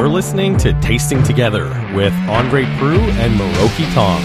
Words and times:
You're 0.00 0.08
listening 0.08 0.56
to 0.56 0.72
Tasting 0.80 1.22
Together 1.22 1.66
with 1.94 2.14
Andre 2.26 2.64
Prue 2.78 2.98
and 2.98 3.38
Miroki 3.38 3.84
Tong. 3.92 4.22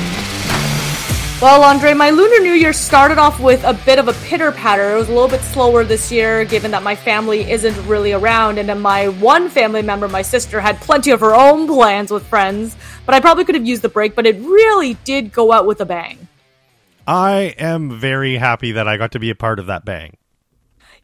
Well, 1.41 1.63
Andre, 1.63 1.94
my 1.94 2.12
Lunar 2.12 2.41
New 2.41 2.54
Year 2.54 2.71
started 2.71 3.18
off 3.18 3.41
with 3.41 3.62
a 3.66 3.73
bit 3.73 4.00
of 4.00 4.07
a 4.07 4.14
pitter 4.14 4.54
patter. 4.54 4.93
It 4.93 4.98
was 4.98 5.09
a 5.09 5.11
little 5.11 5.27
bit 5.27 5.41
slower 5.41 5.84
this 5.84 6.14
year, 6.14 6.46
given 6.46 6.71
that 6.71 6.82
my 6.82 6.96
family 6.96 7.52
isn't 7.52 7.75
really 7.88 8.14
around, 8.14 8.57
and 8.57 8.70
then 8.70 8.80
my 8.80 9.09
one 9.09 9.50
family 9.50 9.82
member, 9.82 10.07
my 10.07 10.21
sister, 10.21 10.61
had 10.61 10.80
plenty 10.80 11.11
of 11.11 11.20
her 11.20 11.36
own 11.36 11.68
plans 11.68 12.10
with 12.10 12.26
friends. 12.26 12.78
But 13.05 13.14
I 13.14 13.20
probably 13.20 13.44
could 13.44 13.55
have 13.55 13.66
used 13.66 13.82
the 13.82 13.89
break, 13.89 14.16
but 14.16 14.26
it 14.26 14.38
really 14.38 14.94
did 15.04 15.34
go 15.34 15.52
out 15.52 15.68
with 15.68 15.82
a 15.82 15.86
bang. 15.86 16.30
I 17.05 17.54
am 17.60 18.00
very 18.00 18.38
happy 18.38 18.71
that 18.71 18.88
I 18.88 18.96
got 18.96 19.12
to 19.12 19.20
be 19.20 19.30
a 19.30 19.36
part 19.36 19.60
of 19.60 19.66
that 19.66 19.84
bang. 19.84 20.16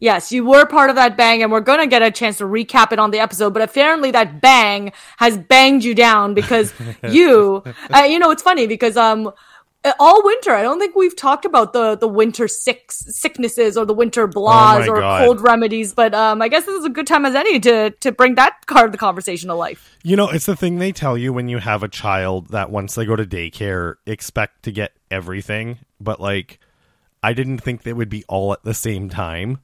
Yes, 0.02 0.32
you 0.32 0.44
were 0.44 0.66
part 0.66 0.90
of 0.90 0.96
that 0.98 1.16
bang, 1.16 1.44
and 1.44 1.52
we're 1.52 1.62
going 1.62 1.80
to 1.80 1.86
get 1.88 2.02
a 2.02 2.10
chance 2.10 2.40
to 2.40 2.46
recap 2.46 2.92
it 2.92 2.98
on 2.98 3.12
the 3.12 3.20
episode. 3.20 3.54
But 3.54 3.62
apparently, 3.62 4.10
that 4.12 4.42
bang 4.42 4.92
has 5.18 5.38
banged 5.38 5.84
you 5.84 5.94
down 5.94 6.34
because 6.34 6.74
you, 7.08 7.64
uh, 7.96 8.00
you 8.00 8.18
know, 8.18 8.32
it's 8.32 8.42
funny 8.42 8.66
because 8.66 8.98
um, 8.98 9.32
all 10.00 10.24
winter, 10.26 10.56
I 10.56 10.64
don't 10.64 10.80
think 10.80 10.96
we've 10.96 11.16
talked 11.16 11.46
about 11.46 11.74
the 11.74 11.96
the 11.96 12.08
winter 12.08 12.48
sick 12.48 12.92
sicknesses 12.92 13.78
or 13.78 13.86
the 13.86 13.94
winter 13.94 14.28
blahs 14.28 14.88
Oh 14.88 14.92
or 14.92 15.00
God. 15.02 15.24
cold 15.24 15.42
remedies. 15.42 15.94
But 15.94 16.16
um, 16.16 16.42
I 16.42 16.48
guess 16.48 16.66
this 16.66 16.80
is 16.80 16.86
a 16.86 16.90
good 16.90 17.06
time 17.06 17.24
as 17.26 17.36
any 17.36 17.60
to 17.60 17.92
to 17.92 18.12
bring 18.12 18.34
that 18.36 18.58
part 18.68 18.88
of 18.88 18.92
the 18.92 18.98
conversation 18.98 19.50
to 19.50 19.56
life. 19.56 19.96
You 20.04 20.16
know, 20.16 20.30
it's 20.30 20.48
the 20.48 20.56
thing 20.56 20.80
they 20.80 20.92
tell 20.92 21.16
you 21.16 21.32
when 21.32 21.48
you 21.48 21.60
have 21.60 21.84
a 21.84 21.88
child 21.88 22.48
that 22.50 22.72
once 22.72 22.96
they 22.96 23.06
go 23.06 23.16
to 23.16 23.26
daycare, 23.26 23.96
expect 24.08 24.64
to 24.64 24.72
get 24.72 24.94
everything. 25.12 25.78
But 26.00 26.20
like, 26.20 26.60
I 27.22 27.34
didn't 27.34 27.60
think 27.60 27.84
they 27.84 27.94
would 27.94 28.10
be 28.10 28.24
all 28.28 28.52
at 28.52 28.64
the 28.64 28.74
same 28.74 29.08
time. 29.08 29.60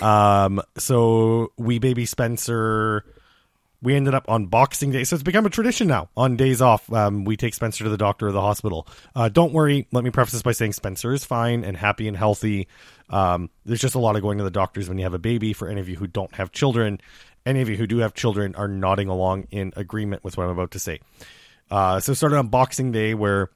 Um, 0.00 0.60
so 0.76 1.52
we 1.56 1.78
baby 1.78 2.06
Spencer, 2.06 3.04
we 3.80 3.94
ended 3.94 4.14
up 4.14 4.28
on 4.28 4.46
Boxing 4.46 4.90
Day, 4.90 5.04
so 5.04 5.14
it's 5.14 5.22
become 5.22 5.46
a 5.46 5.50
tradition 5.50 5.86
now. 5.86 6.08
On 6.16 6.36
days 6.36 6.60
off, 6.60 6.92
um, 6.92 7.24
we 7.24 7.36
take 7.36 7.54
Spencer 7.54 7.84
to 7.84 7.90
the 7.90 7.96
doctor 7.96 8.28
or 8.28 8.32
the 8.32 8.40
hospital. 8.40 8.86
Uh, 9.14 9.28
don't 9.28 9.52
worry. 9.52 9.86
Let 9.92 10.04
me 10.04 10.10
preface 10.10 10.32
this 10.32 10.42
by 10.42 10.52
saying 10.52 10.72
Spencer 10.72 11.12
is 11.12 11.24
fine 11.24 11.64
and 11.64 11.76
happy 11.76 12.08
and 12.08 12.16
healthy. 12.16 12.68
Um, 13.08 13.50
there's 13.64 13.80
just 13.80 13.94
a 13.94 14.00
lot 14.00 14.16
of 14.16 14.22
going 14.22 14.38
to 14.38 14.44
the 14.44 14.50
doctors 14.50 14.88
when 14.88 14.98
you 14.98 15.04
have 15.04 15.14
a 15.14 15.18
baby. 15.18 15.52
For 15.52 15.68
any 15.68 15.80
of 15.80 15.88
you 15.88 15.96
who 15.96 16.06
don't 16.06 16.34
have 16.34 16.52
children, 16.52 17.00
any 17.46 17.60
of 17.62 17.68
you 17.68 17.76
who 17.76 17.86
do 17.86 17.98
have 17.98 18.14
children 18.14 18.54
are 18.56 18.68
nodding 18.68 19.08
along 19.08 19.46
in 19.50 19.72
agreement 19.76 20.24
with 20.24 20.36
what 20.36 20.44
I'm 20.44 20.50
about 20.50 20.72
to 20.72 20.78
say. 20.78 21.00
Uh, 21.70 22.00
so 22.00 22.14
started 22.14 22.36
on 22.36 22.48
Boxing 22.48 22.92
Day 22.92 23.14
where 23.14 23.50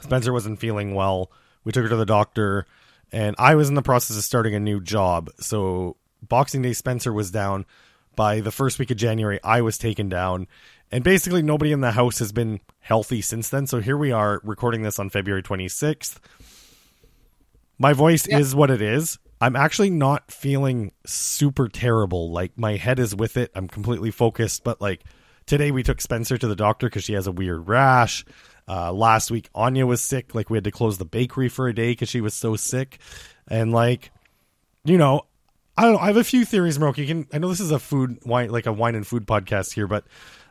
Spencer 0.00 0.32
wasn't 0.32 0.58
feeling 0.58 0.94
well. 0.94 1.30
We 1.64 1.72
took 1.72 1.82
her 1.84 1.88
to 1.88 1.96
the 1.96 2.06
doctor, 2.06 2.66
and 3.12 3.36
I 3.38 3.54
was 3.54 3.68
in 3.68 3.74
the 3.74 3.82
process 3.82 4.16
of 4.16 4.24
starting 4.24 4.54
a 4.54 4.60
new 4.60 4.80
job. 4.80 5.30
So 5.40 5.96
Boxing 6.22 6.62
Day, 6.62 6.72
Spencer 6.72 7.12
was 7.12 7.30
down. 7.30 7.66
By 8.14 8.40
the 8.40 8.50
first 8.50 8.78
week 8.78 8.90
of 8.90 8.96
January, 8.96 9.38
I 9.44 9.60
was 9.60 9.76
taken 9.76 10.08
down, 10.08 10.46
and 10.90 11.04
basically 11.04 11.42
nobody 11.42 11.70
in 11.70 11.82
the 11.82 11.90
house 11.90 12.18
has 12.20 12.32
been 12.32 12.60
healthy 12.80 13.20
since 13.20 13.50
then. 13.50 13.66
So 13.66 13.80
here 13.80 13.98
we 13.98 14.10
are 14.10 14.40
recording 14.42 14.82
this 14.82 14.98
on 14.98 15.10
February 15.10 15.42
26th. 15.42 16.18
My 17.78 17.92
voice 17.92 18.26
is 18.26 18.54
what 18.54 18.70
it 18.70 18.80
is. 18.80 19.18
I'm 19.38 19.54
actually 19.54 19.90
not 19.90 20.30
feeling 20.30 20.92
super 21.04 21.68
terrible. 21.68 22.30
Like 22.30 22.56
my 22.56 22.76
head 22.76 22.98
is 22.98 23.14
with 23.14 23.36
it. 23.36 23.50
I'm 23.54 23.68
completely 23.68 24.10
focused. 24.10 24.64
But 24.64 24.80
like 24.80 25.04
today, 25.44 25.70
we 25.70 25.82
took 25.82 26.00
Spencer 26.00 26.38
to 26.38 26.48
the 26.48 26.56
doctor 26.56 26.86
because 26.86 27.04
she 27.04 27.12
has 27.12 27.26
a 27.26 27.32
weird 27.32 27.68
rash. 27.68 28.24
Uh, 28.68 28.92
last 28.92 29.30
week, 29.30 29.48
Anya 29.54 29.86
was 29.86 30.02
sick. 30.02 30.34
Like 30.34 30.50
we 30.50 30.56
had 30.56 30.64
to 30.64 30.70
close 30.70 30.98
the 30.98 31.04
bakery 31.04 31.48
for 31.48 31.68
a 31.68 31.74
day 31.74 31.92
because 31.92 32.08
she 32.08 32.20
was 32.20 32.34
so 32.34 32.56
sick. 32.56 32.98
And 33.48 33.72
like, 33.72 34.10
you 34.84 34.98
know, 34.98 35.22
I 35.76 35.82
don't 35.82 35.92
know. 35.92 35.98
I 35.98 36.06
have 36.06 36.16
a 36.16 36.24
few 36.24 36.44
theories, 36.44 36.78
Miroki. 36.78 36.98
You 36.98 37.06
can 37.06 37.26
I 37.32 37.38
know 37.38 37.48
this 37.48 37.60
is 37.60 37.70
a 37.70 37.78
food 37.78 38.18
wine 38.24 38.50
like 38.50 38.66
a 38.66 38.72
wine 38.72 38.94
and 38.94 39.06
food 39.06 39.26
podcast 39.26 39.72
here, 39.72 39.86
but 39.86 40.04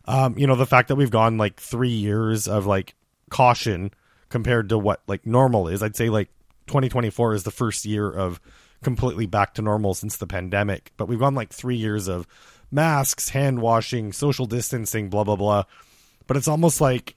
um, 0.05 0.37
you 0.37 0.45
know, 0.47 0.55
the 0.55 0.67
fact 0.67 0.89
that 0.89 0.95
we've 0.95 1.11
gone 1.11 1.37
like 1.37 1.59
three 1.59 1.89
years 1.89 2.47
of 2.47 2.65
like 2.65 2.95
caution 3.29 3.91
compared 4.29 4.69
to 4.69 4.77
what 4.77 5.01
like 5.07 5.25
normal 5.25 5.67
is, 5.67 5.81
I'd 5.81 5.95
say 5.95 6.09
like 6.09 6.29
2024 6.67 7.33
is 7.33 7.43
the 7.43 7.51
first 7.51 7.85
year 7.85 8.09
of 8.09 8.39
completely 8.83 9.25
back 9.25 9.55
to 9.55 9.61
normal 9.61 9.95
since 9.95 10.17
the 10.17 10.27
pandemic. 10.27 10.91
But 10.95 11.07
we've 11.07 11.19
gone 11.19 11.35
like 11.35 11.51
three 11.51 11.77
years 11.77 12.07
of 12.07 12.27
masks, 12.71 13.29
hand 13.29 13.61
washing, 13.61 14.13
social 14.13 14.45
distancing, 14.45 15.09
blah 15.09 15.23
blah 15.23 15.35
blah. 15.35 15.63
But 16.27 16.37
it's 16.37 16.47
almost 16.47 16.81
like 16.81 17.14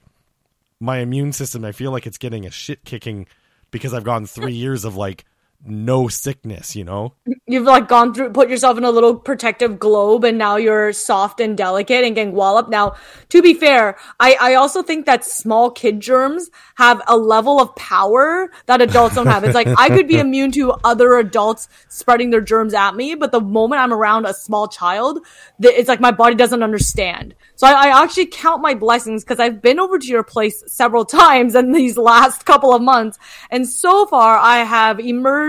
my 0.79 0.99
immune 0.99 1.33
system, 1.33 1.65
I 1.65 1.71
feel 1.71 1.91
like 1.91 2.07
it's 2.07 2.17
getting 2.17 2.45
a 2.45 2.51
shit 2.51 2.83
kicking 2.85 3.27
because 3.71 3.93
I've 3.93 4.03
gone 4.03 4.25
three 4.25 4.53
years 4.65 4.85
of 4.85 4.95
like 4.95 5.25
no 5.65 6.07
sickness, 6.07 6.75
you 6.75 6.85
know? 6.85 7.13
You've 7.45 7.65
like 7.65 7.87
gone 7.87 8.13
through, 8.13 8.31
put 8.31 8.49
yourself 8.49 8.77
in 8.77 8.85
a 8.85 8.91
little 8.91 9.15
protective 9.15 9.77
globe, 9.77 10.23
and 10.23 10.37
now 10.37 10.55
you're 10.55 10.93
soft 10.93 11.41
and 11.41 11.57
delicate 11.57 12.05
and 12.05 12.15
getting 12.15 12.33
walloped. 12.33 12.69
Now, 12.69 12.95
to 13.29 13.41
be 13.41 13.53
fair, 13.53 13.97
I, 14.19 14.37
I 14.39 14.53
also 14.55 14.81
think 14.81 15.05
that 15.05 15.25
small 15.25 15.69
kid 15.69 15.99
germs 15.99 16.49
have 16.75 17.01
a 17.07 17.17
level 17.17 17.59
of 17.59 17.75
power 17.75 18.51
that 18.67 18.81
adults 18.81 19.15
don't 19.15 19.27
have. 19.27 19.43
It's 19.43 19.55
like 19.55 19.67
I 19.77 19.89
could 19.89 20.07
be 20.07 20.17
immune 20.19 20.51
to 20.53 20.71
other 20.83 21.17
adults 21.17 21.67
spreading 21.89 22.29
their 22.29 22.41
germs 22.41 22.73
at 22.73 22.95
me, 22.95 23.15
but 23.15 23.31
the 23.31 23.41
moment 23.41 23.81
I'm 23.81 23.93
around 23.93 24.25
a 24.25 24.33
small 24.33 24.67
child, 24.67 25.19
it's 25.61 25.89
like 25.89 25.99
my 25.99 26.11
body 26.11 26.35
doesn't 26.35 26.63
understand. 26.63 27.35
So 27.55 27.67
I, 27.67 27.87
I 27.87 28.03
actually 28.03 28.27
count 28.27 28.61
my 28.61 28.75
blessings 28.75 29.23
because 29.25 29.39
I've 29.39 29.61
been 29.61 29.79
over 29.79 29.99
to 29.99 30.07
your 30.07 30.23
place 30.23 30.63
several 30.67 31.03
times 31.19 31.53
in 31.53 31.73
these 31.73 31.97
last 31.97 32.45
couple 32.45 32.73
of 32.73 32.81
months, 32.81 33.19
and 33.51 33.67
so 33.67 34.05
far 34.05 34.37
I 34.37 34.59
have 34.59 35.01
emerged 35.01 35.48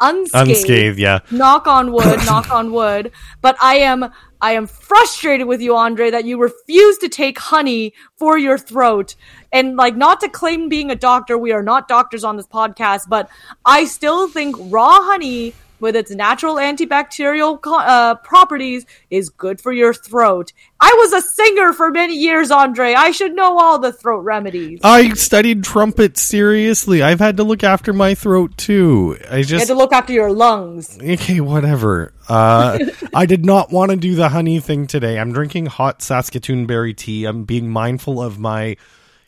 unscathed. 0.00 0.48
Unscathed, 0.48 0.98
yeah. 0.98 1.20
Knock 1.30 1.66
on 1.66 1.92
wood, 1.92 2.18
knock 2.26 2.50
on 2.50 2.72
wood. 2.72 3.12
But 3.40 3.56
I 3.60 3.76
am 3.76 4.10
I 4.40 4.52
am 4.52 4.66
frustrated 4.66 5.46
with 5.46 5.62
you, 5.62 5.74
Andre, 5.74 6.10
that 6.10 6.24
you 6.26 6.38
refuse 6.38 6.98
to 6.98 7.08
take 7.08 7.38
honey 7.38 7.94
for 8.16 8.36
your 8.36 8.58
throat. 8.58 9.14
And 9.52 9.76
like 9.76 9.96
not 9.96 10.20
to 10.20 10.28
claim 10.28 10.68
being 10.68 10.90
a 10.90 10.96
doctor, 10.96 11.38
we 11.38 11.52
are 11.52 11.62
not 11.62 11.88
doctors 11.88 12.24
on 12.24 12.36
this 12.36 12.46
podcast, 12.46 13.08
but 13.08 13.30
I 13.64 13.86
still 13.86 14.28
think 14.28 14.56
raw 14.58 15.00
honey 15.02 15.54
with 15.84 15.94
its 15.94 16.10
natural 16.10 16.54
antibacterial 16.56 17.60
co- 17.60 17.78
uh, 17.78 18.14
properties 18.14 18.86
is 19.10 19.28
good 19.28 19.60
for 19.60 19.70
your 19.70 19.92
throat. 19.92 20.50
I 20.80 20.90
was 20.96 21.12
a 21.12 21.20
singer 21.20 21.74
for 21.74 21.90
many 21.90 22.16
years, 22.16 22.50
Andre. 22.50 22.94
I 22.94 23.10
should 23.10 23.34
know 23.34 23.58
all 23.58 23.78
the 23.78 23.92
throat 23.92 24.20
remedies. 24.20 24.80
I 24.82 25.10
studied 25.10 25.62
trumpet 25.62 26.16
seriously. 26.16 27.02
I've 27.02 27.20
had 27.20 27.36
to 27.36 27.44
look 27.44 27.62
after 27.62 27.92
my 27.92 28.14
throat 28.14 28.56
too. 28.56 29.18
I 29.30 29.36
you 29.36 29.58
had 29.58 29.68
to 29.68 29.74
look 29.74 29.92
after 29.92 30.14
your 30.14 30.32
lungs. 30.32 30.98
okay, 30.98 31.40
whatever. 31.40 32.14
Uh, 32.30 32.78
I 33.14 33.26
did 33.26 33.44
not 33.44 33.70
want 33.70 33.90
to 33.90 33.98
do 33.98 34.14
the 34.14 34.30
honey 34.30 34.60
thing 34.60 34.86
today. 34.86 35.18
I'm 35.18 35.34
drinking 35.34 35.66
hot 35.66 36.00
Saskatoon 36.00 36.64
berry 36.64 36.94
tea. 36.94 37.26
I'm 37.26 37.44
being 37.44 37.68
mindful 37.68 38.22
of 38.22 38.38
my 38.38 38.78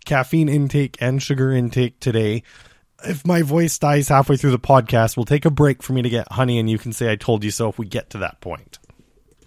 caffeine 0.06 0.48
intake 0.48 0.96
and 1.00 1.22
sugar 1.22 1.52
intake 1.52 2.00
today. 2.00 2.44
If 3.08 3.26
my 3.26 3.42
voice 3.42 3.78
dies 3.78 4.08
halfway 4.08 4.36
through 4.36 4.50
the 4.52 4.58
podcast, 4.58 5.16
we'll 5.16 5.24
take 5.24 5.44
a 5.44 5.50
break 5.50 5.82
for 5.82 5.92
me 5.92 6.02
to 6.02 6.08
get 6.08 6.30
honey, 6.32 6.58
and 6.58 6.68
you 6.68 6.78
can 6.78 6.92
say 6.92 7.10
I 7.10 7.16
told 7.16 7.44
you 7.44 7.50
so 7.50 7.68
if 7.68 7.78
we 7.78 7.86
get 7.86 8.10
to 8.10 8.18
that 8.18 8.40
point. 8.40 8.78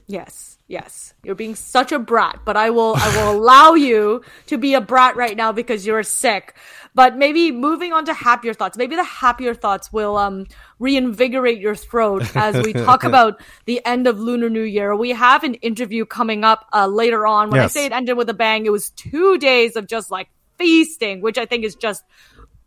Yes, 0.08 0.58
yes. 0.68 1.14
You're 1.24 1.36
being 1.36 1.53
such 1.56 1.92
a 1.92 2.00
brat, 2.00 2.40
but 2.46 2.58
I 2.58 2.72
will 2.72 2.96
I 2.97 3.16
will 3.16 3.31
allow 3.38 3.74
you 3.74 4.24
to 4.47 4.58
be 4.58 4.74
a 4.74 4.81
brat 4.81 5.16
right 5.16 5.38
now 5.38 5.52
because 5.52 5.86
you're 5.86 6.02
sick. 6.02 6.56
But 6.96 7.16
maybe 7.16 7.52
moving 7.52 7.94
on 7.94 8.06
to 8.06 8.14
happier 8.16 8.56
thoughts. 8.56 8.75
Maybe 8.75 8.96
the 8.96 9.03
happier 9.03 9.53
thoughts 9.53 9.94
will 9.94 10.18
um 10.18 10.47
reinvigorate 10.80 11.59
your 11.59 11.76
throat 11.76 12.36
as 12.36 12.56
we 12.66 12.74
talk 12.74 13.03
about 13.12 13.40
the 13.66 13.86
end 13.86 14.08
of 14.08 14.20
Lunar 14.20 14.50
New 14.50 14.64
Year. 14.64 14.96
We 14.96 15.12
have 15.12 15.44
an 15.44 15.53
interview 15.56 16.06
coming 16.06 16.44
up 16.44 16.66
uh, 16.74 16.88
later 16.88 17.28
on. 17.28 17.52
When 17.52 17.62
Yes. 17.62 17.76
I 17.76 17.80
say 17.81 17.86
it 17.86 17.91
ended 17.91 18.18
with 18.18 18.30
a 18.30 18.34
bang, 18.34 18.66
it 18.66 18.72
was 18.72 18.90
2 18.91 19.38
days 19.38 19.76
of 19.76 19.86
just 19.86 20.09
like 20.09 20.30
feasting, 20.58 21.22
which 21.22 21.38
I 21.38 21.46
think 21.46 21.64
is 21.66 21.76
just 21.76 22.03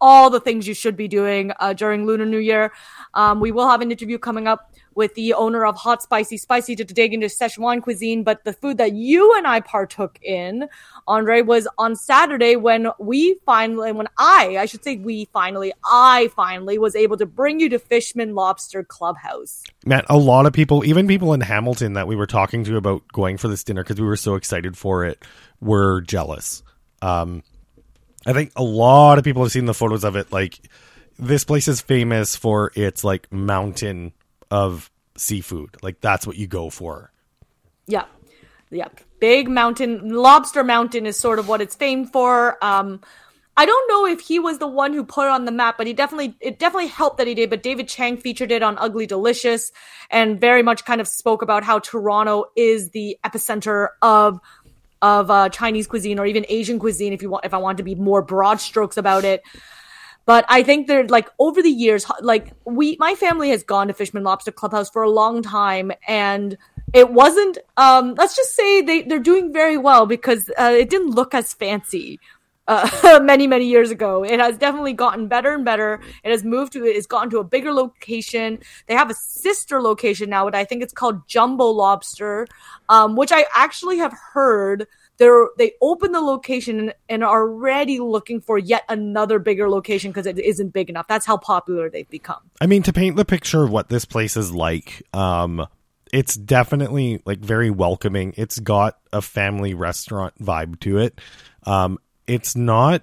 all 0.03 0.29
the 0.29 0.41
things 0.41 0.67
you 0.67 0.75
should 0.75 0.97
be 0.97 1.07
doing 1.07 1.53
uh, 1.61 1.73
during 1.73 2.05
Lunar 2.05 2.27
New 2.27 2.39
Year. 2.39 2.73
Um, 3.15 3.39
we 3.39 3.53
will 3.53 3.69
have 3.69 3.81
an 3.81 3.93
interview 3.93 4.19
coming 4.19 4.49
up 4.49 4.73
with 4.95 5.15
the 5.15 5.33
owner 5.33 5.65
of 5.65 5.77
Hot 5.77 6.03
Spicy 6.03 6.37
Spicy 6.37 6.75
to 6.77 6.85
dig 6.85 7.15
into 7.15 7.29
Szechuan 7.29 7.81
cuisine. 7.81 8.25
But 8.25 8.45
the 8.45 8.53
food 8.53 8.79
that 8.79 8.93
you 8.93 9.35
and 9.37 9.47
I 9.47 9.61
partook 9.61 10.19
in, 10.23 10.69
Andre, 11.07 11.43
was 11.43 11.69
on 11.79 11.95
Saturday 11.97 12.57
when 12.57 12.89
we 12.99 13.39
finally, 13.47 13.93
when 13.93 14.09
I, 14.19 14.57
I 14.59 14.67
should 14.67 14.83
say 14.83 14.97
we 14.97 15.27
finally, 15.33 15.73
I 15.85 16.31
finally 16.35 16.79
was 16.79 16.97
able 16.97 17.17
to 17.19 17.27
bring 17.27 17.61
you 17.61 17.69
to 17.71 17.79
Fishman 17.79 18.35
Lobster 18.35 18.83
Clubhouse. 18.83 19.63
Man, 19.87 20.03
a 20.09 20.19
lot 20.19 20.47
of 20.47 20.53
people, 20.53 20.85
even 20.85 21.07
people 21.07 21.33
in 21.33 21.41
Hamilton 21.41 21.93
that 21.95 22.09
we 22.09 22.17
were 22.17 22.27
talking 22.27 22.65
to 22.65 22.77
about 22.77 23.03
going 23.13 23.39
for 23.39 23.47
this 23.47 23.63
dinner 23.63 23.85
because 23.85 24.01
we 24.01 24.07
were 24.07 24.17
so 24.17 24.35
excited 24.35 24.77
for 24.77 25.05
it, 25.05 25.25
were 25.61 26.01
jealous. 26.01 26.65
Um, 27.01 27.45
I 28.27 28.33
think 28.33 28.53
a 28.57 28.63
lot 28.63 29.19
of 29.19 29.25
people 29.25 29.43
have 29.43 29.53
seen 29.53 29.67
the 29.67 29.75
photos 29.75 30.05
of 30.05 30.17
it. 30.17 30.33
Like, 30.33 30.61
this 31.19 31.45
place 31.45 31.69
is 31.69 31.81
famous 31.81 32.37
for 32.37 32.73
its 32.75 33.05
like 33.05 33.33
mountain 33.33 34.13
of 34.51 34.91
seafood. 35.17 35.77
Like, 35.83 36.01
that's 36.01 36.27
what 36.27 36.37
you 36.37 36.47
go 36.47 36.71
for. 36.71 37.13
Yeah. 37.87 38.05
Yeah. 38.71 38.89
Big 39.21 39.49
mountain, 39.49 40.11
Lobster 40.11 40.65
Mountain 40.65 41.07
is 41.07 41.17
sort 41.17 41.39
of 41.39 41.49
what 41.49 41.61
it's 41.61 41.75
famed 41.75 42.13
for. 42.13 42.63
Um, 42.65 43.01
I 43.55 43.67
don't 43.67 43.89
know 43.89 44.07
if 44.07 44.21
he 44.21 44.39
was 44.39 44.59
the 44.59 44.67
one 44.67 44.95
who 44.95 45.05
put 45.05 45.27
it 45.27 45.31
on 45.31 45.45
the 45.45 45.53
map, 45.53 45.77
but 45.77 45.87
he 45.87 45.93
definitely 45.93 46.35
it 46.41 46.59
definitely 46.59 46.89
helped 46.89 47.19
that 47.19 47.27
he 47.27 47.35
did. 47.35 47.51
But 47.51 47.63
David 47.63 47.87
Chang 47.87 48.17
featured 48.17 48.51
it 48.51 48.63
on 48.63 48.79
Ugly 48.79 49.07
Delicious 49.07 49.73
and 50.11 50.41
very 50.41 50.63
much 50.63 50.87
kind 50.87 51.03
of 51.03 51.09
spoke 51.09 51.43
about 51.43 51.63
how 51.63 51.79
Toronto 51.79 52.47
is 52.57 52.91
the 52.91 53.19
epicenter 53.25 53.89
of 54.01 54.41
of 55.03 55.31
uh, 55.31 55.49
Chinese 55.51 55.87
cuisine 55.87 56.19
or 56.19 56.25
even 56.25 56.47
Asian 56.49 56.79
cuisine 56.79 57.13
if 57.13 57.21
you 57.21 57.29
want 57.29 57.45
if 57.45 57.53
I 57.53 57.59
want 57.59 57.79
to 57.79 57.85
be 57.85 57.95
more 57.95 58.23
broad 58.23 58.61
strokes 58.61 58.97
about 58.97 59.25
it. 59.25 59.43
But 60.25 60.45
I 60.49 60.63
think 60.63 60.87
they're 60.87 61.07
like 61.09 61.29
over 61.41 61.61
the 61.63 61.71
years, 61.71 62.07
like 62.21 62.53
we, 62.65 62.97
my 63.01 63.17
family 63.17 63.51
has 63.51 63.65
gone 63.65 63.89
to 63.89 63.95
Fishman 63.95 64.23
Lobster 64.23 64.53
Clubhouse 64.53 64.89
for 64.89 65.03
a 65.03 65.11
long 65.11 65.43
time, 65.43 65.91
and 66.07 66.57
it 66.95 67.11
wasn't. 67.11 67.59
Um, 67.77 68.15
let's 68.15 68.37
just 68.37 68.55
say 68.55 68.83
they 68.83 69.03
they're 69.03 69.19
doing 69.19 69.53
very 69.53 69.77
well 69.77 70.07
because 70.07 70.49
uh, 70.57 70.73
it 70.79 70.91
didn't 70.91 71.11
look 71.11 71.35
as 71.35 71.53
fancy. 71.53 72.21
Uh, 72.73 73.21
many 73.23 73.47
many 73.47 73.67
years 73.67 73.91
ago. 73.91 74.25
It 74.25 74.41
has 74.41 74.57
definitely 74.57 74.95
gotten 74.95 75.29
better 75.29 75.53
and 75.55 75.63
better. 75.63 76.01
It 76.25 76.31
has 76.31 76.43
moved 76.43 76.73
to 76.73 76.87
it's 76.87 77.07
gotten 77.07 77.29
to 77.31 77.39
a 77.39 77.45
bigger 77.45 77.71
location. 77.71 78.61
They 78.87 78.95
have 78.95 79.11
a 79.11 79.15
sister 79.15 79.83
location 79.83 80.31
now, 80.31 80.47
but 80.47 80.55
I 80.55 80.65
think 80.65 80.83
it's 80.83 80.93
called 80.93 81.29
Jumbo 81.29 81.67
Lobster, 81.67 82.47
um, 82.89 83.15
which 83.15 83.31
I 83.31 83.45
actually 83.55 83.99
have 83.99 84.15
heard 84.33 84.87
they're 85.19 85.49
they 85.59 85.73
open 85.83 86.13
the 86.13 86.23
location 86.23 86.95
and, 87.11 87.23
are 87.23 87.43
already 87.43 88.01
looking 88.01 88.41
for 88.41 88.57
yet 88.57 88.85
another 88.89 89.39
bigger 89.39 89.69
location 89.69 90.11
because 90.11 90.27
it 90.27 90.39
isn't 90.39 90.71
big 90.71 90.89
enough. 90.89 91.07
That's 91.09 91.27
how 91.27 91.37
popular 91.37 91.91
they've 91.91 92.09
become. 92.09 92.41
I 92.59 92.67
mean, 92.67 92.83
to 92.85 92.93
paint 92.95 93.17
the 93.17 93.27
picture 93.27 93.65
of 93.65 93.71
what 93.71 93.91
this 93.91 94.07
place 94.07 94.35
is 94.35 94.51
like, 94.51 95.03
um, 95.13 95.67
it's 96.11 96.37
definitely 96.37 97.21
like 97.27 97.41
very 97.41 97.71
welcoming. 97.71 98.33
It's 98.39 98.59
got 98.59 98.99
a 99.13 99.21
family 99.21 99.75
restaurant 99.75 100.43
vibe 100.43 100.81
to 100.81 100.97
it. 100.99 101.21
Um, 101.65 101.99
it's 102.27 102.57
not 102.57 103.03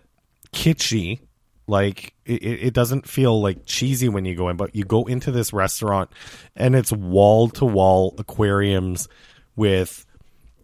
kitschy. 0.54 1.19
Like 1.68 2.13
it, 2.25 2.42
it 2.42 2.74
doesn't 2.74 3.07
feel 3.07 3.39
like 3.42 3.66
cheesy 3.66 4.10
when 4.10 4.25
you 4.25 4.36
go 4.36 4.50
in, 4.50 4.57
but 4.57 4.75
you 4.75 4.86
go 4.86 5.06
into 5.06 5.31
this 5.31 5.54
restaurant 5.54 6.10
and 6.56 6.75
it's 6.75 6.92
wall 6.92 7.50
to 7.50 7.66
wall 7.66 8.16
aquariums 8.18 9.07
with 9.56 10.06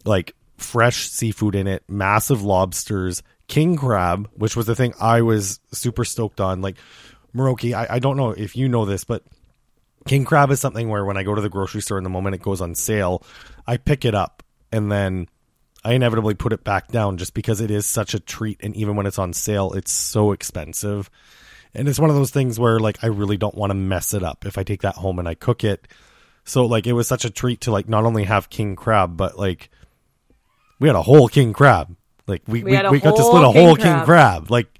like 0.04 0.34
fresh 0.56 1.08
seafood 1.08 1.54
in 1.54 1.66
it, 1.66 1.84
massive 1.88 2.42
lobsters, 2.42 3.22
king 3.46 3.76
crab, 3.76 4.28
which 4.34 4.56
was 4.56 4.66
the 4.66 4.74
thing 4.74 4.94
I 5.00 5.22
was 5.22 5.60
super 5.72 6.04
stoked 6.04 6.40
on. 6.40 6.60
Like 6.60 6.76
Miroki, 7.34 7.74
I, 7.74 7.86
I 7.96 7.98
don't 7.98 8.16
know 8.16 8.30
if 8.30 8.56
you 8.56 8.68
know 8.68 8.84
this, 8.84 9.04
but 9.04 9.22
king 10.06 10.24
crab 10.24 10.50
is 10.50 10.60
something 10.60 10.88
where 10.88 11.04
when 11.04 11.16
I 11.16 11.22
go 11.22 11.34
to 11.34 11.40
the 11.40 11.48
grocery 11.48 11.82
store 11.82 11.98
and 11.98 12.06
the 12.06 12.10
moment 12.10 12.34
it 12.34 12.42
goes 12.42 12.60
on 12.60 12.74
sale, 12.74 13.22
I 13.66 13.76
pick 13.76 14.04
it 14.04 14.14
up 14.14 14.42
and 14.72 14.90
then 14.90 15.28
I 15.86 15.92
inevitably 15.92 16.34
put 16.34 16.52
it 16.52 16.64
back 16.64 16.88
down 16.88 17.16
just 17.16 17.32
because 17.32 17.60
it 17.60 17.70
is 17.70 17.86
such 17.86 18.12
a 18.12 18.18
treat. 18.18 18.58
And 18.60 18.74
even 18.74 18.96
when 18.96 19.06
it's 19.06 19.20
on 19.20 19.32
sale, 19.32 19.72
it's 19.74 19.92
so 19.92 20.32
expensive. 20.32 21.08
And 21.74 21.88
it's 21.88 22.00
one 22.00 22.10
of 22.10 22.16
those 22.16 22.32
things 22.32 22.58
where 22.58 22.80
like 22.80 23.04
I 23.04 23.06
really 23.06 23.36
don't 23.36 23.54
want 23.54 23.70
to 23.70 23.74
mess 23.74 24.12
it 24.12 24.24
up 24.24 24.44
if 24.46 24.58
I 24.58 24.64
take 24.64 24.82
that 24.82 24.96
home 24.96 25.20
and 25.20 25.28
I 25.28 25.34
cook 25.34 25.62
it. 25.62 25.86
So 26.44 26.66
like 26.66 26.88
it 26.88 26.92
was 26.92 27.06
such 27.06 27.24
a 27.24 27.30
treat 27.30 27.60
to 27.62 27.70
like 27.70 27.88
not 27.88 28.04
only 28.04 28.24
have 28.24 28.50
king 28.50 28.74
crab, 28.74 29.16
but 29.16 29.38
like 29.38 29.70
we 30.80 30.88
had 30.88 30.96
a 30.96 31.02
whole 31.02 31.28
king 31.28 31.52
crab. 31.52 31.94
Like 32.26 32.42
we 32.48 32.64
we, 32.64 32.72
we, 32.72 32.88
we 32.88 33.00
got 33.00 33.16
to 33.16 33.22
split 33.22 33.44
a 33.44 33.50
whole 33.52 33.76
king 33.76 33.84
crab. 33.84 34.04
crab. 34.04 34.50
Like 34.50 34.78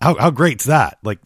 how 0.00 0.14
how 0.14 0.30
great's 0.30 0.64
that? 0.64 0.96
Like 1.02 1.18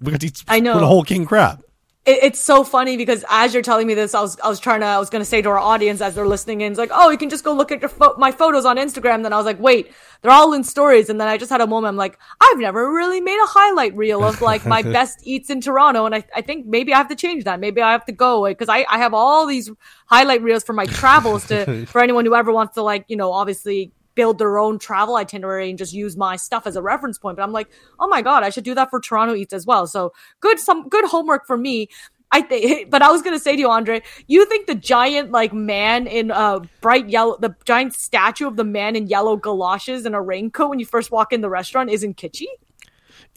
we 0.00 0.12
got 0.12 0.20
to 0.20 0.28
split 0.28 0.44
I 0.46 0.60
know. 0.60 0.78
a 0.78 0.86
whole 0.86 1.02
king 1.02 1.26
crab 1.26 1.64
it, 2.04 2.18
it's 2.22 2.40
so 2.40 2.64
funny 2.64 2.96
because 2.96 3.24
as 3.30 3.54
you're 3.54 3.62
telling 3.62 3.86
me 3.86 3.94
this, 3.94 4.14
I 4.14 4.20
was 4.20 4.38
I 4.40 4.48
was 4.48 4.58
trying 4.58 4.80
to 4.80 4.86
I 4.86 4.98
was 4.98 5.08
going 5.08 5.20
to 5.20 5.26
say 5.26 5.40
to 5.42 5.48
our 5.48 5.58
audience 5.58 6.00
as 6.00 6.14
they're 6.14 6.26
listening 6.26 6.60
in, 6.60 6.72
it's 6.72 6.78
like, 6.78 6.90
oh, 6.92 7.10
you 7.10 7.18
can 7.18 7.30
just 7.30 7.44
go 7.44 7.52
look 7.52 7.70
at 7.70 7.80
your 7.80 7.88
fo- 7.88 8.16
my 8.18 8.32
photos 8.32 8.64
on 8.64 8.76
Instagram. 8.76 9.22
Then 9.22 9.32
I 9.32 9.36
was 9.36 9.46
like, 9.46 9.60
wait, 9.60 9.92
they're 10.20 10.32
all 10.32 10.52
in 10.52 10.64
stories, 10.64 11.08
and 11.08 11.20
then 11.20 11.28
I 11.28 11.38
just 11.38 11.50
had 11.50 11.60
a 11.60 11.66
moment. 11.66 11.90
I'm 11.90 11.96
like, 11.96 12.18
I've 12.40 12.58
never 12.58 12.92
really 12.92 13.20
made 13.20 13.38
a 13.40 13.46
highlight 13.46 13.96
reel 13.96 14.24
of 14.24 14.40
like 14.40 14.66
my 14.66 14.82
best 14.98 15.20
eats 15.24 15.48
in 15.50 15.60
Toronto, 15.60 16.04
and 16.06 16.14
I 16.14 16.24
I 16.34 16.42
think 16.42 16.66
maybe 16.66 16.92
I 16.92 16.98
have 16.98 17.08
to 17.08 17.16
change 17.16 17.44
that. 17.44 17.60
Maybe 17.60 17.80
I 17.80 17.92
have 17.92 18.04
to 18.06 18.12
go 18.12 18.46
because 18.46 18.68
I 18.68 18.84
I 18.90 18.98
have 18.98 19.14
all 19.14 19.46
these 19.46 19.70
highlight 20.06 20.42
reels 20.42 20.64
for 20.64 20.72
my 20.72 20.86
travels 20.86 21.46
to 21.48 21.86
for 21.92 22.00
anyone 22.00 22.24
who 22.24 22.34
ever 22.34 22.52
wants 22.52 22.74
to 22.74 22.82
like 22.82 23.04
you 23.08 23.16
know 23.16 23.32
obviously 23.32 23.92
build 24.14 24.38
their 24.38 24.58
own 24.58 24.78
travel 24.78 25.16
itinerary 25.16 25.70
and 25.70 25.78
just 25.78 25.92
use 25.92 26.16
my 26.16 26.36
stuff 26.36 26.66
as 26.66 26.76
a 26.76 26.82
reference 26.82 27.18
point. 27.18 27.36
But 27.36 27.42
I'm 27.42 27.52
like, 27.52 27.68
oh 27.98 28.08
my 28.08 28.22
god, 28.22 28.42
I 28.42 28.50
should 28.50 28.64
do 28.64 28.74
that 28.74 28.90
for 28.90 29.00
Toronto 29.00 29.34
Eats 29.34 29.52
as 29.52 29.66
well. 29.66 29.86
So 29.86 30.12
good, 30.40 30.58
some 30.58 30.88
good 30.88 31.04
homework 31.06 31.46
for 31.46 31.56
me. 31.56 31.88
I 32.30 32.40
think, 32.40 32.90
but 32.90 33.02
I 33.02 33.10
was 33.10 33.22
gonna 33.22 33.38
say 33.38 33.54
to 33.54 33.60
you, 33.60 33.70
Andre, 33.70 34.02
you 34.26 34.44
think 34.46 34.66
the 34.66 34.74
giant 34.74 35.30
like 35.30 35.52
man 35.52 36.06
in 36.06 36.30
uh 36.30 36.60
bright 36.80 37.08
yellow, 37.08 37.36
the 37.38 37.54
giant 37.64 37.94
statue 37.94 38.46
of 38.46 38.56
the 38.56 38.64
man 38.64 38.96
in 38.96 39.06
yellow 39.06 39.36
galoshes 39.36 40.06
and 40.06 40.14
a 40.14 40.20
raincoat 40.20 40.70
when 40.70 40.80
you 40.80 40.86
first 40.86 41.10
walk 41.10 41.32
in 41.32 41.40
the 41.40 41.50
restaurant 41.50 41.90
isn't 41.90 42.16
kitschy? 42.16 42.46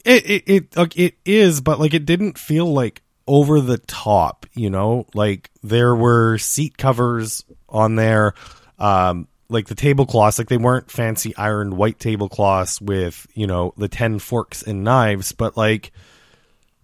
It 0.04 0.30
it 0.30 0.44
it, 0.48 0.78
like, 0.78 0.98
it 0.98 1.16
is, 1.26 1.62
but 1.62 1.80
like 1.80 1.94
it 1.94 2.06
didn't 2.06 2.38
feel 2.38 2.72
like 2.72 3.02
over 3.28 3.60
the 3.60 3.78
top, 3.78 4.46
you 4.54 4.70
know. 4.70 5.08
Like 5.14 5.50
there 5.64 5.96
were 5.96 6.38
seat 6.38 6.78
covers 6.78 7.44
on 7.68 7.96
there. 7.96 8.34
Um, 8.78 9.28
like 9.50 9.68
the 9.68 9.76
tablecloths, 9.76 10.38
like 10.40 10.50
they 10.50 10.58
weren't 10.58 10.90
fancy 10.90 11.36
ironed 11.36 11.78
white 11.78 12.00
tablecloths 12.00 12.82
with 12.82 13.28
you 13.34 13.48
know 13.48 13.74
the 13.78 13.88
ten 13.88 14.20
forks 14.20 14.64
and 14.64 14.84
knives, 14.84 15.32
but 15.32 15.56
like 15.56 15.92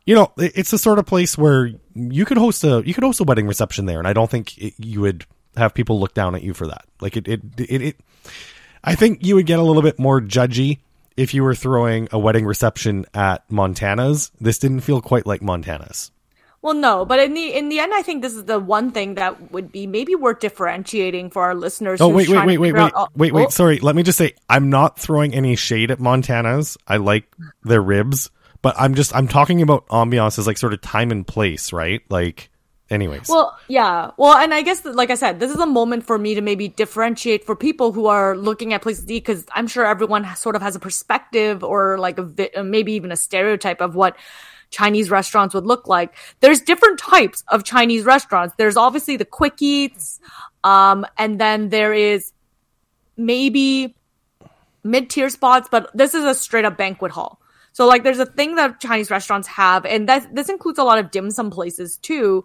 you 0.05 0.15
know 0.15 0.31
it's 0.37 0.71
the 0.71 0.77
sort 0.77 0.99
of 0.99 1.05
place 1.05 1.37
where 1.37 1.71
you 1.95 2.25
could 2.25 2.37
host 2.37 2.63
a 2.63 2.83
you 2.85 2.93
could 2.93 3.03
host 3.03 3.19
a 3.19 3.23
wedding 3.23 3.47
reception 3.47 3.85
there, 3.85 3.99
and 3.99 4.07
I 4.07 4.13
don't 4.13 4.29
think 4.29 4.57
it, 4.57 4.73
you 4.77 5.01
would 5.01 5.25
have 5.57 5.73
people 5.73 5.99
look 5.99 6.13
down 6.13 6.35
at 6.35 6.43
you 6.43 6.53
for 6.53 6.67
that. 6.67 6.85
Like 7.01 7.17
it, 7.17 7.27
it, 7.27 7.41
it, 7.57 7.81
it, 7.81 7.99
I 8.83 8.95
think 8.95 9.25
you 9.25 9.35
would 9.35 9.45
get 9.45 9.59
a 9.59 9.63
little 9.63 9.81
bit 9.81 9.99
more 9.99 10.21
judgy 10.21 10.79
if 11.17 11.33
you 11.33 11.43
were 11.43 11.55
throwing 11.55 12.07
a 12.11 12.19
wedding 12.19 12.45
reception 12.45 13.05
at 13.13 13.49
Montana's. 13.51 14.31
This 14.39 14.59
didn't 14.59 14.81
feel 14.81 15.01
quite 15.01 15.25
like 15.25 15.41
Montana's. 15.41 16.11
Well, 16.61 16.75
no, 16.75 17.05
but 17.05 17.19
in 17.19 17.33
the 17.33 17.53
in 17.53 17.69
the 17.69 17.79
end, 17.79 17.91
I 17.93 18.03
think 18.03 18.21
this 18.21 18.35
is 18.35 18.45
the 18.45 18.59
one 18.59 18.91
thing 18.91 19.15
that 19.15 19.51
would 19.51 19.71
be 19.71 19.87
maybe 19.87 20.13
worth 20.13 20.39
differentiating 20.39 21.31
for 21.31 21.41
our 21.41 21.55
listeners. 21.55 21.99
Oh 21.99 22.07
wait, 22.07 22.29
wait, 22.29 22.45
wait, 22.45 22.57
wait, 22.59 22.73
wait, 22.73 22.79
out, 22.79 22.91
oh, 22.95 23.07
wait, 23.15 23.33
wait. 23.33 23.47
Oh. 23.47 23.49
Sorry, 23.49 23.79
let 23.79 23.95
me 23.95 24.03
just 24.03 24.19
say, 24.19 24.35
I'm 24.47 24.69
not 24.69 24.99
throwing 24.99 25.33
any 25.33 25.55
shade 25.55 25.89
at 25.89 25.99
Montana's. 25.99 26.77
I 26.87 26.97
like 26.97 27.25
their 27.63 27.81
ribs, 27.81 28.29
but 28.61 28.75
I'm 28.77 28.93
just 28.93 29.15
I'm 29.15 29.27
talking 29.27 29.63
about 29.63 29.87
ambiance 29.87 30.37
as 30.37 30.45
like 30.45 30.59
sort 30.59 30.73
of 30.73 30.81
time 30.81 31.09
and 31.09 31.25
place, 31.25 31.73
right? 31.73 32.01
Like, 32.09 32.51
anyways. 32.91 33.27
Well, 33.27 33.57
yeah. 33.67 34.11
Well, 34.17 34.37
and 34.37 34.53
I 34.53 34.61
guess 34.61 34.85
like 34.85 35.09
I 35.09 35.15
said, 35.15 35.39
this 35.39 35.49
is 35.49 35.59
a 35.59 35.65
moment 35.65 36.05
for 36.05 36.19
me 36.19 36.35
to 36.35 36.41
maybe 36.41 36.67
differentiate 36.67 37.43
for 37.43 37.55
people 37.55 37.91
who 37.91 38.05
are 38.05 38.37
looking 38.37 38.71
at 38.73 38.83
places 38.83 39.05
to 39.05 39.13
eat 39.15 39.25
because 39.25 39.47
I'm 39.55 39.65
sure 39.65 39.83
everyone 39.83 40.27
sort 40.35 40.55
of 40.55 40.61
has 40.61 40.75
a 40.75 40.79
perspective 40.79 41.63
or 41.63 41.97
like 41.97 42.19
a 42.19 42.63
maybe 42.63 42.93
even 42.93 43.11
a 43.11 43.17
stereotype 43.17 43.81
of 43.81 43.95
what 43.95 44.15
Chinese 44.71 45.11
restaurants 45.11 45.53
would 45.53 45.65
look 45.65 45.87
like. 45.87 46.15
There's 46.39 46.61
different 46.61 46.97
types 46.97 47.43
of 47.49 47.63
Chinese 47.63 48.03
restaurants. 48.03 48.55
There's 48.57 48.77
obviously 48.77 49.17
the 49.17 49.25
quick 49.25 49.61
eats, 49.61 50.19
um, 50.63 51.05
and 51.17 51.39
then 51.39 51.69
there 51.69 51.93
is 51.93 52.31
maybe 53.17 53.95
mid 54.83 55.09
tier 55.09 55.29
spots, 55.29 55.67
but 55.69 55.91
this 55.93 56.15
is 56.15 56.23
a 56.23 56.33
straight 56.33 56.65
up 56.65 56.77
banquet 56.77 57.11
hall. 57.11 57.39
So 57.73 57.85
like 57.85 58.03
there's 58.03 58.19
a 58.19 58.25
thing 58.25 58.55
that 58.55 58.79
Chinese 58.79 59.09
restaurants 59.09 59.47
have, 59.49 59.85
and 59.85 60.09
that 60.09 60.33
this 60.35 60.49
includes 60.49 60.79
a 60.79 60.83
lot 60.83 60.99
of 60.99 61.11
dim 61.11 61.31
sum 61.31 61.51
places 61.51 61.97
too, 61.97 62.43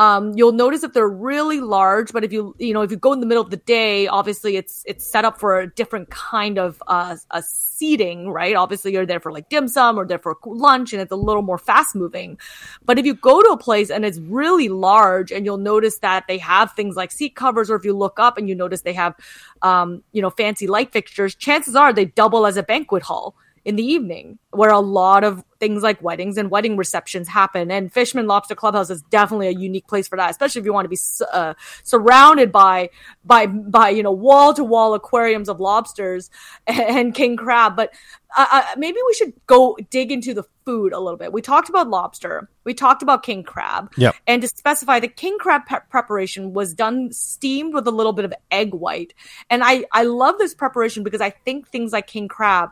um, 0.00 0.32
you'll 0.34 0.52
notice 0.52 0.80
that 0.80 0.94
they're 0.94 1.06
really 1.06 1.60
large, 1.60 2.10
but 2.10 2.24
if 2.24 2.32
you 2.32 2.56
you 2.58 2.72
know 2.72 2.80
if 2.80 2.90
you 2.90 2.96
go 2.96 3.12
in 3.12 3.20
the 3.20 3.26
middle 3.26 3.42
of 3.42 3.50
the 3.50 3.58
day, 3.58 4.06
obviously 4.06 4.56
it's 4.56 4.82
it's 4.86 5.04
set 5.04 5.26
up 5.26 5.38
for 5.38 5.60
a 5.60 5.70
different 5.74 6.08
kind 6.08 6.58
of 6.58 6.82
uh, 6.86 7.18
a 7.32 7.42
seating, 7.42 8.30
right? 8.30 8.56
Obviously 8.56 8.94
you're 8.94 9.04
there 9.04 9.20
for 9.20 9.30
like 9.30 9.50
dim 9.50 9.68
sum 9.68 9.98
or 9.98 10.06
there 10.06 10.18
for 10.18 10.38
lunch, 10.46 10.94
and 10.94 11.02
it's 11.02 11.12
a 11.12 11.16
little 11.16 11.42
more 11.42 11.58
fast 11.58 11.94
moving. 11.94 12.38
But 12.82 12.98
if 12.98 13.04
you 13.04 13.12
go 13.12 13.42
to 13.42 13.50
a 13.50 13.58
place 13.58 13.90
and 13.90 14.06
it's 14.06 14.18
really 14.20 14.70
large, 14.70 15.32
and 15.32 15.44
you'll 15.44 15.58
notice 15.58 15.98
that 15.98 16.24
they 16.28 16.38
have 16.38 16.72
things 16.72 16.96
like 16.96 17.12
seat 17.12 17.36
covers, 17.36 17.70
or 17.70 17.76
if 17.76 17.84
you 17.84 17.92
look 17.92 18.18
up 18.18 18.38
and 18.38 18.48
you 18.48 18.54
notice 18.54 18.80
they 18.80 18.94
have, 18.94 19.14
um, 19.60 20.02
you 20.12 20.22
know, 20.22 20.30
fancy 20.30 20.66
light 20.66 20.92
fixtures, 20.92 21.34
chances 21.34 21.76
are 21.76 21.92
they 21.92 22.06
double 22.06 22.46
as 22.46 22.56
a 22.56 22.62
banquet 22.62 23.02
hall 23.02 23.34
in 23.64 23.76
the 23.76 23.84
evening 23.84 24.38
where 24.50 24.70
a 24.70 24.80
lot 24.80 25.22
of 25.22 25.44
things 25.60 25.82
like 25.82 26.02
weddings 26.02 26.38
and 26.38 26.50
wedding 26.50 26.76
receptions 26.76 27.28
happen. 27.28 27.70
And 27.70 27.92
fishman 27.92 28.26
lobster 28.26 28.54
clubhouse 28.54 28.90
is 28.90 29.02
definitely 29.02 29.48
a 29.48 29.52
unique 29.52 29.86
place 29.86 30.08
for 30.08 30.16
that 30.16 30.30
especially 30.30 30.60
if 30.60 30.64
you 30.64 30.72
want 30.72 30.86
to 30.86 30.88
be 30.88 30.98
uh, 31.32 31.54
surrounded 31.82 32.50
by 32.50 32.90
by 33.24 33.46
by 33.46 33.90
you 33.90 34.02
know 34.02 34.12
wall 34.12 34.54
to 34.54 34.64
wall 34.64 34.94
aquariums 34.94 35.48
of 35.48 35.60
lobsters 35.60 36.30
and 36.66 37.14
king 37.14 37.36
crab. 37.36 37.76
But 37.76 37.92
uh, 38.36 38.46
uh, 38.50 38.62
maybe 38.76 38.98
we 39.06 39.14
should 39.14 39.32
go 39.46 39.76
dig 39.90 40.10
into 40.10 40.32
the 40.32 40.44
food 40.64 40.92
a 40.92 41.00
little 41.00 41.18
bit. 41.18 41.32
We 41.32 41.42
talked 41.42 41.68
about 41.68 41.88
lobster. 41.88 42.48
We 42.64 42.74
talked 42.74 43.02
about 43.02 43.22
king 43.22 43.42
crab. 43.42 43.92
Yep. 43.96 44.14
and 44.26 44.42
to 44.42 44.48
specify 44.48 45.00
the 45.00 45.08
king 45.08 45.36
crab 45.38 45.66
pe- 45.66 45.80
preparation 45.90 46.52
was 46.52 46.74
done 46.74 47.12
steamed 47.12 47.74
with 47.74 47.86
a 47.86 47.90
little 47.90 48.12
bit 48.12 48.24
of 48.24 48.32
egg 48.50 48.72
white. 48.72 49.12
And 49.50 49.62
i 49.62 49.84
i 49.92 50.04
love 50.04 50.38
this 50.38 50.54
preparation 50.54 51.02
because 51.02 51.20
i 51.20 51.30
think 51.30 51.68
things 51.68 51.92
like 51.92 52.06
king 52.06 52.28
crab 52.28 52.70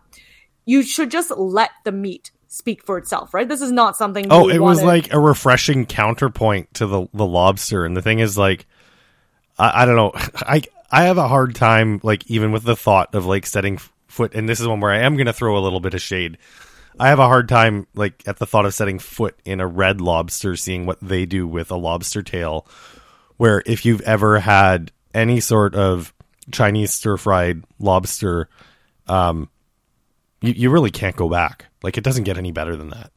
you 0.69 0.83
should 0.83 1.11
just 1.11 1.31
let 1.31 1.71
the 1.85 1.93
meat 1.93 2.31
speak 2.47 2.85
for 2.85 2.99
itself, 2.99 3.33
right? 3.33 3.49
This 3.49 3.63
is 3.63 3.73
not 3.73 3.97
something. 3.97 4.27
Oh, 4.31 4.51
it 4.51 4.59
was 4.59 4.83
like 4.83 5.15
a 5.15 5.19
refreshing 5.19 5.87
counterpoint 5.87 6.75
to 6.75 6.87
the 6.87 7.07
the 7.15 7.25
lobster, 7.25 7.87
and 7.87 7.97
the 7.97 8.03
thing 8.03 8.19
is, 8.19 8.37
like, 8.37 8.67
I, 9.59 9.83
I 9.83 9.85
don't 9.87 9.97
know, 9.97 10.13
I 10.37 10.63
I 10.91 11.05
have 11.05 11.17
a 11.17 11.27
hard 11.27 11.55
time, 11.55 12.01
like, 12.03 12.31
even 12.31 12.53
with 12.53 12.65
the 12.65 12.77
thought 12.77 13.15
of 13.15 13.25
like 13.25 13.47
setting 13.47 13.79
foot, 14.09 14.35
and 14.35 14.47
this 14.47 14.61
is 14.61 14.69
one 14.69 14.81
where 14.81 14.93
I 14.93 14.99
am 14.99 15.17
going 15.17 15.27
to 15.27 15.33
throw 15.33 15.57
a 15.57 15.65
little 15.65 15.81
bit 15.81 15.95
of 15.95 16.03
shade. 16.03 16.37
I 17.01 17.09
have 17.09 17.19
a 17.19 17.29
hard 17.29 17.49
time, 17.49 17.87
like, 17.95 18.27
at 18.27 18.39
the 18.39 18.47
thought 18.47 18.67
of 18.67 18.75
setting 18.75 18.99
foot 18.99 19.39
in 19.47 19.61
a 19.61 19.67
red 19.67 20.03
lobster, 20.03 20.55
seeing 20.55 20.85
what 20.85 20.99
they 21.01 21.25
do 21.25 21.47
with 21.47 21.71
a 21.71 21.77
lobster 21.77 22.23
tail. 22.23 22.67
Where 23.39 23.63
if 23.65 23.87
you've 23.87 24.01
ever 24.03 24.41
had 24.41 24.93
any 25.15 25.41
sort 25.41 25.75
of 25.75 26.13
Chinese 26.51 26.93
stir 26.93 27.17
fried 27.17 27.63
lobster, 27.79 28.49
um, 29.07 29.49
you, 30.41 30.53
you 30.53 30.71
really 30.71 30.91
can't 30.91 31.17
go 31.17 31.29
back. 31.29 31.67
Like 31.83 31.99
it 31.99 32.05
doesn't 32.05 32.25
get 32.25 32.39
any 32.39 32.53
better 32.53 32.77
than 32.77 32.91
that. 32.91 33.13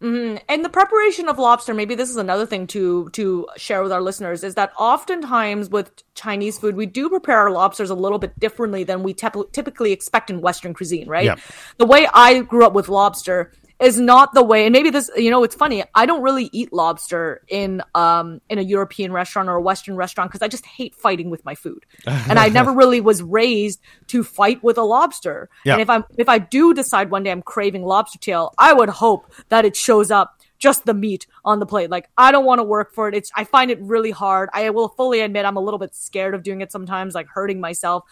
Mm-hmm. 0.00 0.36
And 0.50 0.62
the 0.62 0.68
preparation 0.68 1.28
of 1.30 1.38
lobster, 1.38 1.72
maybe 1.72 1.94
this 1.94 2.10
is 2.10 2.16
another 2.16 2.44
thing 2.44 2.66
to 2.68 3.08
to 3.10 3.48
share 3.56 3.82
with 3.82 3.90
our 3.90 4.02
listeners, 4.02 4.44
is 4.44 4.54
that 4.56 4.72
oftentimes 4.78 5.70
with 5.70 5.90
Chinese 6.14 6.58
food, 6.58 6.76
we 6.76 6.84
do 6.84 7.08
prepare 7.08 7.38
our 7.38 7.50
lobsters 7.50 7.88
a 7.88 7.94
little 7.94 8.18
bit 8.18 8.38
differently 8.38 8.84
than 8.84 9.02
we 9.02 9.14
tep- 9.14 9.52
typically 9.52 9.92
expect 9.92 10.28
in 10.28 10.42
Western 10.42 10.74
cuisine, 10.74 11.08
right? 11.08 11.24
Yeah. 11.24 11.36
The 11.78 11.86
way 11.86 12.06
I 12.12 12.40
grew 12.40 12.66
up 12.66 12.74
with 12.74 12.88
lobster 12.90 13.52
is 13.84 14.00
not 14.00 14.34
the 14.34 14.42
way, 14.42 14.64
and 14.66 14.72
maybe 14.72 14.90
this, 14.90 15.10
you 15.16 15.30
know, 15.30 15.44
it's 15.44 15.54
funny. 15.54 15.84
I 15.94 16.06
don't 16.06 16.22
really 16.22 16.48
eat 16.52 16.72
lobster 16.72 17.42
in 17.48 17.82
um 17.94 18.40
in 18.48 18.58
a 18.58 18.62
European 18.62 19.12
restaurant 19.12 19.48
or 19.48 19.56
a 19.56 19.60
Western 19.60 19.96
restaurant 19.96 20.30
because 20.30 20.42
I 20.42 20.48
just 20.48 20.64
hate 20.64 20.94
fighting 20.94 21.30
with 21.30 21.44
my 21.44 21.54
food, 21.54 21.84
and 22.06 22.38
I 22.38 22.48
never 22.48 22.72
really 22.72 23.00
was 23.00 23.22
raised 23.22 23.80
to 24.08 24.24
fight 24.24 24.62
with 24.64 24.78
a 24.78 24.82
lobster. 24.82 25.48
Yeah. 25.64 25.74
And 25.74 25.82
if 25.82 25.90
I'm 25.90 26.04
if 26.16 26.28
I 26.28 26.38
do 26.38 26.74
decide 26.74 27.10
one 27.10 27.22
day 27.22 27.30
I'm 27.30 27.42
craving 27.42 27.84
lobster 27.84 28.18
tail, 28.18 28.54
I 28.58 28.72
would 28.72 28.88
hope 28.88 29.30
that 29.50 29.64
it 29.64 29.76
shows 29.76 30.10
up 30.10 30.40
just 30.58 30.86
the 30.86 30.94
meat 30.94 31.26
on 31.44 31.58
the 31.58 31.66
plate. 31.66 31.90
Like 31.90 32.08
I 32.16 32.32
don't 32.32 32.46
want 32.46 32.60
to 32.60 32.64
work 32.64 32.94
for 32.94 33.06
it. 33.08 33.14
It's 33.14 33.30
I 33.36 33.44
find 33.44 33.70
it 33.70 33.78
really 33.80 34.10
hard. 34.10 34.48
I 34.54 34.70
will 34.70 34.88
fully 34.88 35.20
admit 35.20 35.44
I'm 35.44 35.58
a 35.58 35.60
little 35.60 35.78
bit 35.78 35.94
scared 35.94 36.34
of 36.34 36.42
doing 36.42 36.62
it 36.62 36.72
sometimes, 36.72 37.14
like 37.14 37.26
hurting 37.28 37.60
myself. 37.60 38.04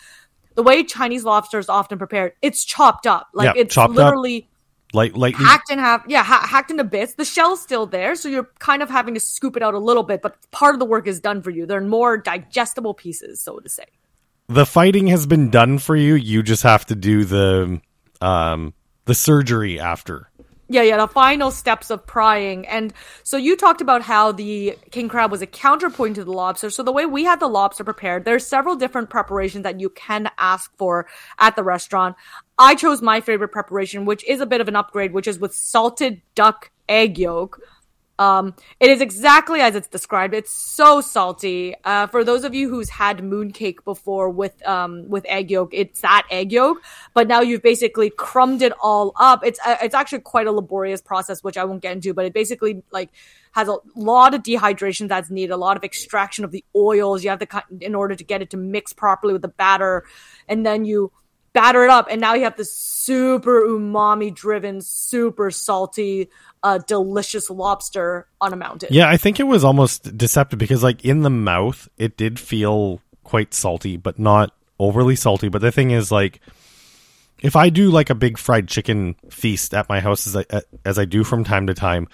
The 0.54 0.62
way 0.62 0.84
Chinese 0.84 1.24
lobster 1.24 1.58
is 1.58 1.70
often 1.70 1.96
prepared, 1.96 2.34
it's 2.42 2.62
chopped 2.62 3.06
up. 3.06 3.28
Like 3.32 3.56
Yeah, 3.56 3.62
it's 3.62 3.76
literally 3.76 4.42
up. 4.42 4.51
Like 4.92 5.16
like 5.16 5.34
hacked 5.36 5.70
in 5.70 5.78
half. 5.78 6.04
Yeah, 6.06 6.22
ha- 6.22 6.46
hacked 6.46 6.70
into 6.70 6.84
bits. 6.84 7.14
The 7.14 7.24
shell's 7.24 7.62
still 7.62 7.86
there, 7.86 8.14
so 8.14 8.28
you're 8.28 8.50
kind 8.58 8.82
of 8.82 8.90
having 8.90 9.14
to 9.14 9.20
scoop 9.20 9.56
it 9.56 9.62
out 9.62 9.74
a 9.74 9.78
little 9.78 10.02
bit, 10.02 10.20
but 10.22 10.36
part 10.50 10.74
of 10.74 10.80
the 10.80 10.84
work 10.84 11.06
is 11.06 11.18
done 11.20 11.40
for 11.40 11.50
you. 11.50 11.64
They're 11.66 11.80
more 11.80 12.18
digestible 12.18 12.92
pieces, 12.94 13.40
so 13.40 13.58
to 13.58 13.68
say. 13.68 13.84
the 14.48 14.66
fighting 14.66 15.06
has 15.06 15.26
been 15.26 15.48
done 15.50 15.78
for 15.78 15.96
you. 15.96 16.14
You 16.14 16.42
just 16.42 16.62
have 16.64 16.84
to 16.86 16.94
do 16.94 17.24
the 17.24 17.80
um 18.20 18.74
the 19.06 19.14
surgery 19.14 19.80
after. 19.80 20.28
Yeah, 20.72 20.80
yeah, 20.80 20.96
the 20.96 21.06
final 21.06 21.50
steps 21.50 21.90
of 21.90 22.06
prying. 22.06 22.66
And 22.66 22.94
so 23.24 23.36
you 23.36 23.56
talked 23.56 23.82
about 23.82 24.00
how 24.00 24.32
the 24.32 24.78
king 24.90 25.06
crab 25.06 25.30
was 25.30 25.42
a 25.42 25.46
counterpoint 25.46 26.14
to 26.14 26.24
the 26.24 26.32
lobster. 26.32 26.70
So 26.70 26.82
the 26.82 26.90
way 26.90 27.04
we 27.04 27.24
had 27.24 27.40
the 27.40 27.46
lobster 27.46 27.84
prepared, 27.84 28.24
there's 28.24 28.46
several 28.46 28.74
different 28.74 29.10
preparations 29.10 29.64
that 29.64 29.80
you 29.80 29.90
can 29.90 30.30
ask 30.38 30.74
for 30.78 31.06
at 31.38 31.56
the 31.56 31.62
restaurant. 31.62 32.16
I 32.58 32.74
chose 32.74 33.02
my 33.02 33.20
favorite 33.20 33.52
preparation, 33.52 34.06
which 34.06 34.24
is 34.26 34.40
a 34.40 34.46
bit 34.46 34.62
of 34.62 34.68
an 34.68 34.74
upgrade, 34.74 35.12
which 35.12 35.26
is 35.26 35.38
with 35.38 35.54
salted 35.54 36.22
duck 36.34 36.70
egg 36.88 37.18
yolk. 37.18 37.60
Um, 38.22 38.54
it 38.78 38.90
is 38.90 39.00
exactly 39.00 39.60
as 39.60 39.74
it's 39.74 39.88
described. 39.88 40.32
It's 40.32 40.52
so 40.52 41.00
salty. 41.00 41.74
Uh, 41.82 42.06
for 42.06 42.22
those 42.22 42.44
of 42.44 42.54
you 42.54 42.68
who's 42.68 42.88
had 42.88 43.18
mooncake 43.18 43.84
before 43.84 44.28
with 44.30 44.54
um 44.66 45.08
with 45.08 45.24
egg 45.28 45.50
yolk, 45.50 45.70
it's 45.72 46.00
that 46.02 46.24
egg 46.30 46.52
yolk, 46.52 46.78
but 47.14 47.26
now 47.26 47.40
you've 47.40 47.62
basically 47.62 48.10
crumbed 48.10 48.62
it 48.62 48.72
all 48.80 49.12
up. 49.18 49.44
It's 49.44 49.58
uh, 49.66 49.76
it's 49.82 49.94
actually 49.94 50.20
quite 50.20 50.46
a 50.46 50.52
laborious 50.52 51.00
process, 51.00 51.42
which 51.42 51.56
I 51.56 51.64
won't 51.64 51.82
get 51.82 51.92
into, 51.92 52.14
but 52.14 52.24
it 52.24 52.32
basically 52.32 52.82
like 52.92 53.10
has 53.52 53.68
a 53.68 53.78
lot 53.96 54.34
of 54.34 54.42
dehydration 54.42 55.08
that's 55.08 55.30
needed, 55.30 55.52
a 55.52 55.56
lot 55.56 55.76
of 55.76 55.82
extraction 55.82 56.44
of 56.44 56.52
the 56.52 56.64
oils. 56.76 57.24
You 57.24 57.30
have 57.30 57.40
to 57.40 57.64
in 57.80 57.94
order 57.94 58.14
to 58.14 58.24
get 58.24 58.40
it 58.40 58.50
to 58.50 58.56
mix 58.56 58.92
properly 58.92 59.32
with 59.32 59.42
the 59.42 59.54
batter, 59.64 60.04
and 60.48 60.64
then 60.64 60.84
you 60.84 61.10
batter 61.52 61.84
it 61.84 61.90
up 61.90 62.06
and 62.10 62.20
now 62.20 62.34
you 62.34 62.44
have 62.44 62.56
this 62.56 62.74
super 62.74 63.62
umami 63.62 64.34
driven 64.34 64.80
super 64.80 65.50
salty 65.50 66.28
uh 66.62 66.78
delicious 66.78 67.50
lobster 67.50 68.26
on 68.40 68.52
a 68.52 68.56
mountain 68.56 68.88
Yeah, 68.90 69.08
I 69.08 69.16
think 69.16 69.38
it 69.38 69.44
was 69.44 69.64
almost 69.64 70.16
deceptive 70.16 70.58
because 70.58 70.82
like 70.82 71.04
in 71.04 71.22
the 71.22 71.30
mouth 71.30 71.88
it 71.98 72.16
did 72.16 72.38
feel 72.38 73.00
quite 73.24 73.54
salty, 73.54 73.96
but 73.96 74.18
not 74.18 74.52
overly 74.78 75.16
salty. 75.16 75.48
But 75.48 75.62
the 75.62 75.72
thing 75.72 75.90
is 75.90 76.12
like 76.12 76.40
if 77.40 77.56
I 77.56 77.70
do 77.70 77.90
like 77.90 78.10
a 78.10 78.14
big 78.14 78.38
fried 78.38 78.68
chicken 78.68 79.16
feast 79.30 79.74
at 79.74 79.88
my 79.88 80.00
house 80.00 80.26
as 80.26 80.36
I 80.36 80.62
as 80.84 80.98
I 80.98 81.04
do 81.04 81.24
from 81.24 81.44
time 81.44 81.66
to 81.66 81.74
time, 81.74 82.08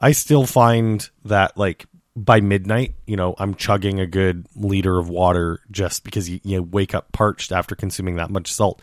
I 0.00 0.12
still 0.12 0.46
find 0.46 1.08
that 1.24 1.56
like 1.56 1.86
by 2.24 2.40
midnight, 2.40 2.94
you 3.06 3.16
know, 3.16 3.34
I'm 3.38 3.54
chugging 3.54 4.00
a 4.00 4.06
good 4.06 4.46
liter 4.56 4.98
of 4.98 5.08
water 5.08 5.60
just 5.70 6.04
because 6.04 6.28
you, 6.28 6.40
you 6.42 6.62
wake 6.62 6.94
up 6.94 7.12
parched 7.12 7.52
after 7.52 7.74
consuming 7.74 8.16
that 8.16 8.30
much 8.30 8.52
salt. 8.52 8.82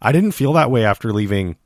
I 0.00 0.12
didn't 0.12 0.32
feel 0.32 0.54
that 0.54 0.70
way 0.70 0.84
after 0.84 1.12
leaving 1.12 1.56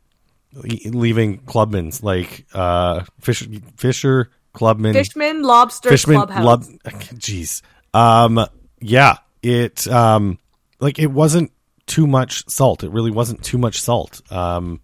leaving 0.52 1.38
Clubman's 1.38 2.02
like 2.02 2.46
uh 2.54 3.04
Fish, 3.20 3.46
Fisher 3.76 4.30
Clubman 4.52 4.94
fishman 4.94 5.42
lobster 5.42 5.90
Fishman 5.90 6.16
clubhouse 6.16 6.68
jeez. 7.14 7.62
Um 7.92 8.44
yeah, 8.80 9.18
it 9.42 9.86
um 9.88 10.38
like 10.80 10.98
it 10.98 11.10
wasn't 11.10 11.52
too 11.86 12.06
much 12.06 12.48
salt. 12.48 12.84
It 12.84 12.90
really 12.90 13.10
wasn't 13.10 13.42
too 13.44 13.58
much 13.58 13.80
salt. 13.80 14.20
Um 14.30 14.80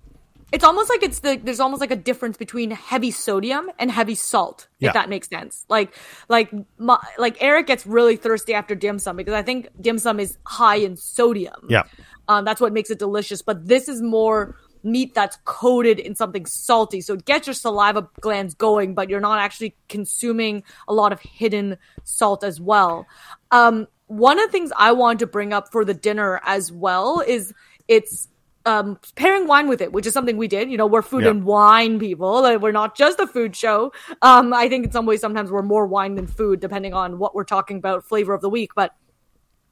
it's 0.53 0.65
almost 0.65 0.91
like 0.91 1.03
it's 1.03 1.21
the 1.21 1.41
there's 1.43 1.61
almost 1.61 1.81
like 1.81 1.91
a 1.91 1.97
difference 1.97 2.37
between 2.37 2.71
heavy 2.71 3.11
sodium 3.11 3.71
and 3.79 3.91
heavy 3.91 4.15
salt 4.15 4.69
if 4.81 4.93
that 4.93 5.09
makes 5.09 5.29
sense 5.29 5.65
like 5.69 5.95
like 6.29 6.53
my, 6.79 6.99
like 7.19 7.37
eric 7.43 7.67
gets 7.67 7.87
really 7.87 8.17
thirsty 8.17 8.53
after 8.53 8.75
dim 8.75 8.99
sum 8.99 9.17
because 9.17 9.35
i 9.35 9.43
think 9.43 9.69
dim 9.81 9.99
sum 9.99 10.21
is 10.21 10.37
high 10.45 10.77
in 10.77 10.97
sodium 10.97 11.67
yeah. 11.69 11.85
Um, 12.29 12.45
that's 12.45 12.61
what 12.61 12.73
makes 12.73 12.91
it 12.91 12.99
delicious. 12.99 13.43
But 13.43 13.67
this 13.67 13.89
is 13.89 14.01
more 14.01 14.57
meat 14.85 15.15
that's 15.15 15.39
coated 15.45 15.99
in 15.99 16.15
something 16.15 16.47
salty. 16.47 17.01
So 17.01 17.15
it 17.15 17.25
gets 17.25 17.47
your 17.47 17.55
saliva 17.55 18.09
glands 18.21 18.55
going, 18.55 18.95
but 18.95 19.09
you're 19.09 19.21
not 19.21 19.39
actually 19.39 19.77
consuming 19.89 20.65
a 20.89 20.95
lot 20.95 21.13
of 21.13 21.21
hidden 21.21 21.79
salt 22.05 22.43
as 22.43 22.61
well. 22.61 23.07
Um, 23.51 23.87
one 24.07 24.39
of 24.39 24.47
the 24.47 24.53
things 24.53 24.73
I 24.77 24.93
wanted 24.93 25.21
to 25.21 25.27
bring 25.27 25.53
up 25.53 25.71
for 25.71 25.85
the 25.85 25.95
dinner 25.95 26.41
as 26.45 26.73
well 26.73 27.21
is 27.21 27.55
it's 27.87 28.29
um, 28.65 28.99
pairing 29.17 29.47
wine 29.47 29.69
with 29.69 29.81
it, 29.81 29.93
which 29.93 30.07
is 30.07 30.13
something 30.15 30.37
we 30.37 30.49
did. 30.49 30.71
You 30.71 30.77
know, 30.77 30.87
we're 30.87 31.03
food 31.03 31.25
Yeah. 31.25 31.31
and 31.31 31.45
wine 31.45 31.99
people. 31.99 32.43
Like, 32.43 32.61
we're 32.61 32.73
not 32.73 32.97
just 32.97 33.19
a 33.21 33.27
food 33.27 33.57
show. 33.57 33.93
Um, 34.23 34.53
I 34.53 34.69
think 34.69 34.87
in 34.87 34.93
some 34.93 35.07
ways 35.07 35.21
sometimes 35.21 35.51
we're 35.51 35.63
more 35.63 35.87
wine 35.87 36.15
than 36.15 36.27
food, 36.27 36.61
depending 36.61 36.95
on 36.95 37.19
what 37.19 37.35
we're 37.35 37.45
talking 37.45 37.77
about, 37.79 38.05
flavor 38.05 38.35
of 38.35 38.41
the 38.41 38.51
week. 38.51 38.73
But 38.75 38.95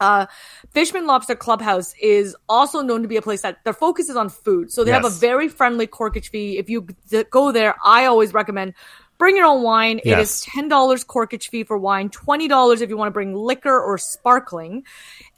uh, 0.01 0.27
Fishman 0.71 1.07
Lobster 1.07 1.35
Clubhouse 1.37 1.95
is 2.01 2.35
also 2.49 2.81
known 2.81 3.03
to 3.03 3.09
be 3.09 3.17
a 3.19 3.23
place 3.23 3.43
that 3.43 3.63
their 3.65 3.75
focus 3.75 4.09
is 4.09 4.17
on 4.17 4.29
food. 4.31 4.73
So 4.73 4.83
they 4.83 4.93
have 4.93 5.05
a 5.05 5.11
very 5.11 5.49
friendly 5.49 5.87
corkage 5.87 6.31
fee. 6.31 6.57
If 6.59 6.71
you 6.71 6.87
go 7.31 7.53
there, 7.53 7.75
I 7.85 8.07
always 8.07 8.33
recommend 8.33 8.75
bring 9.19 9.37
your 9.37 9.45
own 9.45 9.63
wine. 9.63 9.99
It 9.99 10.07
Yes. 10.07 10.41
is 10.41 10.47
$10 10.47 11.05
corkage 11.05 11.49
fee 11.51 11.65
for 11.65 11.77
wine, 11.77 12.09
$20 12.09 12.81
if 12.81 12.89
you 12.89 12.97
want 12.97 13.09
to 13.09 13.13
bring 13.13 13.35
liquor 13.35 13.79
or 13.79 13.99
sparkling. 13.99 14.85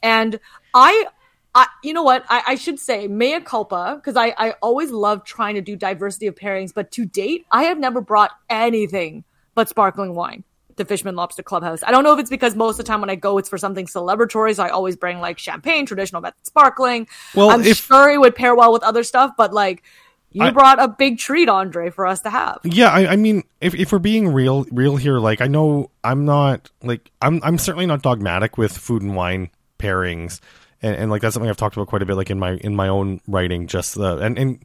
And 0.01 0.39
I, 0.73 1.07
I 1.55 1.67
you 1.83 1.93
know 1.93 2.03
what? 2.03 2.25
I, 2.29 2.43
I 2.47 2.55
should 2.55 2.79
say 2.79 3.07
mea 3.07 3.39
culpa 3.41 3.95
because 3.97 4.15
I, 4.17 4.33
I 4.37 4.51
always 4.61 4.91
love 4.91 5.23
trying 5.23 5.55
to 5.55 5.61
do 5.61 5.75
diversity 5.75 6.27
of 6.27 6.35
pairings, 6.35 6.73
but 6.73 6.91
to 6.91 7.05
date, 7.05 7.45
I 7.51 7.63
have 7.63 7.77
never 7.77 8.01
brought 8.01 8.31
anything 8.49 9.23
but 9.55 9.69
sparkling 9.69 10.15
wine 10.15 10.43
to 10.77 10.85
Fishman 10.85 11.15
Lobster 11.15 11.43
Clubhouse. 11.43 11.83
I 11.83 11.91
don't 11.91 12.03
know 12.03 12.13
if 12.13 12.19
it's 12.19 12.31
because 12.31 12.55
most 12.55 12.79
of 12.79 12.85
the 12.85 12.89
time 12.89 13.01
when 13.01 13.09
I 13.11 13.15
go, 13.15 13.37
it's 13.37 13.47
for 13.49 13.59
something 13.59 13.85
celebratory, 13.85 14.55
so 14.55 14.63
I 14.63 14.69
always 14.69 14.95
bring 14.95 15.19
like 15.19 15.37
champagne, 15.37 15.85
traditional 15.85 16.21
method 16.21 16.43
sparkling. 16.47 17.07
Well, 17.35 17.51
I'm 17.51 17.61
if- 17.63 17.77
sure 17.77 18.09
it 18.09 18.19
would 18.19 18.35
pair 18.35 18.55
well 18.55 18.73
with 18.73 18.81
other 18.81 19.03
stuff, 19.03 19.33
but 19.37 19.53
like 19.53 19.83
you 20.31 20.41
I- 20.45 20.49
brought 20.49 20.81
a 20.81 20.87
big 20.87 21.19
treat, 21.19 21.47
Andre, 21.49 21.91
for 21.91 22.07
us 22.07 22.21
to 22.21 22.31
have. 22.31 22.61
Yeah, 22.63 22.89
I, 22.89 23.11
I 23.11 23.15
mean, 23.15 23.43
if 23.61 23.75
if 23.75 23.91
we're 23.91 23.99
being 23.99 24.29
real 24.33 24.65
real 24.71 24.95
here, 24.95 25.19
like 25.19 25.41
I 25.41 25.47
know 25.47 25.91
I'm 26.03 26.25
not 26.25 26.71
like 26.81 27.11
I'm 27.21 27.39
I'm 27.43 27.59
certainly 27.59 27.85
not 27.85 28.01
dogmatic 28.01 28.57
with 28.57 28.75
food 28.75 29.03
and 29.03 29.15
wine 29.15 29.51
pairings, 29.77 30.39
and, 30.83 30.95
and 30.95 31.11
like 31.11 31.21
that's 31.21 31.33
something 31.33 31.49
I've 31.49 31.57
talked 31.57 31.75
about 31.75 31.87
quite 31.87 32.01
a 32.01 32.05
bit, 32.05 32.15
like 32.15 32.29
in 32.29 32.37
my 32.37 32.51
in 32.55 32.75
my 32.75 32.89
own 32.89 33.21
writing, 33.27 33.67
just 33.67 33.95
the 33.95 34.17
and 34.17 34.37
and 34.37 34.63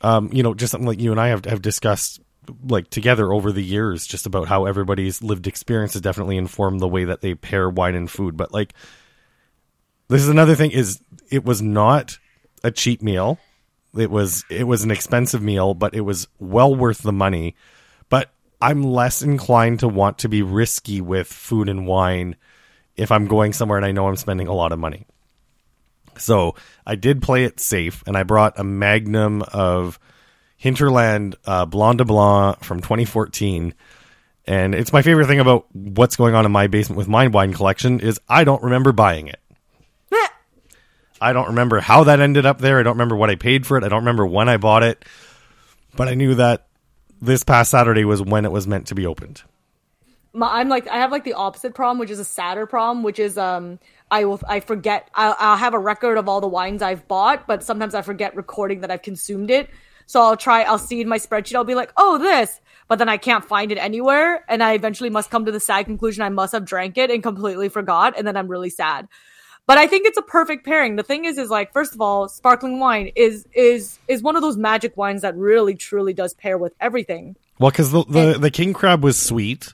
um 0.00 0.30
you 0.32 0.42
know 0.42 0.54
just 0.54 0.70
something 0.70 0.86
like 0.86 1.00
you 1.00 1.10
and 1.10 1.20
I 1.20 1.28
have 1.28 1.44
have 1.44 1.60
discussed 1.60 2.20
like 2.66 2.88
together 2.90 3.32
over 3.32 3.52
the 3.52 3.62
years, 3.62 4.06
just 4.06 4.24
about 4.24 4.48
how 4.48 4.66
everybody's 4.66 5.22
lived 5.22 5.46
experience 5.46 5.94
has 5.94 6.02
definitely 6.02 6.36
informed 6.36 6.80
the 6.80 6.88
way 6.88 7.04
that 7.04 7.20
they 7.20 7.34
pair 7.34 7.68
wine 7.68 7.94
and 7.94 8.10
food, 8.10 8.36
but 8.36 8.52
like 8.52 8.72
this 10.08 10.22
is 10.22 10.28
another 10.28 10.54
thing 10.54 10.70
is 10.70 11.00
it 11.30 11.44
was 11.44 11.60
not 11.60 12.18
a 12.62 12.70
cheap 12.70 13.02
meal. 13.02 13.38
It 13.98 14.10
was 14.10 14.44
it 14.48 14.64
was 14.64 14.84
an 14.84 14.90
expensive 14.90 15.42
meal 15.42 15.74
but 15.74 15.94
it 15.94 16.02
was 16.02 16.28
well 16.38 16.74
worth 16.74 17.02
the 17.02 17.12
money. 17.12 17.56
But 18.08 18.30
i'm 18.60 18.84
less 18.84 19.20
inclined 19.20 19.80
to 19.80 19.88
want 19.88 20.18
to 20.18 20.28
be 20.28 20.40
risky 20.40 21.00
with 21.00 21.26
food 21.26 21.68
and 21.68 21.86
wine 21.86 22.36
if 22.96 23.10
i'm 23.10 23.26
going 23.26 23.52
somewhere 23.52 23.78
and 23.78 23.86
i 23.86 23.92
know 23.92 24.08
i'm 24.08 24.16
spending 24.16 24.46
a 24.46 24.52
lot 24.52 24.72
of 24.72 24.78
money 24.78 25.06
so 26.16 26.54
i 26.86 26.94
did 26.94 27.22
play 27.22 27.44
it 27.44 27.60
safe 27.60 28.02
and 28.06 28.16
i 28.16 28.22
brought 28.22 28.58
a 28.58 28.64
magnum 28.64 29.42
of 29.52 29.98
hinterland 30.56 31.36
uh, 31.46 31.64
blanc 31.66 31.98
de 31.98 32.04
blanc 32.04 32.62
from 32.62 32.80
2014 32.80 33.74
and 34.46 34.74
it's 34.74 34.92
my 34.92 35.02
favorite 35.02 35.26
thing 35.26 35.40
about 35.40 35.66
what's 35.74 36.16
going 36.16 36.34
on 36.34 36.44
in 36.44 36.52
my 36.52 36.66
basement 36.66 36.98
with 36.98 37.08
my 37.08 37.26
wine 37.26 37.52
collection 37.52 38.00
is 38.00 38.20
i 38.28 38.44
don't 38.44 38.62
remember 38.62 38.92
buying 38.92 39.26
it 39.26 39.40
I 41.20 41.32
don't 41.32 41.48
remember 41.48 41.80
how 41.80 42.04
that 42.04 42.20
ended 42.20 42.44
up 42.44 42.58
there. 42.58 42.78
I 42.78 42.82
don't 42.82 42.94
remember 42.94 43.16
what 43.16 43.30
I 43.30 43.36
paid 43.36 43.66
for 43.66 43.78
it. 43.78 43.84
I 43.84 43.88
don't 43.88 44.00
remember 44.00 44.26
when 44.26 44.50
I 44.50 44.58
bought 44.58 44.82
it. 44.82 45.06
But 45.96 46.08
I 46.08 46.14
knew 46.14 46.34
that 46.34 46.66
this 47.22 47.44
past 47.44 47.70
Saturday 47.70 48.04
was 48.04 48.20
when 48.20 48.44
it 48.44 48.52
was 48.52 48.66
meant 48.66 48.88
to 48.88 48.94
be 48.94 49.06
opened. 49.06 49.42
My, 50.34 50.58
I'm 50.58 50.68
like 50.68 50.88
I 50.88 50.96
have 50.96 51.12
like 51.12 51.24
the 51.24 51.34
opposite 51.34 51.74
problem, 51.74 51.98
which 51.98 52.10
is 52.10 52.18
a 52.18 52.24
sadder 52.24 52.66
problem, 52.66 53.02
which 53.02 53.18
is 53.18 53.38
um 53.38 53.78
I 54.10 54.24
will 54.24 54.40
I 54.46 54.60
forget 54.60 55.08
I'll, 55.14 55.36
I'll 55.38 55.56
have 55.56 55.74
a 55.74 55.78
record 55.78 56.18
of 56.18 56.28
all 56.28 56.40
the 56.40 56.48
wines 56.48 56.82
I've 56.82 57.06
bought, 57.08 57.46
but 57.46 57.62
sometimes 57.62 57.94
I 57.94 58.02
forget 58.02 58.36
recording 58.36 58.80
that 58.80 58.90
I've 58.90 59.02
consumed 59.02 59.50
it. 59.50 59.70
So 60.06 60.20
I'll 60.20 60.36
try 60.36 60.62
I'll 60.62 60.78
see 60.78 61.00
in 61.00 61.08
my 61.08 61.18
spreadsheet 61.18 61.54
I'll 61.54 61.64
be 61.64 61.76
like 61.76 61.92
oh 61.96 62.18
this, 62.18 62.60
but 62.88 62.98
then 62.98 63.08
I 63.08 63.16
can't 63.16 63.44
find 63.44 63.70
it 63.70 63.78
anywhere, 63.78 64.44
and 64.48 64.62
I 64.62 64.74
eventually 64.74 65.10
must 65.10 65.30
come 65.30 65.46
to 65.46 65.52
the 65.52 65.60
sad 65.60 65.86
conclusion 65.86 66.22
I 66.22 66.28
must 66.30 66.52
have 66.52 66.64
drank 66.64 66.98
it 66.98 67.10
and 67.10 67.22
completely 67.22 67.68
forgot, 67.68 68.18
and 68.18 68.26
then 68.26 68.36
I'm 68.36 68.48
really 68.48 68.70
sad. 68.70 69.08
But 69.66 69.78
I 69.78 69.86
think 69.86 70.06
it's 70.06 70.18
a 70.18 70.22
perfect 70.22 70.66
pairing. 70.66 70.96
The 70.96 71.02
thing 71.02 71.24
is, 71.24 71.38
is 71.38 71.48
like 71.48 71.72
first 71.72 71.94
of 71.94 72.00
all, 72.00 72.28
sparkling 72.28 72.80
wine 72.80 73.12
is 73.14 73.46
is 73.54 73.98
is 74.08 74.20
one 74.20 74.36
of 74.36 74.42
those 74.42 74.56
magic 74.56 74.96
wines 74.96 75.22
that 75.22 75.36
really 75.36 75.74
truly 75.74 76.12
does 76.12 76.34
pair 76.34 76.58
with 76.58 76.74
everything. 76.80 77.36
Well, 77.58 77.70
because 77.70 77.92
the, 77.92 78.04
the 78.04 78.38
the 78.38 78.50
king 78.50 78.72
crab 78.72 79.02
was 79.02 79.16
sweet, 79.16 79.72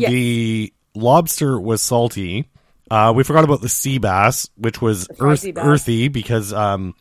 Yes. 0.00 0.10
the 0.10 0.72
lobster 0.94 1.60
was 1.60 1.82
salty. 1.82 2.48
Uh, 2.90 3.12
we 3.14 3.22
forgot 3.22 3.44
about 3.44 3.60
the 3.60 3.68
sea 3.68 3.98
bass, 3.98 4.48
which 4.56 4.82
was 4.82 5.08
earth, 5.20 5.46
earthy 5.56 6.08
because 6.08 6.52
um, 6.52 6.94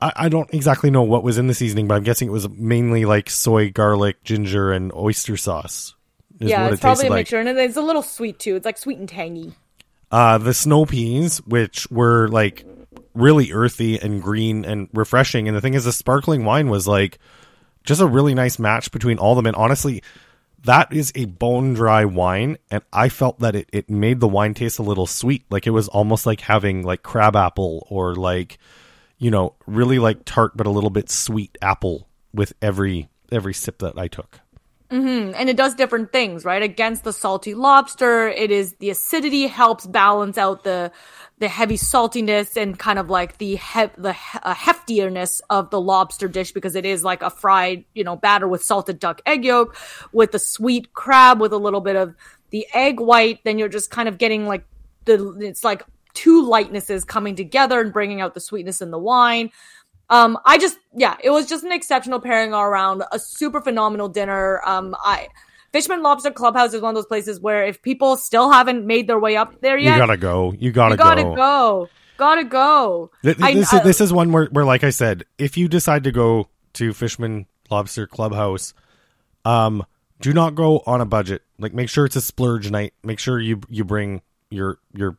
I, 0.00 0.12
I 0.16 0.28
don't 0.28 0.52
exactly 0.54 0.90
know 0.90 1.02
what 1.02 1.24
was 1.24 1.38
in 1.38 1.46
the 1.46 1.54
seasoning, 1.54 1.88
but 1.88 1.94
I'm 1.96 2.04
guessing 2.04 2.28
it 2.28 2.32
was 2.32 2.48
mainly 2.48 3.04
like 3.04 3.28
soy, 3.28 3.70
garlic, 3.70 4.22
ginger, 4.22 4.72
and 4.72 4.92
oyster 4.92 5.36
sauce. 5.36 5.94
yeah, 6.38 6.68
it's 6.68 6.76
it 6.76 6.80
probably 6.80 7.06
a 7.06 7.10
like. 7.10 7.18
mixture, 7.20 7.40
and 7.40 7.48
it's 7.48 7.76
a 7.76 7.82
little 7.82 8.02
sweet 8.02 8.38
too. 8.38 8.56
It's 8.56 8.64
like 8.64 8.78
sweet 8.78 8.98
and 8.98 9.08
tangy. 9.08 9.52
Uh, 10.12 10.38
the 10.38 10.54
snow 10.54 10.86
peas, 10.86 11.38
which 11.38 11.90
were 11.90 12.28
like 12.28 12.64
really 13.14 13.52
earthy 13.52 13.98
and 13.98 14.22
green 14.22 14.64
and 14.64 14.88
refreshing. 14.92 15.48
And 15.48 15.56
the 15.56 15.60
thing 15.60 15.74
is, 15.74 15.84
the 15.84 15.92
sparkling 15.92 16.44
wine 16.44 16.68
was 16.68 16.86
like 16.86 17.18
just 17.82 18.00
a 18.00 18.06
really 18.06 18.34
nice 18.34 18.58
match 18.58 18.92
between 18.92 19.18
all 19.18 19.32
of 19.32 19.36
them. 19.36 19.46
And 19.46 19.56
honestly, 19.56 20.02
that 20.64 20.92
is 20.92 21.12
a 21.14 21.26
bone 21.26 21.74
dry 21.74 22.04
wine. 22.04 22.58
And 22.70 22.82
I 22.92 23.08
felt 23.08 23.40
that 23.40 23.54
it, 23.54 23.68
it 23.72 23.90
made 23.90 24.20
the 24.20 24.28
wine 24.28 24.54
taste 24.54 24.78
a 24.78 24.82
little 24.82 25.06
sweet. 25.06 25.44
Like 25.50 25.66
it 25.66 25.70
was 25.70 25.88
almost 25.88 26.26
like 26.26 26.40
having 26.40 26.82
like 26.82 27.02
crab 27.02 27.36
apple 27.36 27.86
or 27.90 28.14
like, 28.14 28.58
you 29.18 29.30
know, 29.30 29.54
really 29.66 29.98
like 29.98 30.24
tart, 30.24 30.56
but 30.56 30.66
a 30.66 30.70
little 30.70 30.90
bit 30.90 31.10
sweet 31.10 31.56
apple 31.62 32.08
with 32.32 32.52
every, 32.60 33.08
every 33.30 33.54
sip 33.54 33.78
that 33.78 33.98
I 33.98 34.08
took. 34.08 34.40
And 34.90 35.48
it 35.48 35.56
does 35.56 35.74
different 35.74 36.12
things, 36.12 36.44
right? 36.44 36.62
Against 36.62 37.04
the 37.04 37.12
salty 37.12 37.54
lobster, 37.54 38.28
it 38.28 38.50
is 38.50 38.74
the 38.74 38.90
acidity 38.90 39.46
helps 39.46 39.86
balance 39.86 40.38
out 40.38 40.64
the 40.64 40.92
the 41.38 41.48
heavy 41.48 41.76
saltiness 41.76 42.56
and 42.56 42.78
kind 42.78 42.98
of 42.98 43.10
like 43.10 43.38
the 43.38 43.56
he- 43.56 43.90
the 43.98 44.12
he- 44.14 44.38
uh, 44.42 44.54
heftiness 44.54 45.40
of 45.50 45.70
the 45.70 45.80
lobster 45.80 46.28
dish 46.28 46.52
because 46.52 46.74
it 46.74 46.86
is 46.86 47.04
like 47.04 47.22
a 47.22 47.30
fried, 47.30 47.84
you 47.94 48.04
know, 48.04 48.16
batter 48.16 48.48
with 48.48 48.62
salted 48.62 48.98
duck 48.98 49.20
egg 49.26 49.44
yolk 49.44 49.76
with 50.12 50.32
the 50.32 50.38
sweet 50.38 50.94
crab 50.94 51.40
with 51.40 51.52
a 51.52 51.58
little 51.58 51.80
bit 51.82 51.96
of 51.96 52.14
the 52.50 52.66
egg 52.72 53.00
white. 53.00 53.40
Then 53.44 53.58
you're 53.58 53.68
just 53.68 53.90
kind 53.90 54.08
of 54.08 54.18
getting 54.18 54.46
like 54.46 54.64
the 55.04 55.36
it's 55.40 55.64
like 55.64 55.82
two 56.14 56.42
lightnesses 56.42 57.04
coming 57.04 57.36
together 57.36 57.80
and 57.80 57.92
bringing 57.92 58.22
out 58.22 58.32
the 58.32 58.40
sweetness 58.40 58.80
in 58.80 58.90
the 58.90 58.98
wine. 58.98 59.50
Um, 60.08 60.38
I 60.44 60.58
just, 60.58 60.78
yeah, 60.94 61.16
it 61.22 61.30
was 61.30 61.46
just 61.46 61.64
an 61.64 61.72
exceptional 61.72 62.20
pairing 62.20 62.54
all 62.54 62.62
around, 62.62 63.02
a 63.10 63.18
super 63.18 63.60
phenomenal 63.60 64.08
dinner. 64.08 64.60
Um, 64.64 64.94
I, 65.02 65.28
Fishman 65.72 66.02
Lobster 66.02 66.30
Clubhouse 66.30 66.74
is 66.74 66.80
one 66.80 66.90
of 66.90 66.94
those 66.94 67.06
places 67.06 67.40
where 67.40 67.64
if 67.64 67.82
people 67.82 68.16
still 68.16 68.50
haven't 68.50 68.86
made 68.86 69.08
their 69.08 69.18
way 69.18 69.36
up 69.36 69.60
there 69.60 69.76
yet, 69.76 69.94
You 69.94 69.98
gotta 69.98 70.16
go. 70.16 70.52
You 70.58 70.70
gotta, 70.72 70.94
you 70.94 70.98
gotta 70.98 71.22
go. 71.24 71.34
go. 71.34 71.88
Gotta 72.18 72.44
go. 72.44 73.10
Th- 73.22 73.36
this, 73.36 73.72
I- 73.72 73.78
is, 73.78 73.82
this 73.84 74.00
is 74.00 74.12
one 74.12 74.32
where, 74.32 74.46
where, 74.46 74.64
like 74.64 74.84
I 74.84 74.90
said, 74.90 75.24
if 75.38 75.56
you 75.56 75.68
decide 75.68 76.04
to 76.04 76.12
go 76.12 76.48
to 76.74 76.92
Fishman 76.92 77.46
Lobster 77.70 78.06
Clubhouse, 78.06 78.74
um, 79.44 79.84
do 80.20 80.32
not 80.32 80.54
go 80.54 80.82
on 80.86 81.00
a 81.00 81.04
budget. 81.04 81.42
Like, 81.58 81.74
make 81.74 81.88
sure 81.88 82.06
it's 82.06 82.16
a 82.16 82.20
splurge 82.20 82.70
night. 82.70 82.94
Make 83.02 83.18
sure 83.18 83.38
you 83.38 83.60
you 83.68 83.84
bring 83.84 84.22
your 84.50 84.78
your 84.94 85.18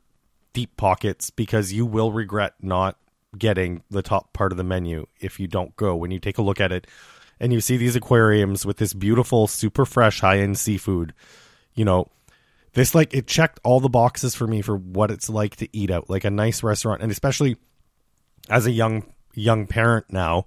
deep 0.53 0.75
pockets 0.77 1.29
because 1.29 1.71
you 1.71 1.85
will 1.85 2.11
regret 2.11 2.53
not 2.61 2.97
getting 3.37 3.83
the 3.89 4.01
top 4.01 4.33
part 4.33 4.51
of 4.51 4.57
the 4.57 4.63
menu 4.63 5.05
if 5.19 5.39
you 5.39 5.47
don't 5.47 5.75
go. 5.75 5.95
When 5.95 6.11
you 6.11 6.19
take 6.19 6.37
a 6.37 6.43
look 6.43 6.61
at 6.61 6.71
it, 6.71 6.87
and 7.39 7.53
you 7.53 7.61
see 7.61 7.77
these 7.77 7.95
aquariums 7.95 8.65
with 8.65 8.77
this 8.77 8.93
beautiful, 8.93 9.47
super 9.47 9.85
fresh, 9.85 10.21
high 10.21 10.39
end 10.39 10.57
seafood, 10.57 11.13
you 11.75 11.85
know, 11.85 12.07
this 12.73 12.95
like 12.95 13.13
it 13.13 13.27
checked 13.27 13.59
all 13.63 13.79
the 13.79 13.89
boxes 13.89 14.35
for 14.35 14.47
me 14.47 14.61
for 14.61 14.75
what 14.75 15.11
it's 15.11 15.29
like 15.29 15.55
to 15.57 15.69
eat 15.75 15.91
out, 15.91 16.09
like 16.09 16.25
a 16.25 16.31
nice 16.31 16.63
restaurant, 16.63 17.01
and 17.01 17.11
especially 17.11 17.57
as 18.49 18.65
a 18.65 18.71
young 18.71 19.03
young 19.33 19.67
parent 19.67 20.05
now, 20.09 20.45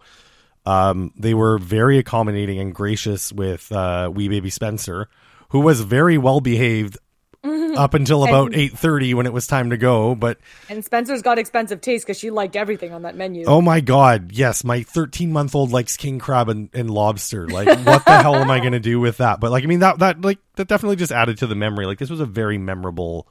um, 0.66 1.12
they 1.16 1.34
were 1.34 1.58
very 1.58 1.98
accommodating 1.98 2.58
and 2.58 2.74
gracious 2.74 3.32
with 3.32 3.70
uh, 3.72 4.10
wee 4.12 4.28
baby 4.28 4.50
Spencer, 4.50 5.08
who 5.50 5.60
was 5.60 5.80
very 5.80 6.18
well 6.18 6.40
behaved 6.40 6.98
up 7.76 7.94
until 7.94 8.24
about 8.24 8.54
eight 8.54 8.76
thirty 8.76 9.14
when 9.14 9.26
it 9.26 9.32
was 9.32 9.46
time 9.46 9.70
to 9.70 9.76
go. 9.76 10.14
But 10.14 10.38
And 10.68 10.84
Spencer's 10.84 11.22
got 11.22 11.38
expensive 11.38 11.80
taste 11.80 12.04
because 12.04 12.18
she 12.18 12.30
liked 12.30 12.54
everything 12.56 12.92
on 12.92 13.02
that 13.02 13.16
menu. 13.16 13.44
oh 13.46 13.62
my 13.62 13.80
god, 13.80 14.32
yes, 14.32 14.62
my 14.64 14.82
thirteen 14.82 15.32
month 15.32 15.54
old 15.54 15.72
likes 15.72 15.96
king 15.96 16.18
crab 16.18 16.48
and, 16.48 16.68
and 16.74 16.90
lobster. 16.90 17.48
Like, 17.48 17.66
what 17.86 18.04
the 18.04 18.22
hell 18.22 18.36
am 18.36 18.50
I 18.50 18.60
going 18.60 18.72
to 18.72 18.80
do 18.80 19.00
with 19.00 19.18
that? 19.18 19.40
But 19.40 19.50
like, 19.50 19.64
I 19.64 19.66
mean 19.66 19.80
that 19.80 20.00
that 20.00 20.20
like 20.20 20.38
that 20.56 20.68
definitely 20.68 20.96
just 20.96 21.12
added 21.12 21.38
to 21.38 21.46
the 21.46 21.54
memory. 21.54 21.86
Like, 21.86 21.98
this 21.98 22.10
was 22.10 22.20
a 22.20 22.26
very 22.26 22.58
memorable, 22.58 23.26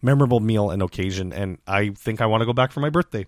memorable 0.00 0.40
meal 0.40 0.70
and 0.70 0.82
occasion, 0.82 1.32
and 1.32 1.58
I 1.66 1.90
think 1.90 2.20
I 2.20 2.26
want 2.26 2.42
to 2.42 2.46
go 2.46 2.52
back 2.52 2.70
for 2.70 2.80
my 2.80 2.90
birthday. 2.90 3.26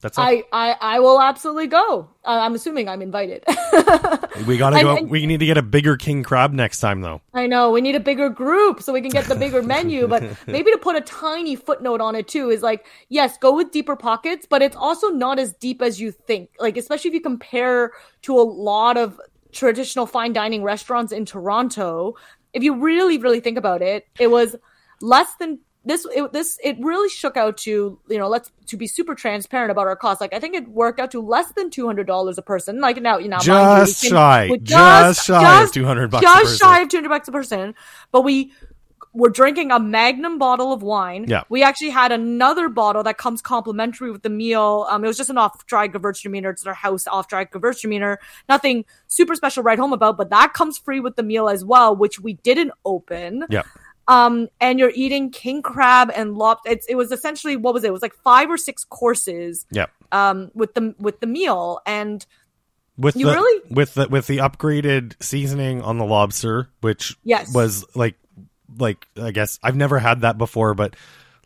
That's 0.00 0.16
all. 0.16 0.24
I, 0.24 0.44
I, 0.52 0.76
I 0.80 1.00
will 1.00 1.20
absolutely 1.20 1.66
go. 1.66 2.08
Uh, 2.24 2.28
I'm 2.28 2.54
assuming 2.54 2.88
I'm 2.88 3.02
invited. 3.02 3.44
we 4.46 4.56
gotta 4.56 4.76
and- 4.76 4.84
go. 4.84 4.96
and- 4.96 5.10
we 5.10 5.26
need 5.26 5.40
to 5.40 5.46
get 5.46 5.58
a 5.58 5.62
bigger 5.62 5.96
king 5.96 6.22
crab 6.22 6.52
next 6.52 6.80
time, 6.80 7.02
though. 7.02 7.20
I 7.34 7.46
know 7.46 7.70
we 7.70 7.80
need 7.80 7.94
a 7.94 8.00
bigger 8.00 8.30
group 8.30 8.82
so 8.82 8.92
we 8.92 9.02
can 9.02 9.10
get 9.10 9.26
the 9.26 9.34
bigger 9.34 9.62
menu, 9.62 10.06
but 10.06 10.22
maybe 10.46 10.70
to 10.70 10.78
put 10.78 10.96
a 10.96 11.02
tiny 11.02 11.54
footnote 11.54 12.00
on 12.00 12.14
it 12.14 12.28
too 12.28 12.50
is 12.50 12.62
like, 12.62 12.86
yes, 13.08 13.36
go 13.38 13.54
with 13.54 13.72
deeper 13.72 13.96
pockets, 13.96 14.46
but 14.48 14.62
it's 14.62 14.76
also 14.76 15.08
not 15.08 15.38
as 15.38 15.52
deep 15.54 15.82
as 15.82 16.00
you 16.00 16.10
think. 16.12 16.50
Like, 16.58 16.76
especially 16.76 17.08
if 17.08 17.14
you 17.14 17.20
compare 17.20 17.92
to 18.22 18.38
a 18.38 18.42
lot 18.42 18.96
of 18.96 19.20
traditional 19.52 20.06
fine 20.06 20.32
dining 20.32 20.62
restaurants 20.62 21.12
in 21.12 21.26
Toronto, 21.26 22.14
if 22.52 22.62
you 22.62 22.74
really, 22.80 23.18
really 23.18 23.40
think 23.40 23.58
about 23.58 23.82
it, 23.82 24.06
it 24.18 24.30
was 24.30 24.56
less 25.00 25.34
than 25.36 25.58
this. 25.84 26.06
It, 26.14 26.32
this 26.32 26.58
it 26.62 26.76
really 26.80 27.08
shook 27.08 27.36
out 27.36 27.56
to 27.58 27.98
you 28.08 28.18
know 28.18 28.28
let's 28.28 28.50
to 28.66 28.76
be 28.76 28.86
super 28.86 29.14
transparent 29.14 29.70
about 29.70 29.86
our 29.86 29.96
costs. 29.96 30.20
Like 30.20 30.32
I 30.34 30.38
think 30.40 30.54
it 30.54 30.68
worked 30.68 31.00
out 31.00 31.10
to 31.12 31.20
less 31.20 31.52
than 31.52 31.70
two 31.70 31.86
hundred 31.86 32.06
dollars 32.06 32.38
a 32.38 32.42
person. 32.42 32.80
Like 32.80 33.00
now, 33.00 33.18
you 33.18 33.28
know, 33.28 33.36
mind 33.36 33.46
you, 33.46 33.52
we 33.52 33.86
Just 33.86 34.04
shy, 34.04 34.48
just 34.62 35.26
shy 35.26 35.62
of 35.62 35.72
200 35.72 36.10
bucks 36.10 36.22
a 36.22 36.26
just 36.26 36.60
shy 36.60 36.80
of 36.80 36.88
200 36.88 37.08
bucks 37.08 37.28
a 37.28 37.32
person 37.32 37.74
but 38.12 38.22
we 38.22 38.52
were 39.12 39.28
drinking 39.30 39.72
a 39.72 39.80
magnum 39.80 40.38
bottle 40.38 40.72
of 40.72 40.82
wine 40.82 41.24
Yeah. 41.28 41.42
we 41.48 41.62
actually 41.64 41.90
had 41.90 42.12
another 42.12 42.68
bottle 42.68 43.02
that 43.02 43.18
comes 43.18 43.42
complimentary 43.42 44.10
with 44.12 44.22
the 44.22 44.30
meal 44.30 44.86
um 44.88 45.02
it 45.04 45.08
was 45.08 45.16
just 45.16 45.30
an 45.30 45.38
off-dry 45.38 45.88
gewürztraminer 45.88 46.50
it's 46.50 46.64
our 46.64 46.74
house 46.74 47.06
off-dry 47.08 47.44
gewürztraminer 47.46 48.18
nothing 48.48 48.84
super 49.08 49.34
special 49.34 49.62
right 49.64 49.78
home 49.78 49.92
about 49.92 50.16
but 50.16 50.30
that 50.30 50.52
comes 50.52 50.78
free 50.78 51.00
with 51.00 51.16
the 51.16 51.22
meal 51.24 51.48
as 51.48 51.64
well 51.64 51.94
which 51.96 52.20
we 52.20 52.34
didn't 52.34 52.70
open 52.84 53.44
Yeah. 53.50 53.62
Um 54.10 54.48
and 54.60 54.78
you're 54.78 54.92
eating 54.94 55.30
king 55.30 55.62
crab 55.62 56.10
and 56.14 56.36
lobster 56.36 56.70
it's, 56.72 56.86
it 56.86 56.96
was 56.96 57.12
essentially 57.12 57.56
what 57.56 57.72
was 57.72 57.84
it 57.84 57.88
it 57.88 57.92
was 57.92 58.02
like 58.02 58.14
five 58.24 58.50
or 58.50 58.56
six 58.58 58.84
courses 58.84 59.64
Yeah. 59.70 59.86
um 60.12 60.50
with 60.54 60.74
the 60.74 60.94
with 60.98 61.20
the 61.20 61.26
meal 61.26 61.80
and 61.86 62.26
With 62.98 63.16
You 63.16 63.26
the 63.26 63.32
really- 63.32 63.62
with 63.70 63.94
the 63.94 64.08
with 64.08 64.26
the 64.26 64.38
upgraded 64.38 65.14
seasoning 65.22 65.80
on 65.82 65.96
the 65.98 66.04
lobster, 66.04 66.68
which 66.82 67.16
Yes. 67.24 67.54
was 67.54 67.86
like 67.94 68.16
like 68.78 69.06
I 69.16 69.30
guess 69.30 69.58
I've 69.62 69.76
never 69.76 69.98
had 69.98 70.20
that 70.20 70.36
before, 70.36 70.74
but 70.74 70.94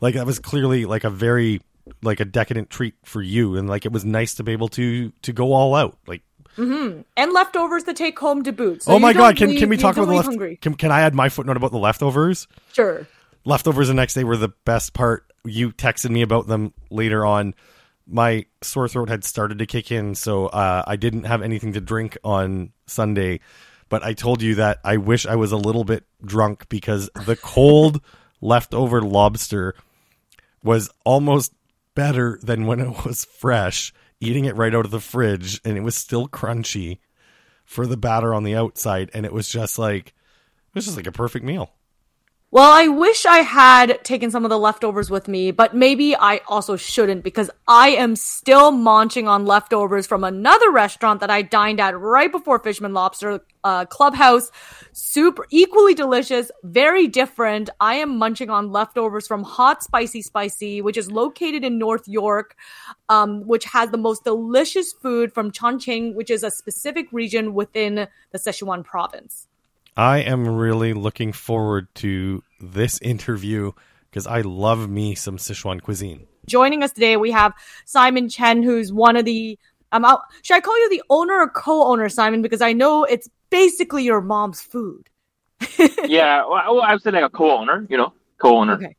like 0.00 0.14
that 0.14 0.26
was 0.26 0.38
clearly 0.40 0.84
like 0.84 1.04
a 1.04 1.10
very 1.10 1.60
like 2.02 2.18
a 2.20 2.24
decadent 2.24 2.70
treat 2.70 2.94
for 3.04 3.22
you, 3.22 3.56
and 3.56 3.68
like 3.68 3.84
it 3.86 3.92
was 3.92 4.04
nice 4.04 4.34
to 4.36 4.42
be 4.42 4.52
able 4.52 4.68
to 4.68 5.12
to 5.22 5.32
go 5.32 5.52
all 5.52 5.74
out. 5.74 5.96
Like 6.06 6.22
and 6.56 7.32
leftovers 7.32 7.84
to 7.84 7.92
take 7.94 8.18
home 8.18 8.42
to 8.44 8.52
boot 8.52 8.82
So 8.82 8.92
oh 8.92 8.98
my 8.98 9.12
god, 9.12 9.36
can 9.36 9.50
leave- 9.50 9.60
can 9.60 9.68
we 9.68 9.76
talk 9.76 9.96
about 9.96 10.06
the 10.06 10.14
left? 10.14 10.26
hungry. 10.28 10.56
Can 10.56 10.74
can 10.74 10.90
I 10.90 11.00
add 11.02 11.14
my 11.14 11.28
footnote 11.28 11.56
about 11.56 11.72
the 11.72 11.78
leftovers? 11.78 12.46
sure 12.72 13.06
leftovers 13.44 13.88
the 13.88 13.94
next 13.94 14.14
day 14.14 14.24
were 14.24 14.36
the 14.36 14.52
best 14.64 14.92
part. 14.94 15.30
You 15.44 15.70
texted 15.72 16.10
me 16.10 16.22
about 16.22 16.46
them 16.46 16.72
later 16.90 17.26
on. 17.26 17.54
My 18.06 18.46
sore 18.62 18.88
throat 18.88 19.08
had 19.10 19.24
started 19.24 19.58
to 19.58 19.66
kick 19.66 19.90
in, 19.92 20.14
so 20.14 20.46
uh, 20.46 20.82
I 20.86 20.96
didn't 20.96 21.24
have 21.24 21.42
anything 21.42 21.72
to 21.74 21.80
drink 21.80 22.16
on 22.24 22.72
Sunday. 22.86 23.40
But 23.90 24.02
I 24.02 24.14
told 24.14 24.40
you 24.42 24.54
that 24.56 24.78
I 24.84 24.96
wish 24.96 25.26
I 25.26 25.36
was 25.36 25.52
a 25.52 25.56
little 25.58 25.84
bit 25.84 26.04
drunk 26.24 26.68
because 26.70 27.10
the 27.26 27.36
cold 27.36 28.00
leftover 28.40 29.02
lobster 29.02 29.74
was 30.62 30.90
almost 31.04 31.52
better 31.94 32.38
than 32.42 32.66
when 32.66 32.80
it 32.80 33.04
was 33.04 33.24
fresh. 33.26 33.92
Eating 34.20 34.44
it 34.44 34.56
right 34.56 34.74
out 34.74 34.84
of 34.84 34.90
the 34.90 35.00
fridge, 35.00 35.60
and 35.64 35.76
it 35.76 35.82
was 35.82 35.94
still 35.94 36.28
crunchy 36.28 36.98
for 37.64 37.86
the 37.86 37.96
batter 37.96 38.34
on 38.34 38.44
the 38.44 38.54
outside, 38.54 39.10
and 39.14 39.26
it 39.26 39.32
was 39.32 39.48
just 39.48 39.78
like 39.78 40.08
it 40.08 40.74
was 40.74 40.84
just 40.84 40.96
like 40.96 41.06
a 41.06 41.12
perfect 41.12 41.44
meal. 41.44 41.72
Well, 42.54 42.70
I 42.70 42.86
wish 42.86 43.26
I 43.26 43.38
had 43.38 44.04
taken 44.04 44.30
some 44.30 44.44
of 44.44 44.48
the 44.48 44.60
leftovers 44.60 45.10
with 45.10 45.26
me, 45.26 45.50
but 45.50 45.74
maybe 45.74 46.14
I 46.14 46.40
also 46.46 46.76
shouldn't 46.76 47.24
because 47.24 47.50
I 47.66 47.88
am 47.88 48.14
still 48.14 48.70
munching 48.70 49.26
on 49.26 49.44
leftovers 49.44 50.06
from 50.06 50.22
another 50.22 50.70
restaurant 50.70 51.18
that 51.18 51.30
I 51.30 51.42
dined 51.42 51.80
at 51.80 51.98
right 51.98 52.30
before 52.30 52.60
Fishman 52.60 52.94
Lobster 52.94 53.40
uh, 53.64 53.86
Clubhouse. 53.86 54.52
Super, 54.92 55.44
equally 55.50 55.94
delicious, 55.94 56.52
very 56.62 57.08
different. 57.08 57.70
I 57.80 57.96
am 57.96 58.18
munching 58.18 58.50
on 58.50 58.70
leftovers 58.70 59.26
from 59.26 59.42
Hot 59.42 59.82
Spicy 59.82 60.22
Spicy, 60.22 60.80
which 60.80 60.96
is 60.96 61.10
located 61.10 61.64
in 61.64 61.76
North 61.76 62.06
York, 62.06 62.54
um, 63.08 63.44
which 63.48 63.64
has 63.64 63.90
the 63.90 63.98
most 63.98 64.22
delicious 64.22 64.92
food 64.92 65.32
from 65.32 65.50
Chongqing, 65.50 66.14
which 66.14 66.30
is 66.30 66.44
a 66.44 66.52
specific 66.52 67.08
region 67.10 67.52
within 67.52 68.06
the 68.30 68.38
Sichuan 68.38 68.84
province. 68.84 69.48
I 69.96 70.18
am 70.18 70.48
really 70.48 70.92
looking 70.92 71.32
forward 71.32 71.86
to 71.96 72.42
this 72.60 73.00
interview 73.00 73.72
because 74.10 74.26
I 74.26 74.40
love 74.40 74.88
me 74.88 75.14
some 75.14 75.36
Sichuan 75.36 75.80
cuisine. 75.80 76.26
Joining 76.46 76.82
us 76.82 76.92
today, 76.92 77.16
we 77.16 77.30
have 77.30 77.52
Simon 77.84 78.28
Chen, 78.28 78.62
who's 78.62 78.92
one 78.92 79.16
of 79.16 79.24
the. 79.24 79.58
Um, 79.92 80.04
I'll, 80.04 80.24
should 80.42 80.56
I 80.56 80.60
call 80.60 80.76
you 80.78 80.90
the 80.90 81.02
owner 81.10 81.34
or 81.34 81.48
co-owner, 81.48 82.08
Simon? 82.08 82.42
Because 82.42 82.60
I 82.60 82.72
know 82.72 83.04
it's 83.04 83.28
basically 83.50 84.02
your 84.02 84.20
mom's 84.20 84.60
food. 84.60 85.08
yeah, 86.04 86.44
well, 86.44 86.82
I 86.82 86.92
would 86.92 87.02
say 87.02 87.12
like 87.12 87.24
a 87.24 87.30
co-owner. 87.30 87.86
You 87.88 87.96
know, 87.96 88.12
co-owner. 88.38 88.74
Okay. 88.74 88.96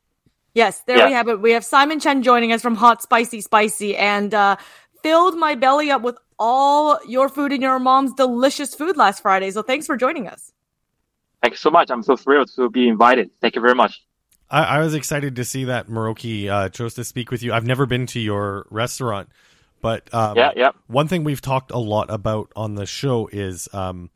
Yes, 0.53 0.81
there 0.87 0.97
yeah. 0.97 1.07
we 1.07 1.11
have 1.11 1.27
it. 1.27 1.41
We 1.41 1.51
have 1.51 1.65
Simon 1.65 1.99
Chen 1.99 2.23
joining 2.23 2.53
us 2.53 2.61
from 2.61 2.75
Hot 2.75 3.01
Spicy 3.01 3.41
Spicy, 3.41 3.97
and 3.97 4.33
uh, 4.33 4.55
filled 5.03 5.37
my 5.37 5.55
belly 5.55 5.91
up 5.91 6.01
with 6.01 6.17
all 6.39 6.97
your 7.05 7.27
food 7.27 7.51
and 7.51 7.61
your 7.61 7.79
mom's 7.79 8.13
delicious 8.13 8.73
food 8.73 8.95
last 8.95 9.21
Friday. 9.21 9.51
So 9.51 9.61
thanks 9.61 9.85
for 9.85 9.97
joining 9.97 10.27
us. 10.27 10.53
Thank 11.41 11.53
you 11.53 11.57
so 11.57 11.69
much. 11.69 11.89
I'm 11.89 12.03
so 12.03 12.15
thrilled 12.15 12.49
to 12.55 12.69
be 12.69 12.87
invited. 12.87 13.29
Thank 13.41 13.55
you 13.55 13.61
very 13.61 13.75
much. 13.75 14.01
I, 14.49 14.63
I 14.63 14.79
was 14.79 14.93
excited 14.93 15.35
to 15.37 15.45
see 15.45 15.65
that 15.65 15.87
Miroki 15.87 16.49
uh, 16.49 16.69
chose 16.69 16.93
to 16.95 17.03
speak 17.03 17.31
with 17.31 17.43
you. 17.43 17.53
I've 17.53 17.65
never 17.65 17.85
been 17.85 18.05
to 18.07 18.19
your 18.19 18.67
restaurant, 18.69 19.29
but 19.81 20.13
um, 20.13 20.37
yeah, 20.37 20.51
yeah. 20.55 20.71
One 20.87 21.07
thing 21.07 21.23
we've 21.23 21.41
talked 21.41 21.71
a 21.71 21.77
lot 21.77 22.09
about 22.09 22.51
on 22.55 22.75
the 22.75 22.85
show 22.85 23.27
is 23.31 23.67
um, 23.73 24.09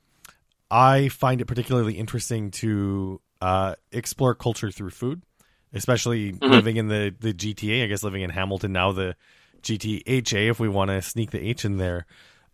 I 0.69 1.10
find 1.10 1.41
it 1.41 1.45
particularly 1.45 1.93
interesting 1.93 2.51
to 2.51 3.21
uh, 3.41 3.75
explore 3.91 4.36
culture 4.36 4.71
through 4.71 4.91
food, 4.91 5.23
especially 5.73 6.34
mm-hmm. 6.34 6.51
living 6.51 6.77
in 6.77 6.88
the 6.88 7.13
the 7.19 7.34
GTA. 7.34 7.84
I 7.84 7.88
guess 7.88 8.03
living 8.03 8.21
in 8.21 8.29
Hamilton 8.29 8.71
now, 8.71 8.91
the 8.91 9.15
GTHA, 9.62 10.49
if 10.49 10.60
we 10.60 10.69
want 10.69 10.91
to 10.91 11.01
sneak 11.01 11.32
the 11.32 11.39
H 11.39 11.65
in 11.65 11.77
there. 11.77 12.05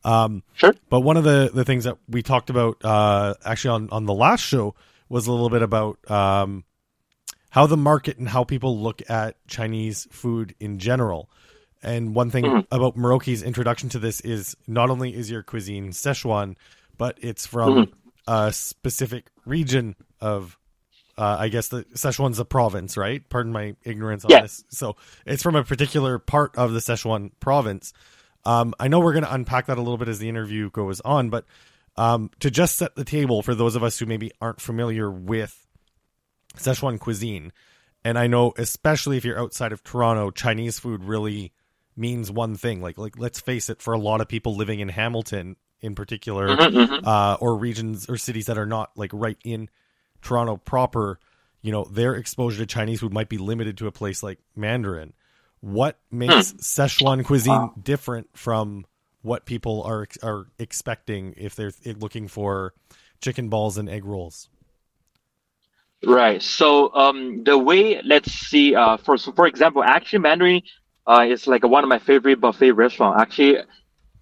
Um, 0.05 0.43
sure. 0.53 0.73
But 0.87 1.01
one 1.01 1.17
of 1.17 1.23
the, 1.23 1.49
the 1.51 1.65
things 1.65 1.85
that 1.85 1.97
we 2.07 2.21
talked 2.21 2.51
about 2.51 2.85
uh, 2.85 3.33
actually 3.43 3.71
on, 3.71 3.89
on 3.89 4.05
the 4.05 4.13
last 4.13 4.41
show 4.41 4.75
was 5.09 5.25
a 5.25 5.31
little 5.31 5.49
bit 5.49 5.63
about 5.63 5.99
um, 6.09 6.63
how 7.49 7.65
the 7.65 7.75
market 7.75 8.19
and 8.19 8.29
how 8.29 8.43
people 8.43 8.79
look 8.79 9.01
at 9.09 9.35
Chinese 9.47 10.07
food 10.11 10.53
in 10.59 10.77
general. 10.77 11.29
And 11.81 12.13
one 12.13 12.29
thing 12.29 12.45
mm-hmm. 12.45 12.75
about 12.75 12.95
Miroki's 12.95 13.41
introduction 13.41 13.89
to 13.89 13.99
this 13.99 14.21
is 14.21 14.55
not 14.67 14.89
only 14.91 15.13
is 15.13 15.29
your 15.29 15.41
cuisine 15.41 15.89
Szechuan, 15.89 16.55
but 16.97 17.17
it's 17.21 17.47
from 17.47 17.73
mm-hmm. 17.73 17.93
a 18.27 18.53
specific 18.53 19.31
region 19.45 19.95
of, 20.21 20.57
uh, 21.17 21.37
I 21.39 21.49
guess 21.49 21.69
the 21.69 21.83
Szechuan's 21.95 22.39
a 22.39 22.45
province, 22.45 22.95
right? 22.95 23.27
Pardon 23.27 23.51
my 23.51 23.75
ignorance 23.83 24.23
on 24.25 24.31
this. 24.41 24.63
So 24.69 24.97
it's 25.25 25.41
from 25.41 25.55
a 25.55 25.63
particular 25.63 26.19
part 26.19 26.55
of 26.57 26.73
the 26.73 26.79
Szechuan 26.79 27.31
province. 27.39 27.91
Um, 28.45 28.73
I 28.79 28.87
know 28.87 28.99
we're 28.99 29.13
going 29.13 29.25
to 29.25 29.33
unpack 29.33 29.67
that 29.67 29.77
a 29.77 29.81
little 29.81 29.97
bit 29.97 30.07
as 30.07 30.19
the 30.19 30.29
interview 30.29 30.69
goes 30.69 31.01
on, 31.01 31.29
but 31.29 31.45
um, 31.97 32.29
to 32.39 32.51
just 32.51 32.77
set 32.77 32.95
the 32.95 33.05
table 33.05 33.41
for 33.41 33.55
those 33.55 33.75
of 33.75 33.83
us 33.83 33.97
who 33.97 34.05
maybe 34.05 34.31
aren't 34.39 34.61
familiar 34.61 35.09
with 35.09 35.65
Szechuan 36.57 36.99
cuisine, 36.99 37.51
and 38.03 38.19
I 38.19 38.27
know 38.27 38.53
especially 38.57 39.17
if 39.17 39.25
you're 39.25 39.39
outside 39.39 39.71
of 39.71 39.83
Toronto, 39.83 40.29
Chinese 40.31 40.79
food 40.79 41.03
really 41.03 41.53
means 41.97 42.29
one 42.29 42.55
thing. 42.55 42.81
Like, 42.81 42.97
like 42.97 43.17
let's 43.17 43.39
face 43.39 43.69
it, 43.69 43.81
for 43.81 43.93
a 43.93 43.99
lot 43.99 44.21
of 44.21 44.27
people 44.27 44.55
living 44.55 44.79
in 44.79 44.89
Hamilton, 44.89 45.55
in 45.81 45.95
particular, 45.95 46.49
mm-hmm, 46.49 46.77
mm-hmm. 46.77 47.07
uh, 47.07 47.37
or 47.39 47.57
regions 47.57 48.09
or 48.09 48.17
cities 48.17 48.45
that 48.45 48.57
are 48.57 48.65
not 48.65 48.91
like 48.95 49.11
right 49.13 49.37
in 49.43 49.69
Toronto 50.21 50.57
proper, 50.57 51.19
you 51.61 51.71
know, 51.71 51.85
their 51.85 52.15
exposure 52.15 52.59
to 52.59 52.65
Chinese 52.65 52.99
food 52.99 53.13
might 53.13 53.29
be 53.29 53.37
limited 53.37 53.77
to 53.77 53.87
a 53.87 53.91
place 53.91 54.21
like 54.21 54.39
Mandarin 54.55 55.13
what 55.61 55.97
makes 56.11 56.51
hmm. 56.51 56.57
Szechuan 56.57 57.25
cuisine 57.25 57.71
different 57.81 58.29
from 58.33 58.85
what 59.21 59.45
people 59.45 59.83
are 59.83 60.07
are 60.21 60.47
expecting 60.59 61.33
if 61.37 61.55
they're 61.55 61.73
looking 61.99 62.27
for 62.27 62.73
chicken 63.21 63.49
balls 63.49 63.77
and 63.77 63.89
egg 63.89 64.05
rolls? 64.05 64.49
Right. 66.05 66.41
So 66.41 66.93
um, 66.93 67.43
the 67.43 67.57
way 67.57 68.01
let's 68.03 68.31
see. 68.31 68.75
Uh, 68.75 68.97
for 68.97 69.17
for 69.17 69.47
example, 69.47 69.83
actually 69.83 70.19
Mandarin 70.19 70.61
uh, 71.07 71.25
is 71.27 71.47
like 71.47 71.63
one 71.63 71.83
of 71.83 71.89
my 71.89 71.99
favorite 71.99 72.39
buffet 72.39 72.71
restaurant. 72.71 73.19
Actually, 73.19 73.57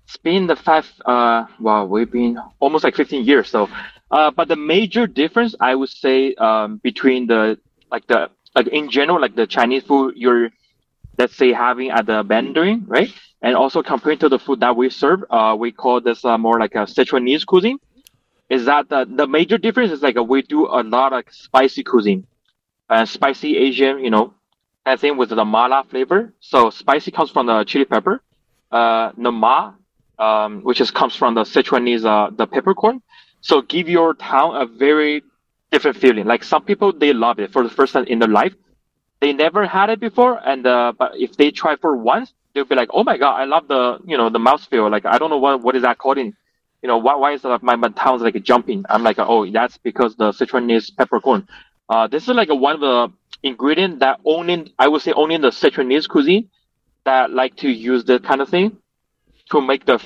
it's 0.06 0.18
been 0.18 0.48
the 0.48 0.56
five. 0.56 0.90
Uh, 1.06 1.46
wow, 1.60 1.86
we've 1.86 2.12
been 2.12 2.40
almost 2.60 2.84
like 2.84 2.96
fifteen 2.96 3.26
years. 3.26 3.50
So, 3.50 3.70
uh, 4.12 4.32
but 4.32 4.48
the 4.48 4.56
major 4.56 5.08
difference 5.08 5.56
I 5.60 5.76
would 5.76 5.90
say 5.90 6.34
um, 6.36 6.78
between 6.78 7.28
the 7.28 7.60
like 7.92 8.08
the 8.08 8.30
like 8.56 8.68
in 8.68 8.90
general 8.90 9.20
like 9.20 9.36
the 9.36 9.48
Chinese 9.48 9.84
food 9.84 10.14
you're 10.16 10.50
let's 11.18 11.36
say 11.36 11.54
having 11.54 11.90
at 11.92 12.06
the 12.06 12.24
Mandarin, 12.24 12.86
right? 12.88 13.12
And 13.42 13.56
also 13.56 13.84
comparing 13.84 14.20
to 14.20 14.30
the 14.30 14.40
food 14.40 14.62
that 14.62 14.76
we 14.76 14.90
serve, 14.90 15.24
uh, 15.30 15.56
we 15.58 15.72
call 15.72 16.02
this 16.02 16.24
uh, 16.26 16.38
more 16.38 16.60
like 16.60 16.76
a 16.76 16.86
Sichuanese 16.86 17.46
cuisine. 17.46 17.78
Is 18.50 18.66
that 18.66 18.90
the, 18.90 19.06
the 19.10 19.28
major 19.28 19.58
difference 19.58 19.92
is 19.92 20.02
like 20.02 20.16
we 20.18 20.42
do 20.44 20.68
a 20.68 20.84
lot 20.84 21.14
of 21.14 21.24
spicy 21.32 21.84
cuisine, 21.84 22.28
uh, 22.90 23.06
spicy 23.06 23.58
Asian, 23.58 24.00
you 24.04 24.10
know, 24.12 24.34
I 24.86 24.96
think 24.98 25.18
with 25.18 25.30
the 25.30 25.46
mala 25.46 25.84
flavor. 25.90 26.34
So 26.40 26.70
spicy 26.70 27.12
comes 27.12 27.32
from 27.32 27.48
the 27.48 27.64
chili 27.64 27.86
pepper. 27.86 28.22
Uh, 28.72 29.12
the 29.18 29.32
ma, 29.32 29.74
um, 30.20 30.62
which 30.62 30.82
is 30.82 30.92
comes 30.92 31.16
from 31.16 31.36
the 31.36 31.44
Sichuanese, 31.44 32.06
uh, 32.06 32.32
the 32.36 32.48
peppercorn. 32.48 33.02
So 33.42 33.62
give 33.62 33.90
your 33.90 34.14
town 34.16 34.56
a 34.56 34.66
very 34.66 35.24
different 35.72 35.98
feeling. 35.98 36.26
Like 36.26 36.44
some 36.44 36.64
people, 36.64 36.94
they 36.94 37.14
love 37.14 37.40
it 37.40 37.52
for 37.52 37.64
the 37.64 37.70
first 37.70 37.94
time 37.94 38.06
in 38.06 38.20
their 38.20 38.30
life 38.30 38.54
they 39.24 39.34
never 39.34 39.66
had 39.66 39.90
it 39.90 40.00
before, 40.02 40.40
and 40.46 40.68
uh, 40.68 40.94
but 40.98 41.14
if 41.18 41.38
they 41.38 41.52
try 41.52 41.76
for 41.78 41.96
once, 41.98 42.34
they'll 42.54 42.66
be 42.66 42.76
like, 42.76 42.90
"Oh 42.94 43.04
my 43.04 43.18
god, 43.18 43.36
I 43.42 43.46
love 43.46 43.68
the 43.70 44.00
you 44.06 44.18
know 44.18 44.30
the 44.30 44.40
mouthfeel. 44.40 44.92
Like 44.92 45.06
I 45.06 45.18
don't 45.20 45.30
know 45.32 45.38
what 45.40 45.62
what 45.64 45.76
is 45.78 45.84
that 45.84 45.98
called 45.98 46.18
in, 46.18 46.36
you 46.84 46.88
know 46.90 46.98
why 46.98 47.16
why 47.16 47.32
is 47.34 47.46
uh, 47.46 47.58
my 47.62 47.76
my 47.78 47.90
tongue's 47.90 48.22
like 48.22 48.42
jumping? 48.44 48.86
I'm 48.90 49.04
like, 49.04 49.18
oh, 49.20 49.50
that's 49.50 49.78
because 49.78 50.16
the 50.18 50.32
Sichuanese 50.32 50.96
peppercorn. 50.98 51.48
Uh, 51.90 52.08
this 52.08 52.24
is 52.24 52.30
like 52.30 52.50
a, 52.50 52.56
one 52.56 52.76
of 52.76 52.82
the 52.82 53.14
ingredient 53.44 54.00
that 54.00 54.20
only 54.26 54.74
I 54.78 54.88
would 54.90 55.02
say 55.02 55.14
only 55.14 55.36
in 55.36 55.42
the 55.42 55.52
Sichuanese 55.52 56.08
cuisine 56.10 56.50
that 57.06 57.32
like 57.32 57.56
to 57.58 57.70
use 57.70 58.06
that 58.06 58.24
kind 58.24 58.42
of 58.42 58.50
thing 58.50 58.78
to 59.52 59.62
make 59.62 59.86
the 59.86 60.00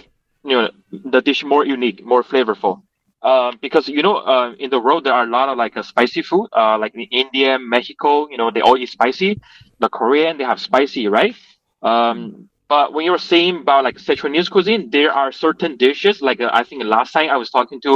you 0.43 0.57
know 0.57 0.69
the 0.91 1.21
dish 1.21 1.43
more 1.43 1.65
unique, 1.65 2.05
more 2.05 2.23
flavorful. 2.23 2.83
Um, 3.21 3.57
because 3.61 3.87
you 3.87 4.03
know, 4.03 4.17
uh, 4.17 4.53
in 4.59 4.69
the 4.69 4.79
world 4.79 5.03
there 5.05 5.13
are 5.13 5.23
a 5.23 5.29
lot 5.29 5.49
of 5.49 5.57
like 5.57 5.75
uh, 5.75 5.81
spicy 5.81 6.21
food, 6.21 6.47
uh, 6.55 6.77
like 6.77 6.93
in 6.95 7.01
India, 7.11 7.57
Mexico. 7.59 8.27
You 8.29 8.37
know, 8.37 8.51
they 8.51 8.61
all 8.61 8.77
eat 8.77 8.89
spicy. 8.89 9.39
The 9.79 9.89
Korean 9.89 10.37
they 10.37 10.43
have 10.43 10.59
spicy, 10.59 11.07
right? 11.07 11.35
Um, 11.81 12.49
but 12.67 12.93
when 12.93 13.05
you 13.05 13.11
were 13.11 13.17
saying 13.17 13.61
about 13.61 13.83
like 13.83 13.97
Sichuanese 13.97 14.49
cuisine, 14.51 14.89
there 14.91 15.11
are 15.11 15.31
certain 15.31 15.77
dishes. 15.77 16.21
Like 16.21 16.41
uh, 16.41 16.49
I 16.53 16.63
think 16.63 16.83
last 16.83 17.11
time 17.11 17.29
I 17.29 17.37
was 17.37 17.49
talking 17.49 17.81
to 17.81 17.93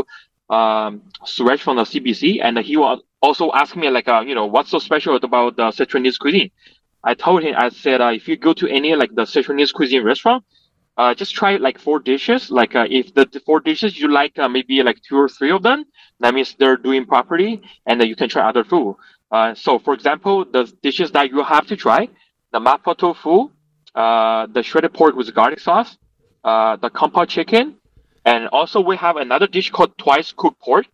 um, 0.50 1.02
Suresh 1.26 1.60
from 1.60 1.78
the 1.78 1.86
CBC, 1.86 2.40
and 2.44 2.58
he 2.60 2.78
was 2.78 3.02
also 3.22 3.52
asked 3.54 3.76
me 3.76 3.90
like, 3.90 4.08
uh, 4.08 4.22
you 4.26 4.36
know, 4.36 4.46
what's 4.48 4.72
so 4.72 4.80
special 4.80 5.16
about 5.16 5.56
the 5.56 5.64
Sichuanese 5.72 6.18
cuisine? 6.20 6.50
I 7.04 7.14
told 7.14 7.44
him, 7.44 7.56
I 7.58 7.70
said, 7.70 8.02
uh, 8.02 8.12
if 8.14 8.28
you 8.28 8.38
go 8.38 8.54
to 8.54 8.68
any 8.68 8.96
like 8.96 9.14
the 9.16 9.24
Sichuanese 9.24 9.74
cuisine 9.74 10.04
restaurant, 10.04 10.44
uh, 10.98 11.14
just 11.14 11.34
try 11.34 11.58
like 11.58 11.80
four 11.80 12.00
dishes. 12.00 12.52
Like 12.52 12.76
uh, 12.76 12.86
if 12.90 13.14
the, 13.14 13.26
four 13.46 13.60
dishes 13.60 14.00
you 14.00 14.08
like, 14.08 14.38
uh, 14.38 14.50
maybe 14.50 14.84
like 14.84 15.02
two 15.02 15.18
or 15.18 15.30
three 15.30 15.52
of 15.52 15.64
them, 15.64 15.86
that 16.20 16.34
means 16.34 16.56
they're 16.60 16.78
doing 16.78 17.06
properly, 17.06 17.62
and 17.86 18.00
then 18.00 18.08
you 18.08 18.16
can 18.16 18.30
try 18.30 18.48
other 18.48 18.64
food. 18.64 18.96
Uh, 19.32 19.56
so, 19.56 19.80
for 19.80 19.94
example, 19.94 20.46
the 20.46 20.72
dishes 20.84 21.12
that 21.12 21.30
you 21.30 21.44
have 21.44 21.66
to 21.68 21.76
try: 21.76 22.08
the 22.52 22.60
mapo 22.60 22.96
tofu, 22.98 23.50
uh, 23.96 24.48
the 24.48 24.62
shredded 24.64 24.94
pork 24.94 25.16
with 25.16 25.34
garlic 25.34 25.60
sauce, 25.60 25.98
uh, 26.44 26.76
the 26.76 26.90
pao 26.90 27.26
chicken, 27.26 27.76
and 28.26 28.48
also 28.50 28.82
we 28.82 28.98
have 28.98 29.16
another 29.18 29.48
dish 29.48 29.72
called 29.72 29.98
twice 29.98 30.34
cooked 30.36 30.60
pork. 30.62 30.86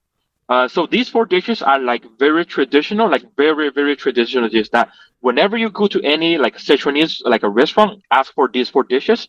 So 0.70 0.86
these 0.86 1.10
four 1.10 1.26
dishes 1.26 1.62
are 1.62 1.80
like 1.80 2.06
very 2.18 2.46
traditional, 2.46 3.10
like 3.10 3.26
very 3.36 3.70
very 3.72 3.96
traditional 3.96 4.48
dishes. 4.48 4.70
That 4.70 4.90
whenever 5.20 5.58
you 5.58 5.70
go 5.70 5.88
to 5.88 6.02
any 6.04 6.38
like 6.38 6.58
Sichuanese 6.58 7.22
like 7.26 7.44
a 7.44 7.50
restaurant, 7.50 8.02
ask 8.12 8.34
for 8.34 8.48
these 8.48 8.70
four 8.70 8.84
dishes 8.84 9.28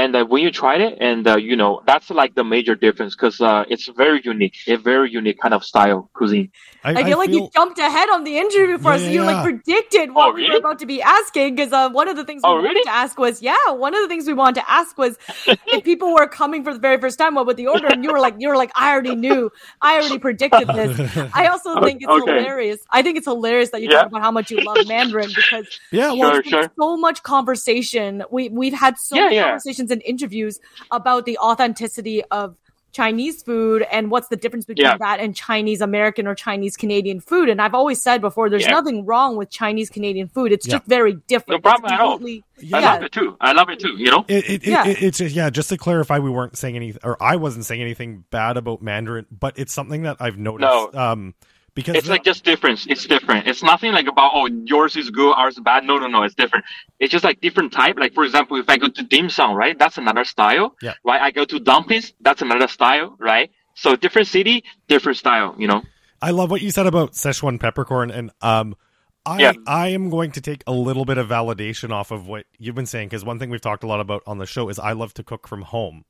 and 0.00 0.16
uh, 0.16 0.24
when 0.24 0.42
you 0.42 0.50
tried 0.50 0.80
it, 0.80 0.96
and 1.00 1.26
uh, 1.28 1.36
you 1.36 1.56
know 1.56 1.82
that's 1.86 2.08
like 2.10 2.34
the 2.34 2.44
major 2.44 2.74
difference 2.74 3.14
because 3.14 3.40
uh, 3.40 3.64
it's 3.68 3.86
very 3.88 4.20
unique, 4.24 4.56
a 4.66 4.76
very 4.76 5.10
unique 5.10 5.38
kind 5.40 5.54
of 5.54 5.62
style 5.64 6.10
cuisine. 6.14 6.50
I, 6.82 6.94
I 6.94 7.04
feel 7.04 7.18
like 7.18 7.30
you 7.30 7.50
jumped 7.52 7.78
ahead 7.78 8.08
on 8.08 8.24
the 8.24 8.38
interview 8.38 8.78
for 8.78 8.92
us. 8.92 9.02
Yeah, 9.02 9.10
you 9.10 9.24
like 9.24 9.42
predicted 9.44 10.14
what 10.14 10.28
oh, 10.28 10.32
really? 10.32 10.48
we 10.48 10.54
were 10.54 10.58
about 10.58 10.78
to 10.78 10.86
be 10.86 11.02
asking 11.02 11.56
because 11.56 11.72
uh, 11.72 11.90
one 11.90 12.08
of 12.08 12.16
the 12.16 12.24
things 12.24 12.40
we 12.42 12.48
oh, 12.48 12.54
wanted 12.54 12.68
really? 12.68 12.82
to 12.84 12.90
ask 12.90 13.18
was, 13.18 13.42
yeah, 13.42 13.70
one 13.70 13.94
of 13.94 14.00
the 14.00 14.08
things 14.08 14.26
we 14.26 14.32
wanted 14.32 14.60
to 14.62 14.70
ask 14.70 14.96
was 14.96 15.18
if 15.46 15.84
people 15.84 16.14
were 16.14 16.26
coming 16.26 16.64
for 16.64 16.72
the 16.72 16.80
very 16.80 16.98
first 16.98 17.18
time, 17.18 17.34
what 17.34 17.46
would 17.46 17.58
the 17.58 17.66
order? 17.66 17.88
And 17.88 18.02
you 18.02 18.10
were 18.10 18.18
like, 18.18 18.36
you 18.38 18.48
were 18.48 18.56
like, 18.56 18.70
I 18.76 18.92
already 18.92 19.14
knew, 19.14 19.50
I 19.82 19.96
already 19.96 20.18
predicted 20.18 20.68
this. 20.68 21.28
I 21.34 21.46
also 21.52 21.82
think 21.82 22.00
it's 22.02 22.10
okay. 22.10 22.38
hilarious. 22.38 22.80
I 22.90 23.02
think 23.02 23.18
it's 23.18 23.26
hilarious 23.26 23.70
that 23.70 23.82
you 23.82 23.88
yeah. 23.90 23.98
talk 23.98 24.06
about 24.06 24.22
how 24.22 24.30
much 24.30 24.50
you 24.50 24.60
love 24.62 24.78
Mandarin 24.86 25.30
because 25.34 25.66
yeah, 25.92 26.12
well, 26.12 26.32
sure, 26.34 26.44
sure. 26.44 26.72
so 26.78 26.96
much 26.96 27.22
conversation. 27.22 28.24
We 28.30 28.48
we've 28.48 28.72
had 28.72 28.96
so 28.96 29.16
yeah, 29.16 29.22
many 29.24 29.38
conversations 29.38 29.89
and 29.90 30.02
interviews 30.02 30.60
about 30.90 31.24
the 31.24 31.38
authenticity 31.38 32.22
of 32.24 32.56
Chinese 32.92 33.42
food 33.42 33.86
and 33.92 34.10
what's 34.10 34.28
the 34.28 34.36
difference 34.36 34.64
between 34.64 34.84
yeah. 34.84 34.96
that 34.98 35.20
and 35.20 35.36
Chinese 35.36 35.80
American 35.80 36.26
or 36.26 36.34
Chinese 36.34 36.76
Canadian 36.76 37.20
food. 37.20 37.48
And 37.48 37.62
I've 37.62 37.74
always 37.74 38.02
said 38.02 38.20
before, 38.20 38.50
there's 38.50 38.64
yeah. 38.64 38.72
nothing 38.72 39.06
wrong 39.06 39.36
with 39.36 39.48
Chinese 39.48 39.90
Canadian 39.90 40.28
food. 40.28 40.50
It's 40.50 40.66
yeah. 40.66 40.78
just 40.78 40.86
very 40.86 41.14
different. 41.28 41.64
No 41.64 41.70
problem 41.70 41.92
at 41.92 42.00
all. 42.00 42.20
I 42.20 42.80
love 42.80 43.02
it 43.04 43.12
too. 43.12 43.36
I 43.40 43.52
love 43.52 43.70
it 43.70 43.78
too. 43.78 43.94
You 43.96 44.10
know, 44.10 44.24
it, 44.26 44.50
it, 44.50 44.66
yeah. 44.66 44.86
It, 44.86 45.02
it's 45.02 45.20
yeah. 45.20 45.50
Just 45.50 45.68
to 45.68 45.78
clarify, 45.78 46.18
we 46.18 46.30
weren't 46.30 46.58
saying 46.58 46.74
anything, 46.76 47.00
or 47.04 47.16
I 47.22 47.36
wasn't 47.36 47.64
saying 47.64 47.80
anything 47.80 48.24
bad 48.30 48.56
about 48.56 48.82
Mandarin, 48.82 49.26
but 49.30 49.58
it's 49.58 49.72
something 49.72 50.02
that 50.02 50.16
I've 50.18 50.36
noticed. 50.36 50.62
No. 50.62 50.90
Um, 50.92 51.34
because 51.80 51.96
it's 51.96 52.08
like 52.08 52.24
just 52.24 52.44
different. 52.44 52.86
It's 52.86 53.06
different. 53.06 53.46
It's 53.46 53.62
nothing 53.62 53.92
like 53.92 54.06
about 54.06 54.32
oh 54.34 54.48
yours 54.64 54.96
is 54.96 55.10
good, 55.10 55.32
ours 55.32 55.54
is 55.54 55.60
bad. 55.60 55.84
No, 55.84 55.98
no, 55.98 56.06
no. 56.06 56.22
It's 56.22 56.34
different. 56.34 56.64
It's 56.98 57.10
just 57.10 57.24
like 57.24 57.40
different 57.40 57.72
type. 57.72 57.96
Like 57.98 58.14
for 58.14 58.24
example, 58.24 58.58
if 58.58 58.68
I 58.68 58.76
go 58.76 58.88
to 58.88 59.02
dim 59.02 59.30
sum, 59.30 59.54
right, 59.54 59.78
that's 59.78 59.98
another 59.98 60.24
style. 60.24 60.76
Yeah. 60.82 60.94
Right. 61.04 61.20
I 61.20 61.30
go 61.30 61.44
to 61.44 61.58
dumplings, 61.60 62.12
that's 62.20 62.42
another 62.42 62.68
style. 62.68 63.16
Right. 63.18 63.50
So 63.74 63.96
different 63.96 64.28
city, 64.28 64.64
different 64.88 65.18
style. 65.18 65.54
You 65.58 65.68
know. 65.68 65.82
I 66.22 66.32
love 66.32 66.50
what 66.50 66.60
you 66.60 66.70
said 66.70 66.86
about 66.86 67.12
Szechuan 67.12 67.58
peppercorn, 67.58 68.10
and 68.10 68.30
um, 68.42 68.76
I 69.24 69.40
yeah. 69.40 69.52
I 69.66 69.88
am 69.88 70.10
going 70.10 70.32
to 70.32 70.40
take 70.40 70.62
a 70.66 70.72
little 70.72 71.04
bit 71.04 71.18
of 71.18 71.28
validation 71.28 71.90
off 71.90 72.10
of 72.10 72.26
what 72.26 72.46
you've 72.58 72.74
been 72.74 72.86
saying 72.86 73.08
because 73.08 73.24
one 73.24 73.38
thing 73.38 73.50
we've 73.50 73.60
talked 73.60 73.84
a 73.84 73.86
lot 73.86 74.00
about 74.00 74.22
on 74.26 74.38
the 74.38 74.46
show 74.46 74.68
is 74.68 74.78
I 74.78 74.92
love 74.92 75.14
to 75.14 75.22
cook 75.22 75.46
from 75.46 75.62
home. 75.62 76.04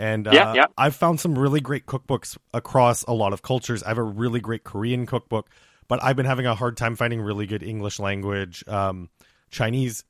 And 0.00 0.26
uh, 0.26 0.30
yeah, 0.32 0.54
yeah. 0.54 0.66
I've 0.78 0.96
found 0.96 1.20
some 1.20 1.38
really 1.38 1.60
great 1.60 1.84
cookbooks 1.84 2.38
across 2.54 3.02
a 3.02 3.12
lot 3.12 3.34
of 3.34 3.42
cultures. 3.42 3.82
I 3.82 3.88
have 3.88 3.98
a 3.98 4.02
really 4.02 4.40
great 4.40 4.64
Korean 4.64 5.04
cookbook, 5.04 5.46
but 5.88 6.02
I've 6.02 6.16
been 6.16 6.24
having 6.24 6.46
a 6.46 6.54
hard 6.54 6.78
time 6.78 6.96
finding 6.96 7.20
really 7.20 7.46
good 7.46 7.62
English 7.62 7.98
language 7.98 8.66
um, 8.66 9.10
Chinese 9.50 10.04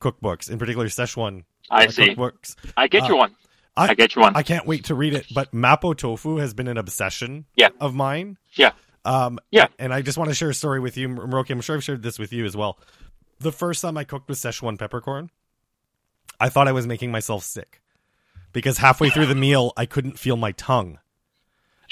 cookbooks, 0.00 0.50
in 0.50 0.58
particular 0.58 0.86
Szechuan 0.86 1.44
I 1.68 1.84
uh, 1.84 1.90
see. 1.90 2.14
cookbooks. 2.14 2.56
I 2.78 2.88
get 2.88 3.08
you 3.08 3.16
uh, 3.16 3.18
one. 3.18 3.36
I, 3.76 3.88
I, 3.88 3.94
get 3.94 4.16
you 4.16 4.22
one. 4.22 4.34
I 4.34 4.42
can't 4.42 4.66
wait 4.66 4.86
to 4.86 4.94
read 4.94 5.12
it. 5.12 5.26
But 5.34 5.52
Mapo 5.52 5.94
tofu 5.94 6.38
has 6.38 6.54
been 6.54 6.66
an 6.66 6.78
obsession 6.78 7.44
yeah. 7.54 7.68
of 7.78 7.94
mine. 7.94 8.38
Yeah. 8.54 8.72
Um, 9.04 9.38
yeah. 9.50 9.66
And 9.78 9.92
I 9.92 10.00
just 10.00 10.16
want 10.16 10.30
to 10.30 10.34
share 10.34 10.48
a 10.48 10.54
story 10.54 10.80
with 10.80 10.96
you, 10.96 11.10
Miroki. 11.10 11.50
I'm 11.50 11.60
sure 11.60 11.76
I've 11.76 11.84
shared 11.84 12.02
this 12.02 12.18
with 12.18 12.32
you 12.32 12.46
as 12.46 12.56
well. 12.56 12.78
The 13.38 13.52
first 13.52 13.82
time 13.82 13.98
I 13.98 14.04
cooked 14.04 14.30
with 14.30 14.38
Szechuan 14.38 14.78
peppercorn, 14.78 15.30
I 16.40 16.48
thought 16.48 16.68
I 16.68 16.72
was 16.72 16.86
making 16.86 17.12
myself 17.12 17.44
sick 17.44 17.82
because 18.52 18.78
halfway 18.78 19.10
through 19.10 19.26
the 19.26 19.34
meal 19.34 19.72
I 19.76 19.86
couldn't 19.86 20.18
feel 20.18 20.36
my 20.36 20.52
tongue. 20.52 20.98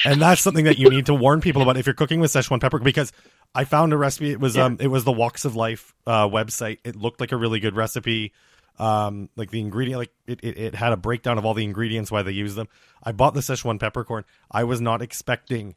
And 0.04 0.22
that's 0.22 0.40
something 0.40 0.66
that 0.66 0.78
you 0.78 0.90
need 0.90 1.06
to 1.06 1.14
warn 1.14 1.40
people 1.40 1.62
about 1.62 1.76
if 1.76 1.86
you're 1.86 1.94
cooking 1.94 2.20
with 2.20 2.30
Szechuan 2.30 2.60
pepper 2.60 2.78
because 2.78 3.12
I 3.54 3.64
found 3.64 3.92
a 3.92 3.96
recipe. 3.96 4.30
It 4.30 4.40
was 4.40 4.56
yeah. 4.56 4.64
um 4.64 4.76
it 4.80 4.88
was 4.88 5.04
the 5.04 5.12
Woks 5.12 5.44
of 5.44 5.56
Life 5.56 5.94
uh, 6.06 6.28
website. 6.28 6.78
It 6.84 6.96
looked 6.96 7.20
like 7.20 7.32
a 7.32 7.36
really 7.36 7.60
good 7.60 7.76
recipe. 7.76 8.32
Um, 8.78 9.28
like 9.34 9.50
the 9.50 9.58
ingredient, 9.58 9.98
like 9.98 10.12
it, 10.28 10.38
it, 10.44 10.56
it 10.56 10.74
had 10.76 10.92
a 10.92 10.96
breakdown 10.96 11.36
of 11.36 11.44
all 11.44 11.52
the 11.52 11.64
ingredients, 11.64 12.12
why 12.12 12.22
they 12.22 12.30
use 12.30 12.54
them. 12.54 12.68
I 13.02 13.10
bought 13.10 13.34
the 13.34 13.40
Szechuan 13.40 13.80
peppercorn. 13.80 14.24
I 14.52 14.64
was 14.64 14.80
not 14.80 15.02
expecting 15.02 15.74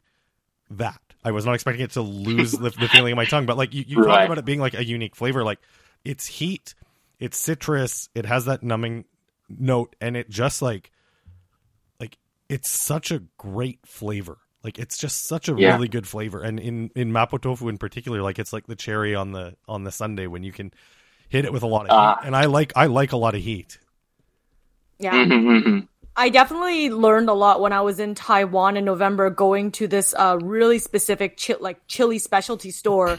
that. 0.70 1.00
I 1.24 1.32
was 1.32 1.44
not 1.44 1.54
expecting 1.54 1.84
it 1.84 1.92
to 1.92 2.02
lose 2.02 2.52
the, 2.52 2.70
the 2.70 2.88
feeling 2.88 3.10
in 3.10 3.16
my 3.16 3.24
tongue. 3.24 3.46
But 3.46 3.56
like 3.56 3.74
you, 3.74 3.84
you 3.86 3.98
right. 3.98 4.18
talk 4.18 4.26
about 4.26 4.38
it 4.38 4.44
being 4.44 4.60
like 4.60 4.74
a 4.74 4.84
unique 4.84 5.16
flavor. 5.16 5.42
Like 5.42 5.58
it's 6.04 6.26
heat, 6.26 6.74
it's 7.18 7.38
citrus, 7.38 8.08
it 8.14 8.24
has 8.24 8.44
that 8.44 8.62
numbing 8.62 9.04
note, 9.58 9.96
and 10.00 10.16
it 10.16 10.30
just 10.30 10.62
like 10.62 10.90
like 12.00 12.18
it's 12.48 12.68
such 12.68 13.10
a 13.10 13.22
great 13.38 13.80
flavor. 13.86 14.38
Like 14.62 14.78
it's 14.78 14.96
just 14.96 15.26
such 15.26 15.48
a 15.48 15.54
yeah. 15.56 15.72
really 15.72 15.88
good 15.88 16.06
flavor, 16.06 16.42
and 16.42 16.60
in 16.60 16.90
in 16.94 17.12
mapo 17.12 17.40
tofu 17.40 17.68
in 17.68 17.78
particular, 17.78 18.22
like 18.22 18.38
it's 18.38 18.52
like 18.52 18.66
the 18.66 18.76
cherry 18.76 19.14
on 19.14 19.32
the 19.32 19.56
on 19.66 19.84
the 19.84 19.90
sundae 19.90 20.26
when 20.26 20.42
you 20.42 20.52
can 20.52 20.72
hit 21.28 21.44
it 21.44 21.52
with 21.52 21.62
a 21.62 21.66
lot 21.66 21.86
of 21.86 21.90
uh, 21.90 22.16
heat. 22.16 22.26
And 22.26 22.36
I 22.36 22.44
like 22.46 22.72
I 22.76 22.86
like 22.86 23.12
a 23.12 23.16
lot 23.16 23.34
of 23.34 23.40
heat. 23.40 23.78
Yeah. 24.98 25.14
Mm-hmm, 25.14 25.48
mm-hmm. 25.48 25.78
I 26.14 26.28
definitely 26.28 26.90
learned 26.90 27.30
a 27.30 27.32
lot 27.32 27.60
when 27.60 27.72
I 27.72 27.80
was 27.80 27.98
in 27.98 28.14
Taiwan 28.14 28.76
in 28.76 28.84
November, 28.84 29.30
going 29.30 29.72
to 29.72 29.88
this 29.88 30.14
uh, 30.14 30.38
really 30.40 30.78
specific 30.78 31.40
chi- 31.40 31.56
like 31.58 31.86
chili 31.86 32.18
specialty 32.18 32.70
store 32.70 33.18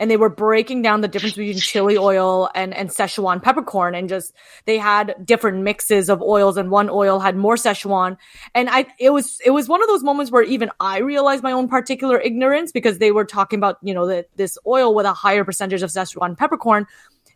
and 0.00 0.10
they 0.10 0.16
were 0.16 0.30
breaking 0.30 0.80
down 0.80 1.02
the 1.02 1.08
difference 1.08 1.34
between 1.36 1.58
chili 1.58 1.98
oil 1.98 2.48
and, 2.54 2.74
and 2.74 2.88
Szechuan 2.88 3.40
peppercorn 3.40 3.94
and 3.94 4.08
just 4.08 4.34
they 4.64 4.78
had 4.78 5.14
different 5.24 5.62
mixes 5.62 6.08
of 6.08 6.22
oils 6.22 6.56
and 6.56 6.70
one 6.70 6.88
oil 6.88 7.20
had 7.20 7.36
more 7.36 7.54
Szechuan. 7.54 8.16
And 8.54 8.70
I 8.70 8.86
it 8.98 9.10
was 9.10 9.38
it 9.44 9.50
was 9.50 9.68
one 9.68 9.82
of 9.82 9.88
those 9.88 10.02
moments 10.02 10.32
where 10.32 10.42
even 10.42 10.70
I 10.80 10.98
realized 10.98 11.42
my 11.42 11.52
own 11.52 11.68
particular 11.68 12.18
ignorance 12.18 12.72
because 12.72 12.98
they 12.98 13.12
were 13.12 13.26
talking 13.26 13.58
about, 13.58 13.76
you 13.82 13.92
know, 13.92 14.06
that 14.06 14.28
this 14.36 14.56
oil 14.66 14.94
with 14.94 15.04
a 15.04 15.12
higher 15.12 15.44
percentage 15.44 15.82
of 15.82 15.90
Szechuan 15.90 16.36
peppercorn 16.36 16.86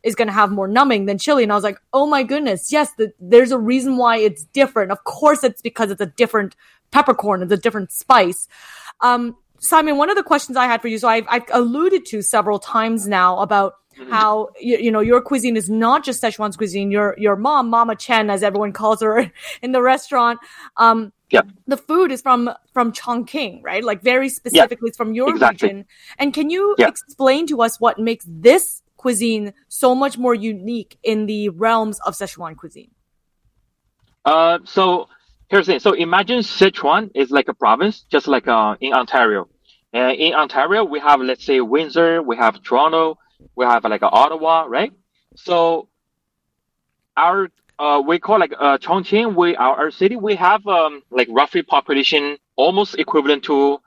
is 0.02 0.14
going 0.14 0.28
to 0.28 0.34
have 0.34 0.50
more 0.50 0.68
numbing 0.68 1.04
than 1.04 1.18
chili. 1.18 1.42
And 1.42 1.52
I 1.52 1.54
was 1.54 1.64
like, 1.64 1.78
oh 1.92 2.06
my 2.06 2.22
goodness, 2.22 2.72
yes, 2.72 2.92
the, 2.94 3.12
there's 3.20 3.52
a 3.52 3.58
reason 3.58 3.98
why 3.98 4.16
it's 4.18 4.44
different. 4.44 4.90
Of 4.90 5.04
course, 5.04 5.44
it's 5.44 5.62
because 5.62 5.90
it's 5.90 6.00
a 6.00 6.06
different 6.06 6.56
peppercorn, 6.90 7.42
it's 7.42 7.52
a 7.52 7.56
different 7.58 7.92
spice. 7.92 8.48
Um, 9.00 9.36
Simon, 9.64 9.96
one 9.96 10.10
of 10.10 10.16
the 10.16 10.22
questions 10.22 10.56
I 10.56 10.66
had 10.66 10.82
for 10.82 10.88
you, 10.88 10.98
so 10.98 11.08
I've, 11.08 11.24
I've 11.28 11.44
alluded 11.50 12.04
to 12.06 12.20
several 12.22 12.58
times 12.58 13.08
now 13.08 13.38
about 13.38 13.74
mm-hmm. 13.98 14.10
how 14.10 14.50
you, 14.60 14.76
you, 14.76 14.90
know 14.90 15.00
your 15.00 15.22
cuisine 15.22 15.56
is 15.56 15.70
not 15.70 16.04
just 16.04 16.22
Szechuan's 16.22 16.56
cuisine. 16.56 16.90
Your 16.90 17.14
your 17.18 17.34
mom, 17.34 17.70
Mama 17.70 17.96
Chen, 17.96 18.28
as 18.28 18.42
everyone 18.42 18.72
calls 18.72 19.00
her 19.00 19.32
in 19.62 19.72
the 19.72 19.80
restaurant, 19.80 20.38
um, 20.76 21.12
yep. 21.30 21.48
the 21.66 21.78
food 21.78 22.12
is 22.12 22.20
from 22.20 22.50
from 22.74 22.92
Chongqing, 22.92 23.62
right? 23.62 23.82
Like 23.82 24.02
very 24.02 24.28
specifically, 24.28 24.88
it's 24.88 24.98
from 24.98 25.14
your 25.14 25.30
exactly. 25.30 25.68
region. 25.68 25.86
And 26.18 26.34
can 26.34 26.50
you 26.50 26.74
yep. 26.78 26.90
explain 26.90 27.46
to 27.46 27.62
us 27.62 27.80
what 27.80 27.98
makes 27.98 28.26
this 28.28 28.82
cuisine 28.98 29.54
so 29.68 29.94
much 29.94 30.18
more 30.18 30.34
unique 30.34 30.98
in 31.02 31.26
the 31.26 31.48
realms 31.48 31.98
of 32.00 32.14
Sichuan 32.14 32.54
cuisine? 32.54 32.90
Uh, 34.26 34.58
so 34.64 35.08
here's 35.48 35.66
the 35.66 35.72
thing. 35.72 35.80
So 35.80 35.92
imagine 35.92 36.40
Sichuan 36.40 37.10
is 37.14 37.30
like 37.30 37.48
a 37.48 37.54
province, 37.54 38.04
just 38.10 38.28
like 38.28 38.46
uh, 38.46 38.76
in 38.80 38.92
Ontario. 38.92 39.48
And 39.94 40.18
in 40.18 40.34
Ontario, 40.34 40.82
we 40.84 40.98
have, 40.98 41.20
let's 41.20 41.44
say, 41.44 41.60
Windsor, 41.60 42.20
we 42.20 42.36
have 42.36 42.60
Toronto, 42.64 43.16
we 43.54 43.64
have 43.64 43.84
like 43.84 44.02
Ottawa, 44.02 44.64
right? 44.68 44.92
So 45.36 45.88
our, 47.16 47.48
uh, 47.78 48.02
we 48.04 48.18
call 48.18 48.40
like 48.40 48.52
uh, 48.58 48.76
Chongqing, 48.78 49.36
we, 49.36 49.54
our, 49.54 49.76
our 49.76 49.90
city, 49.92 50.16
we 50.16 50.34
have 50.34 50.66
um, 50.66 51.02
like 51.12 51.28
roughly 51.30 51.62
population 51.62 52.36
almost 52.56 52.96
equivalent 52.96 53.44
to 53.44 53.78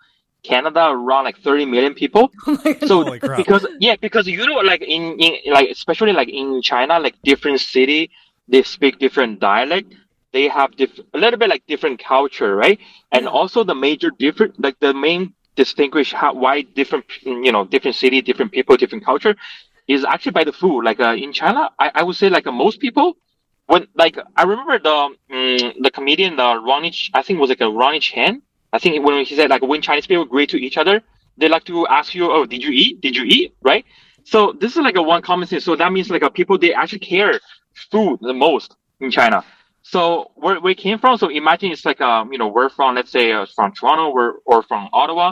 Canada, 0.43 0.88
around 0.88 1.26
like 1.26 1.39
30 1.39 1.65
million 1.65 1.93
people. 1.93 2.32
Oh 2.48 2.58
so 2.86 3.20
because, 3.36 3.67
yeah, 3.82 3.98
because 4.00 4.28
you 4.28 4.46
know, 4.46 4.62
like 4.62 4.82
in, 4.82 5.20
in, 5.20 5.52
like, 5.52 5.70
especially 5.70 6.13
like 6.13 6.30
in 6.30 6.62
China, 6.62 7.00
like 7.00 7.15
different 7.24 7.60
city, 7.60 8.12
they 8.48 8.63
speak 8.63 8.98
different 8.98 9.41
dialect 9.41 9.93
they 10.34 10.48
have 10.48 10.76
diff- 10.76 11.00
a 11.13 11.17
little 11.17 11.39
bit 11.39 11.50
like 11.50 11.63
different 11.67 12.04
culture, 12.04 12.56
right? 12.56 12.80
And 13.12 13.24
yeah. 13.24 13.30
also 13.30 13.63
the 13.63 13.74
major 13.74 14.12
different, 14.12 14.62
like 14.62 14.78
the 14.80 14.93
main 14.93 15.34
distinguish 15.58 16.13
how 16.13 16.34
why 16.34 16.62
different 16.80 17.06
you 17.26 17.52
know 17.52 17.65
different 17.65 17.96
city 18.04 18.22
different 18.22 18.52
people 18.54 18.78
different 18.78 19.06
culture 19.06 19.36
is 19.88 20.06
actually 20.06 20.32
by 20.34 20.46
the 20.46 20.54
food. 20.54 20.82
Like 20.84 21.00
uh, 21.00 21.15
in 21.26 21.34
china 21.34 21.70
I, 21.80 21.91
I 22.00 22.04
would 22.04 22.15
say 22.15 22.30
like 22.30 22.48
uh, 22.48 22.52
most 22.52 22.80
people 22.80 23.17
when 23.67 23.88
like 23.96 24.17
i 24.38 24.43
remember 24.43 24.80
the 24.80 24.96
um, 24.96 25.15
the 25.86 25.91
comedian 25.93 26.38
the 26.38 26.50
ronnie 26.70 26.91
Ch- 26.91 27.12
i 27.13 27.22
think 27.24 27.38
it 27.38 27.41
was 27.41 27.50
like 27.50 27.62
a 27.62 27.70
ronnie 27.70 28.00
chan. 28.00 28.41
I 28.74 28.80
think 28.80 29.06
when 29.06 29.26
he 29.26 29.36
said 29.36 29.50
like 29.50 29.63
when 29.72 29.82
chinese 29.82 30.08
people 30.08 30.26
greet 30.26 30.50
to 30.52 30.58
each 30.67 30.78
other 30.78 31.02
they 31.38 31.48
like 31.50 31.65
to 31.65 31.88
ask 31.88 32.13
you 32.15 32.32
oh 32.32 32.46
did 32.46 32.63
you 32.63 32.72
eat? 32.72 33.02
Did 33.02 33.15
you 33.15 33.24
eat? 33.26 33.54
Right? 33.62 33.86
So 34.24 34.54
this 34.62 34.72
is 34.76 34.82
like 34.88 34.96
a 34.98 35.02
one 35.02 35.22
common 35.22 35.48
thing. 35.48 35.60
So 35.62 35.76
that 35.76 35.91
means 35.91 36.10
like 36.10 36.24
a 36.24 36.28
uh, 36.28 36.30
people 36.30 36.58
they 36.58 36.74
actually 36.74 37.00
care 37.13 37.39
food 37.91 38.20
the 38.22 38.34
most 38.34 38.76
in 39.00 39.12
china 39.12 39.43
so 39.89 40.32
where 40.36 40.60
we 40.60 40.76
came 40.76 41.00
from, 41.00 41.17
so 41.17 41.30
imagine 41.30 41.71
it's 41.71 41.86
like, 41.86 42.02
um, 42.02 42.34
you 42.34 42.38
know, 42.38 42.50
we're 42.50 42.67
from, 42.67 42.95
let's 42.95 43.10
say, 43.10 43.32
uh, 43.32 43.45
from 43.56 43.71
Toronto 43.71 44.10
or, 44.12 44.39
or 44.45 44.62
from 44.63 44.89
Ottawa. 44.91 45.32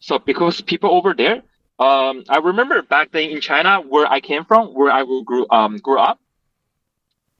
So 0.00 0.18
because 0.18 0.60
people 0.60 0.90
over 0.90 1.14
there, 1.14 1.42
um, 1.78 2.24
I 2.28 2.38
remember 2.38 2.82
back 2.82 3.12
then 3.12 3.30
in 3.30 3.40
China 3.40 3.80
where 3.80 4.06
I 4.06 4.18
came 4.18 4.44
from, 4.44 4.74
where 4.74 4.90
I 4.90 5.04
grew, 5.24 5.46
um, 5.50 5.76
grew 5.76 6.00
up. 6.00 6.18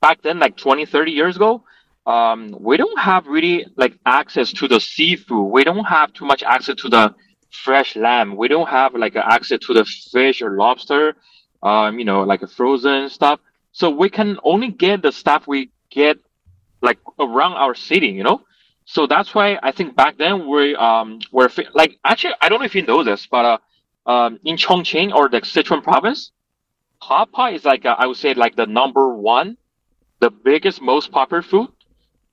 Back 0.00 0.22
then, 0.22 0.38
like 0.38 0.56
20, 0.56 0.86
30 0.86 1.10
years 1.10 1.34
ago, 1.34 1.64
um, 2.06 2.56
we 2.60 2.76
don't 2.76 2.98
have 2.98 3.26
really 3.26 3.66
like 3.76 3.98
access 4.06 4.52
to 4.52 4.68
the 4.68 4.78
seafood. 4.78 5.50
We 5.50 5.64
don't 5.64 5.84
have 5.84 6.12
too 6.12 6.26
much 6.26 6.44
access 6.44 6.76
to 6.76 6.88
the 6.88 7.12
fresh 7.50 7.96
lamb. 7.96 8.36
We 8.36 8.46
don't 8.46 8.68
have 8.68 8.94
like 8.94 9.16
access 9.16 9.58
to 9.66 9.74
the 9.74 9.84
fish 9.84 10.40
or 10.40 10.56
lobster, 10.56 11.16
um, 11.60 11.98
you 11.98 12.04
know, 12.04 12.22
like 12.22 12.42
a 12.42 12.46
frozen 12.46 13.08
stuff. 13.08 13.40
So 13.72 13.90
we 13.90 14.08
can 14.08 14.38
only 14.44 14.70
get 14.70 15.02
the 15.02 15.10
stuff 15.10 15.48
we 15.48 15.70
get 15.90 16.18
like 16.82 16.98
around 17.20 17.54
our 17.54 17.74
city, 17.74 18.08
you 18.08 18.24
know. 18.24 18.42
So 18.86 19.06
that's 19.06 19.34
why 19.34 19.58
I 19.62 19.72
think 19.72 19.96
back 19.96 20.18
then 20.18 20.48
we 20.48 20.76
um 20.76 21.20
were 21.32 21.50
like 21.74 21.98
actually 22.04 22.34
I 22.40 22.48
don't 22.48 22.60
know 22.60 22.66
if 22.66 22.74
you 22.74 22.82
know 22.86 23.04
this, 23.04 23.26
but 23.30 23.44
uh, 24.06 24.10
um 24.10 24.38
in 24.44 24.56
Chongqing 24.56 25.14
or 25.14 25.28
the 25.28 25.40
Sichuan 25.42 25.82
province, 25.82 26.32
hot 27.00 27.32
pot 27.32 27.54
is 27.54 27.64
like 27.64 27.84
uh, 27.86 27.96
I 27.98 28.06
would 28.06 28.16
say 28.18 28.34
like 28.34 28.56
the 28.56 28.66
number 28.66 29.14
one, 29.16 29.56
the 30.20 30.30
biggest 30.30 30.80
most 30.82 31.12
popular 31.12 31.42
food. 31.42 31.68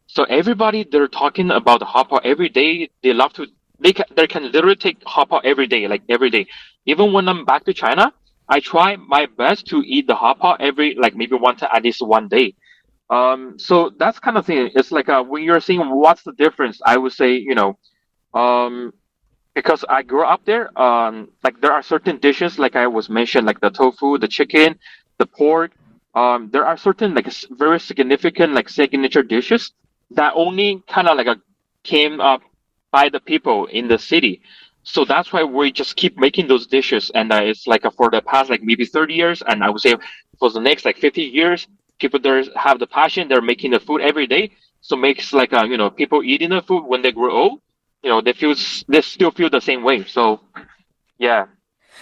So 0.07 0.23
everybody 0.25 0.85
they're 0.89 1.07
talking 1.07 1.51
about 1.51 1.79
the 1.79 1.85
hot 1.85 2.09
pot 2.09 2.25
every 2.25 2.49
day. 2.49 2.89
They 3.03 3.13
love 3.13 3.33
to 3.33 3.47
they 3.79 3.93
can 3.93 4.05
they 4.15 4.27
can 4.27 4.51
literally 4.51 4.75
take 4.75 4.97
hot 5.05 5.29
pot 5.29 5.45
every 5.45 5.67
day, 5.67 5.87
like 5.87 6.03
every 6.09 6.29
day. 6.29 6.47
Even 6.85 7.13
when 7.13 7.27
I'm 7.29 7.45
back 7.45 7.65
to 7.65 7.73
China, 7.73 8.13
I 8.49 8.59
try 8.59 8.95
my 8.97 9.27
best 9.37 9.67
to 9.67 9.83
eat 9.85 10.07
the 10.07 10.15
hot 10.15 10.39
pot 10.39 10.61
every 10.61 10.95
like 10.95 11.15
maybe 11.15 11.35
one 11.35 11.57
time 11.57 11.69
at 11.73 11.83
least 11.83 12.01
one 12.01 12.27
day. 12.27 12.55
Um, 13.09 13.57
so 13.57 13.91
that's 13.97 14.19
kind 14.19 14.37
of 14.37 14.45
thing. 14.45 14.69
It's 14.75 14.91
like 14.91 15.09
uh, 15.09 15.23
when 15.23 15.43
you're 15.43 15.61
saying 15.61 15.81
what's 15.89 16.23
the 16.23 16.33
difference, 16.33 16.79
I 16.85 16.97
would 16.97 17.13
say 17.13 17.33
you 17.33 17.55
know, 17.55 17.77
um, 18.33 18.93
because 19.55 19.83
I 19.89 20.03
grew 20.03 20.23
up 20.25 20.45
there. 20.45 20.69
Um, 20.79 21.29
like 21.43 21.59
there 21.61 21.71
are 21.71 21.81
certain 21.81 22.17
dishes, 22.17 22.59
like 22.59 22.75
I 22.75 22.87
was 22.87 23.09
mentioned, 23.09 23.45
like 23.47 23.59
the 23.59 23.69
tofu, 23.69 24.17
the 24.17 24.27
chicken, 24.27 24.77
the 25.17 25.25
pork. 25.25 25.71
Um, 26.15 26.49
there 26.51 26.65
are 26.65 26.77
certain 26.77 27.13
like 27.13 27.27
very 27.51 27.79
significant 27.79 28.53
like 28.53 28.69
signature 28.69 29.23
dishes 29.23 29.71
that 30.11 30.33
only 30.35 30.83
kind 30.87 31.07
of 31.07 31.17
like 31.17 31.27
a, 31.27 31.37
came 31.83 32.19
up 32.19 32.41
by 32.91 33.09
the 33.09 33.19
people 33.19 33.65
in 33.67 33.87
the 33.87 33.97
city. 33.97 34.41
So 34.83 35.05
that's 35.05 35.31
why 35.33 35.43
we 35.43 35.71
just 35.71 35.95
keep 35.95 36.17
making 36.17 36.47
those 36.47 36.65
dishes, 36.65 37.11
and 37.13 37.31
uh, 37.31 37.41
it's 37.43 37.67
like 37.67 37.85
uh, 37.85 37.91
for 37.91 38.09
the 38.09 38.21
past 38.21 38.49
like 38.49 38.63
maybe 38.63 38.85
thirty 38.85 39.13
years, 39.13 39.43
and 39.45 39.63
I 39.63 39.69
would 39.69 39.81
say 39.81 39.95
for 40.39 40.49
the 40.49 40.59
next 40.61 40.85
like 40.85 40.97
fifty 40.97 41.23
years, 41.23 41.67
people 41.99 42.19
there 42.19 42.43
have 42.55 42.79
the 42.79 42.87
passion. 42.87 43.27
They're 43.27 43.41
making 43.41 43.71
the 43.71 43.79
food 43.79 44.01
every 44.01 44.27
day, 44.27 44.51
so 44.81 44.95
makes 44.95 45.33
like 45.33 45.53
uh, 45.53 45.63
you 45.65 45.77
know 45.77 45.89
people 45.89 46.23
eating 46.23 46.49
the 46.49 46.61
food 46.61 46.83
when 46.85 47.01
they 47.01 47.11
grow 47.11 47.31
old, 47.31 47.61
you 48.03 48.09
know 48.09 48.21
they 48.21 48.33
feel 48.33 48.55
they 48.87 49.01
still 49.01 49.31
feel 49.31 49.49
the 49.49 49.61
same 49.61 49.83
way. 49.83 50.03
So 50.05 50.41
yeah, 51.17 51.45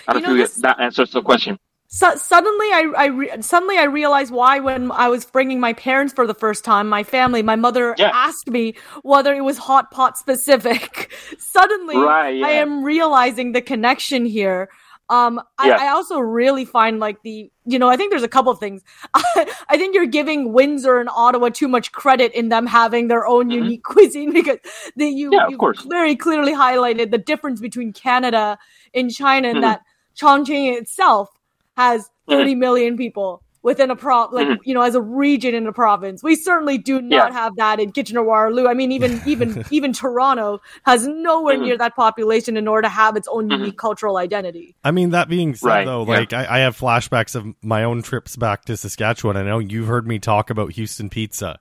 I 0.08 0.14
don't 0.14 0.22
You 0.22 0.28
know, 0.28 0.36
feel 0.36 0.44
this- 0.48 0.56
that 0.66 0.80
answers 0.80 1.12
the 1.12 1.22
question. 1.22 1.58
So, 1.90 2.16
suddenly, 2.18 2.68
I, 2.68 2.92
I 2.98 3.06
re- 3.06 3.42
suddenly 3.42 3.78
I 3.78 3.86
realized 3.86 4.30
why 4.34 4.60
when 4.60 4.92
I 4.92 5.08
was 5.08 5.24
bringing 5.24 5.62
my 5.62 5.72
parents 5.72 6.12
for 6.14 6.28
the 6.28 6.34
first 6.34 6.66
time, 6.66 6.90
my 6.90 7.04
family, 7.04 7.42
my 7.42 7.56
mother 7.56 7.96
Yeah. 7.98 8.12
asked 8.14 8.50
me 8.50 8.76
whether 9.04 9.34
it 9.34 9.40
was 9.40 9.58
hot 9.58 9.90
pot 9.90 10.18
specific. 10.18 11.14
suddenly, 11.40 11.96
Right, 11.98 12.36
yeah. 12.36 12.46
I 12.48 12.52
am 12.64 12.84
realizing 12.84 13.54
the 13.54 13.62
connection 13.62 14.26
here. 14.26 14.68
Um, 15.10 15.40
I, 15.58 15.70
Yeah. 15.70 15.78
I 15.80 15.88
also 15.90 16.20
really 16.20 16.66
find 16.66 17.00
like 17.00 17.22
the, 17.24 17.50
you 17.66 17.80
know, 17.80 17.88
I 17.90 17.96
think 17.96 18.10
there's 18.12 18.24
a 18.24 18.28
couple 18.28 18.52
of 18.52 18.60
things. 18.60 18.84
I 19.14 19.78
think 19.78 19.96
you're 19.96 20.06
giving 20.06 20.52
Windsor 20.52 21.00
and 21.00 21.10
Ottawa 21.16 21.50
too 21.50 21.68
much 21.70 21.92
credit 21.94 22.34
in 22.34 22.50
them 22.50 22.66
having 22.68 23.08
their 23.08 23.26
own 23.26 23.48
Mhm. 23.50 23.54
unique 23.54 23.84
cuisine 23.92 24.34
because 24.34 24.58
they, 24.98 25.08
you, 25.08 25.32
Yeah, 25.34 25.46
of 25.46 25.52
you 25.52 25.58
course. 25.58 25.82
very 25.84 26.16
clearly 26.16 26.54
highlighted 26.54 27.12
the 27.12 27.18
difference 27.18 27.62
between 27.62 27.94
Canada 27.94 28.58
and 28.94 29.10
China 29.14 29.48
and 29.50 29.60
Mhm. 29.60 29.62
that 29.62 29.82
Chongqing 30.20 30.78
itself 30.78 31.30
has 31.78 32.10
Mm-hmm. 32.30 32.40
30 32.40 32.56
million 32.56 32.98
people 32.98 33.42
within 33.68 33.92
a 33.92 33.96
prop 33.96 34.32
like 34.32 34.48
Mhm. 34.48 34.58
you 34.64 34.74
know 34.74 34.82
as 34.82 34.96
a 34.96 35.02
region 35.02 35.54
in 35.54 35.68
a 35.68 35.74
province 35.74 36.24
we 36.24 36.36
certainly 36.36 36.78
do 36.78 37.02
not 37.02 37.32
Yeah. 37.32 37.40
have 37.42 37.56
that 37.58 37.80
in 37.80 37.92
kitchener 37.92 38.24
waterloo 38.24 38.66
i 38.68 38.74
mean 38.74 38.92
even 38.94 39.22
even 39.26 39.66
even 39.72 39.92
toronto 39.94 40.60
has 40.84 41.06
nowhere 41.06 41.58
Mhm. 41.58 41.62
near 41.64 41.78
that 41.78 41.96
population 41.96 42.56
in 42.56 42.68
order 42.68 42.84
to 42.84 42.90
have 42.90 43.16
its 43.18 43.28
own 43.28 43.50
Mhm. 43.50 43.60
unique 43.60 43.78
cultural 43.78 44.16
identity 44.18 44.74
I 44.84 44.92
mean, 44.92 45.10
that 45.12 45.28
being 45.28 45.54
said, 45.54 45.68
Right, 45.68 45.86
though, 45.86 46.04
yeah. 46.06 46.18
like 46.20 46.32
I, 46.34 46.48
I 46.50 46.60
have 46.60 46.78
flashbacks 46.78 47.36
of 47.36 47.46
my 47.62 47.84
own 47.84 48.02
trips 48.04 48.36
back 48.38 48.64
to 48.66 48.78
Saskatchewan. 48.78 49.36
I 49.36 49.44
know 49.44 49.60
you've 49.60 49.88
heard 49.88 50.08
me 50.08 50.18
talk 50.20 50.50
about 50.50 50.72
Houston 50.74 51.10
pizza. 51.10 51.60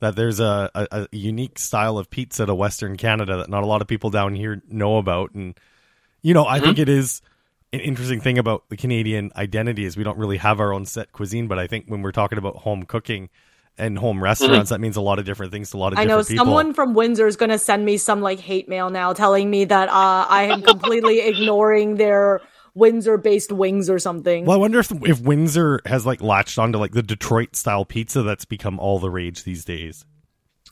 That 0.00 0.14
there's 0.16 0.38
a, 0.38 0.70
a, 0.74 0.86
a 0.92 1.08
unique 1.16 1.58
style 1.58 1.96
of 1.98 2.10
pizza 2.10 2.44
to 2.46 2.54
Western 2.54 2.96
Canada 2.96 3.38
that 3.38 3.48
not 3.48 3.62
a 3.62 3.66
lot 3.66 3.80
of 3.80 3.88
people 3.88 4.10
down 4.10 4.34
here 4.34 4.62
know 4.68 4.98
about, 4.98 5.32
and 5.34 5.58
you 6.22 6.34
know, 6.34 6.46
I 6.46 6.58
Mhm. 6.60 6.62
think 6.62 6.78
it 6.78 6.88
is 6.88 7.22
an 7.72 7.80
interesting 7.80 8.20
thing 8.20 8.38
about 8.38 8.68
the 8.68 8.76
Canadian 8.76 9.30
identity 9.36 9.84
is 9.84 9.96
we 9.96 10.04
don't 10.04 10.18
really 10.18 10.38
have 10.38 10.60
our 10.60 10.72
own 10.72 10.86
set 10.86 11.12
cuisine. 11.12 11.48
But 11.48 11.58
I 11.58 11.66
think 11.66 11.86
when 11.88 12.02
we're 12.02 12.12
talking 12.12 12.38
about 12.38 12.56
home 12.56 12.84
cooking 12.84 13.28
and 13.76 13.98
home 13.98 14.22
restaurants, 14.22 14.70
that 14.70 14.80
means 14.80 14.96
a 14.96 15.00
lot 15.00 15.18
of 15.18 15.24
different 15.24 15.52
things 15.52 15.70
to 15.70 15.76
a 15.76 15.78
lot 15.78 15.92
of 15.92 15.98
i 15.98 16.02
different 16.04 16.28
know 16.28 16.34
people. 16.34 16.44
someone 16.44 16.74
from 16.74 16.94
windsor 16.94 17.26
is 17.28 17.36
going 17.36 17.50
to 17.50 17.58
send 17.58 17.84
me 17.84 17.96
some 17.96 18.20
like 18.20 18.40
hate 18.40 18.68
mail 18.68 18.90
now 18.90 19.12
telling 19.12 19.48
me 19.50 19.64
that 19.64 19.88
uh, 19.88 20.26
i 20.28 20.42
am 20.42 20.62
completely 20.62 21.20
ignoring 21.32 21.94
their 21.94 22.40
windsor 22.74 23.16
based 23.16 23.52
wings 23.52 23.88
or 23.88 23.98
something 24.00 24.44
Well, 24.44 24.56
I 24.56 24.58
wonder 24.60 24.80
if 24.80 24.90
if 25.04 25.20
Windsor 25.20 25.80
has 25.86 26.04
like 26.06 26.20
latched 26.22 26.58
onto 26.58 26.76
like 26.78 26.90
the 26.92 27.02
Detroit 27.04 27.54
style 27.54 27.84
pizza 27.84 28.22
that's 28.24 28.44
become 28.44 28.80
all 28.80 28.98
the 28.98 29.10
rage 29.10 29.44
these 29.44 29.64
days. 29.64 30.04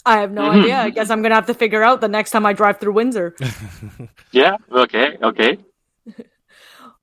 i 0.04 0.18
have 0.18 0.32
no 0.32 0.42
Mhm. 0.42 0.60
idea 0.62 0.78
i 0.80 0.90
guess 0.90 1.08
i'm 1.10 1.22
going 1.22 1.30
to 1.30 1.36
have 1.36 1.46
to 1.46 1.54
figure 1.54 1.84
out 1.84 2.00
the 2.00 2.08
next 2.08 2.32
time 2.32 2.44
i 2.44 2.52
drive 2.52 2.80
through 2.80 2.92
windsor 2.94 3.36
Yeah. 4.32 4.56
Okay. 4.72 5.16
Okay. 5.22 5.58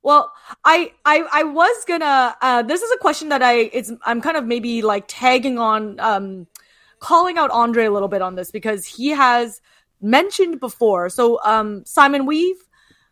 Well, 0.04 0.34
I 0.66 0.92
I 1.06 1.24
I 1.32 1.44
was 1.44 1.86
gonna. 1.86 2.36
Uh, 2.42 2.62
this 2.62 2.82
is 2.82 2.92
a 2.92 2.98
question 2.98 3.30
that 3.30 3.42
I 3.42 3.70
it's 3.74 3.92
I'm 4.06 4.22
kind 4.22 4.36
of 4.36 4.46
maybe 4.46 4.82
like 4.82 5.06
tagging 5.08 5.58
on, 5.58 5.98
um, 6.02 6.48
calling 7.00 7.38
out 7.38 7.50
Andre 7.52 7.86
a 7.86 7.92
little 7.92 8.10
bit 8.10 8.22
on 8.22 8.36
this 8.36 8.52
because 8.52 8.86
he 8.86 9.10
has 9.10 9.62
mentioned 10.02 10.60
before. 10.60 11.10
So, 11.10 11.40
um, 11.46 11.86
Simon, 11.86 12.26
we've 12.26 12.58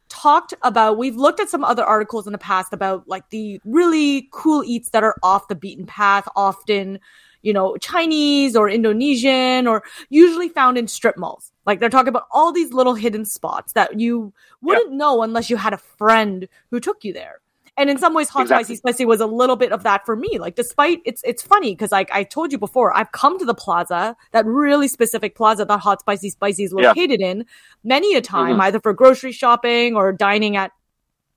talked 0.09 0.53
about 0.63 0.97
we've 0.97 1.15
looked 1.15 1.39
at 1.39 1.49
some 1.49 1.63
other 1.63 1.85
articles 1.85 2.27
in 2.27 2.33
the 2.33 2.37
past 2.37 2.73
about 2.73 3.07
like 3.07 3.29
the 3.29 3.61
really 3.63 4.27
cool 4.33 4.61
eats 4.65 4.89
that 4.89 5.01
are 5.01 5.15
off 5.23 5.47
the 5.47 5.55
beaten 5.55 5.85
path, 5.85 6.27
often 6.35 6.99
you 7.41 7.53
know 7.53 7.77
Chinese 7.77 8.55
or 8.55 8.69
Indonesian 8.69 9.67
or 9.67 9.83
usually 10.09 10.49
found 10.49 10.77
in 10.77 10.87
strip 10.87 11.17
malls. 11.17 11.51
Like 11.65 11.79
they're 11.79 11.89
talking 11.89 12.09
about 12.09 12.27
all 12.31 12.51
these 12.51 12.73
little 12.73 12.95
hidden 12.95 13.25
spots 13.25 13.73
that 13.73 13.99
you 13.99 14.33
wouldn't 14.61 14.93
know 14.93 15.21
unless 15.23 15.49
you 15.49 15.57
had 15.57 15.73
a 15.73 15.77
friend 15.77 16.47
who 16.71 16.79
took 16.79 17.03
you 17.03 17.13
there. 17.13 17.39
And 17.77 17.89
in 17.89 17.97
some 17.97 18.13
ways, 18.13 18.27
hot 18.27 18.41
Exactly. 18.43 18.63
spicy 18.65 18.75
spicy 18.77 19.05
was 19.05 19.21
a 19.21 19.25
little 19.25 19.55
bit 19.55 19.71
of 19.71 19.83
that 19.83 20.05
for 20.05 20.15
me. 20.15 20.37
Like, 20.39 20.55
despite 20.55 21.01
it's 21.05 21.21
it's 21.23 21.41
funny 21.41 21.71
because 21.73 21.91
like 21.91 22.11
I 22.11 22.23
told 22.23 22.51
you 22.51 22.57
before, 22.57 22.95
I've 22.95 23.11
come 23.13 23.39
to 23.39 23.45
the 23.45 23.53
plaza, 23.55 24.15
that 24.33 24.45
really 24.45 24.89
specific 24.89 25.35
plaza 25.35 25.63
that 25.65 25.79
hot 25.79 26.01
spicy 26.01 26.29
spicy 26.31 26.65
is 26.65 26.73
Yeah. 26.77 26.89
located 26.89 27.21
in, 27.21 27.45
many 27.83 28.13
a 28.15 28.21
time, 28.21 28.57
Mhm. 28.57 28.61
either 28.63 28.79
for 28.81 28.93
grocery 28.93 29.31
shopping 29.31 29.95
or 29.95 30.11
dining 30.11 30.57
at 30.57 30.71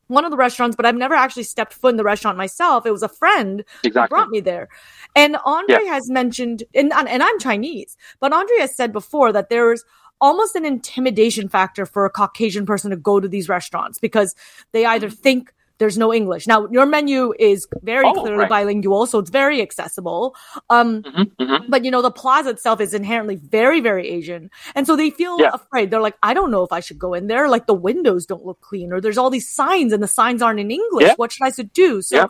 one 0.08 0.24
of 0.24 0.30
the 0.30 0.36
restaurants. 0.36 0.76
But 0.76 0.86
I've 0.86 0.96
never 0.96 1.14
actually 1.14 1.44
stepped 1.44 1.72
foot 1.72 1.90
in 1.90 1.96
the 1.96 2.04
restaurant 2.04 2.38
myself. 2.38 2.86
It 2.86 2.92
was 2.92 3.02
a 3.02 3.08
friend 3.08 3.64
who 3.82 3.88
Exactly. 3.88 4.14
brought 4.14 4.30
me 4.30 4.40
there. 4.40 4.68
And 5.16 5.36
Andre 5.44 5.84
has 5.86 6.10
mentioned, 6.10 6.64
and 6.74 6.92
and 6.92 7.22
I'm 7.22 7.38
Chinese, 7.38 7.96
but 8.20 8.32
Andre 8.32 8.56
has 8.58 8.74
said 8.74 8.92
before 8.92 9.32
that 9.32 9.48
there's 9.48 9.84
almost 10.20 10.56
an 10.56 10.64
intimidation 10.64 11.48
factor 11.48 11.84
for 11.84 12.04
a 12.04 12.10
Caucasian 12.10 12.66
person 12.66 12.90
to 12.90 12.96
go 12.96 13.20
to 13.20 13.28
these 13.28 13.48
restaurants 13.48 13.98
because 13.98 14.34
they 14.72 14.86
either 14.86 15.08
mm. 15.08 15.14
think 15.14 15.52
there's 15.78 15.98
no 15.98 16.12
English. 16.14 16.46
Now 16.46 16.68
your 16.70 16.86
menu 16.86 17.32
is 17.38 17.66
very 17.82 18.04
Mm-hmm. 18.04 18.18
Oh, 18.18 18.22
clearly 18.22 18.38
right. 18.40 18.48
bilingual, 18.48 19.06
so 19.06 19.18
it's 19.18 19.30
very 19.30 19.60
accessible. 19.62 20.34
Um, 20.70 21.02
hmm 21.02 21.22
hmm 21.38 21.56
but 21.68 21.84
you 21.84 21.90
know 21.90 22.02
the 22.02 22.10
plaza 22.10 22.50
itself 22.50 22.80
is 22.80 22.92
inherently 22.94 23.36
very 23.36 23.80
very 23.80 24.08
asian 24.08 24.50
and 24.74 24.86
so 24.86 24.96
they 24.96 25.08
feel 25.10 25.40
Yeah. 25.40 25.50
afraid 25.54 25.90
they're 25.90 26.00
like 26.00 26.16
i 26.22 26.34
don't 26.34 26.50
know 26.50 26.62
if 26.62 26.72
i 26.72 26.80
should 26.80 26.98
go 26.98 27.14
in 27.14 27.26
there 27.26 27.48
like 27.48 27.66
the 27.66 27.74
windows 27.74 28.26
don't 28.26 28.44
look 28.44 28.60
clean 28.60 28.92
or 28.92 29.00
there's 29.00 29.16
all 29.16 29.30
these 29.30 29.48
signs 29.48 29.92
and 29.92 30.02
the 30.02 30.08
signs 30.08 30.42
aren't 30.42 30.60
in 30.60 30.70
english 30.70 31.06
Yeah. 31.06 31.14
what 31.16 31.32
should 31.32 31.46
i 31.46 31.50
do 31.72 32.02
so 32.02 32.16
Yeah. 32.16 32.26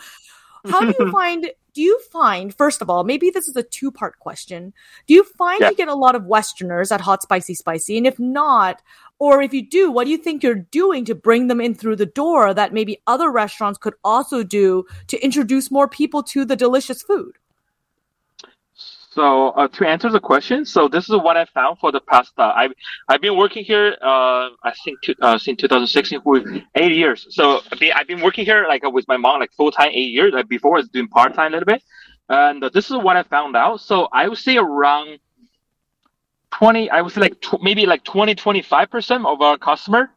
how 0.70 0.80
do 0.80 0.94
you 0.98 1.10
find 1.20 1.50
do 1.74 1.82
you 1.82 1.98
find 2.12 2.54
first 2.54 2.80
of 2.80 2.88
all 2.88 3.04
maybe 3.04 3.30
this 3.30 3.48
is 3.48 3.56
a 3.56 3.62
two 3.62 3.90
part 3.90 4.18
question. 4.18 4.72
Do 5.06 5.14
you 5.14 5.24
find 5.24 5.60
Yeah. 5.60 5.70
you 5.70 5.76
get 5.76 5.88
a 5.88 5.94
lot 5.94 6.14
of 6.14 6.24
westerners 6.24 6.90
at 6.92 7.00
hot 7.00 7.22
spicy 7.22 7.54
spicy? 7.54 7.98
And 7.98 8.06
if 8.06 8.18
not 8.18 8.80
or 9.18 9.42
if 9.42 9.52
you 9.52 9.68
do 9.68 9.90
what 9.90 10.04
do 10.04 10.10
you 10.10 10.16
think 10.18 10.42
you're 10.42 10.54
doing 10.54 11.04
to 11.04 11.14
bring 11.14 11.48
them 11.48 11.60
in 11.60 11.74
through 11.74 11.96
the 11.96 12.06
door 12.06 12.54
that 12.54 12.72
maybe 12.72 13.00
other 13.06 13.30
restaurants 13.30 13.78
could 13.78 13.94
also 14.04 14.42
do 14.42 14.84
to 15.08 15.18
introduce 15.22 15.70
more 15.70 15.88
people 15.88 16.22
to 16.22 16.44
the 16.44 16.56
delicious 16.56 17.02
food 17.02 17.38
So 19.14 19.50
uh, 19.50 19.68
to 19.68 19.86
answer 19.86 20.10
the 20.10 20.18
question, 20.18 20.64
so 20.64 20.88
this 20.88 21.08
is 21.08 21.16
what 21.16 21.36
I 21.36 21.44
found 21.44 21.78
for 21.78 21.92
the 21.92 22.00
past. 22.00 22.32
Uh, 22.36 22.52
I've 22.56 22.72
I've 23.08 23.20
been 23.20 23.36
working 23.36 23.64
here. 23.64 23.96
Uh, 24.02 24.48
I 24.64 24.72
think 24.84 25.02
to, 25.02 25.14
uh, 25.20 25.38
since 25.38 25.60
2016 25.60 26.20
for 26.22 26.42
eight 26.74 26.92
years. 26.92 27.28
So 27.30 27.60
I've 27.70 28.08
been, 28.08 28.20
working 28.20 28.44
here 28.44 28.66
like 28.66 28.82
with 28.92 29.06
my 29.06 29.16
mom 29.16 29.38
like 29.38 29.52
full 29.52 29.70
time 29.70 29.90
eight 29.92 30.10
years. 30.10 30.32
Like 30.32 30.48
before, 30.48 30.78
I 30.78 30.80
was 30.80 30.88
doing 30.88 31.06
part 31.06 31.32
time 31.32 31.52
a 31.52 31.58
little 31.58 31.72
bit, 31.74 31.82
and 32.28 32.60
this 32.72 32.90
is 32.90 32.96
what 32.96 33.16
I 33.16 33.22
found 33.22 33.54
out. 33.54 33.80
So 33.80 34.08
I 34.12 34.26
would 34.26 34.38
say 34.38 34.56
around 34.56 35.20
20. 36.50 36.90
I 36.90 37.00
would 37.00 37.12
say 37.12 37.20
like 37.20 37.40
tw- 37.40 37.62
maybe 37.62 37.86
like 37.86 38.02
20 38.02 38.34
25 38.34 38.90
percent 38.90 39.26
of 39.26 39.40
our 39.40 39.56
customer, 39.58 40.10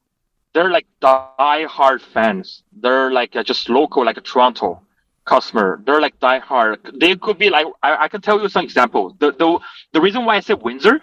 they're 0.54 0.72
like 0.72 0.88
die 1.02 1.68
hard 1.70 2.02
fans. 2.02 2.64
They're 2.74 3.12
like 3.12 3.36
uh, 3.36 3.44
just 3.44 3.70
local, 3.70 4.04
like 4.06 4.24
Toronto 4.24 4.82
customer. 5.28 5.82
They're 5.86 6.02
like 6.02 6.20
die 6.20 6.40
hard. 6.40 6.80
They 7.00 7.16
could 7.16 7.38
be 7.38 7.50
like 7.50 7.68
I, 7.84 8.06
I 8.06 8.08
can 8.08 8.22
tell 8.22 8.42
you 8.42 8.50
some 8.50 8.64
example. 8.66 9.16
The 9.20 9.32
the 9.34 9.60
the 9.94 10.02
reason 10.02 10.26
why 10.26 10.38
I 10.38 10.42
said 10.42 10.62
Windsor, 10.64 11.02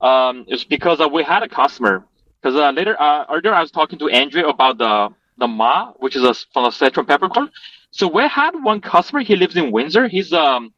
um, 0.00 0.44
is 0.48 0.64
because 0.64 1.00
uh, 1.00 1.08
we 1.08 1.22
had 1.24 1.42
a 1.42 1.48
customer. 1.48 2.06
Because 2.40 2.56
uh, 2.58 2.70
later 2.70 2.96
uh, 3.00 3.24
earlier 3.30 3.54
I 3.54 3.60
was 3.60 3.70
talking 3.70 3.98
to 4.00 4.08
Andrew 4.08 4.44
about 4.48 4.78
the 4.78 5.10
the 5.38 5.48
Ma, 5.48 5.92
which 5.98 6.16
is 6.16 6.24
a, 6.24 6.34
from 6.52 6.64
the 6.64 6.70
Sichuan 6.70 7.06
peppercorn. 7.06 7.50
So 7.90 8.08
we 8.08 8.26
had 8.28 8.52
one 8.62 8.80
customer. 8.80 9.20
He 9.22 9.36
lives 9.36 9.56
in 9.56 9.72
Windsor. 9.72 10.08
He's 10.08 10.32
um 10.32 10.72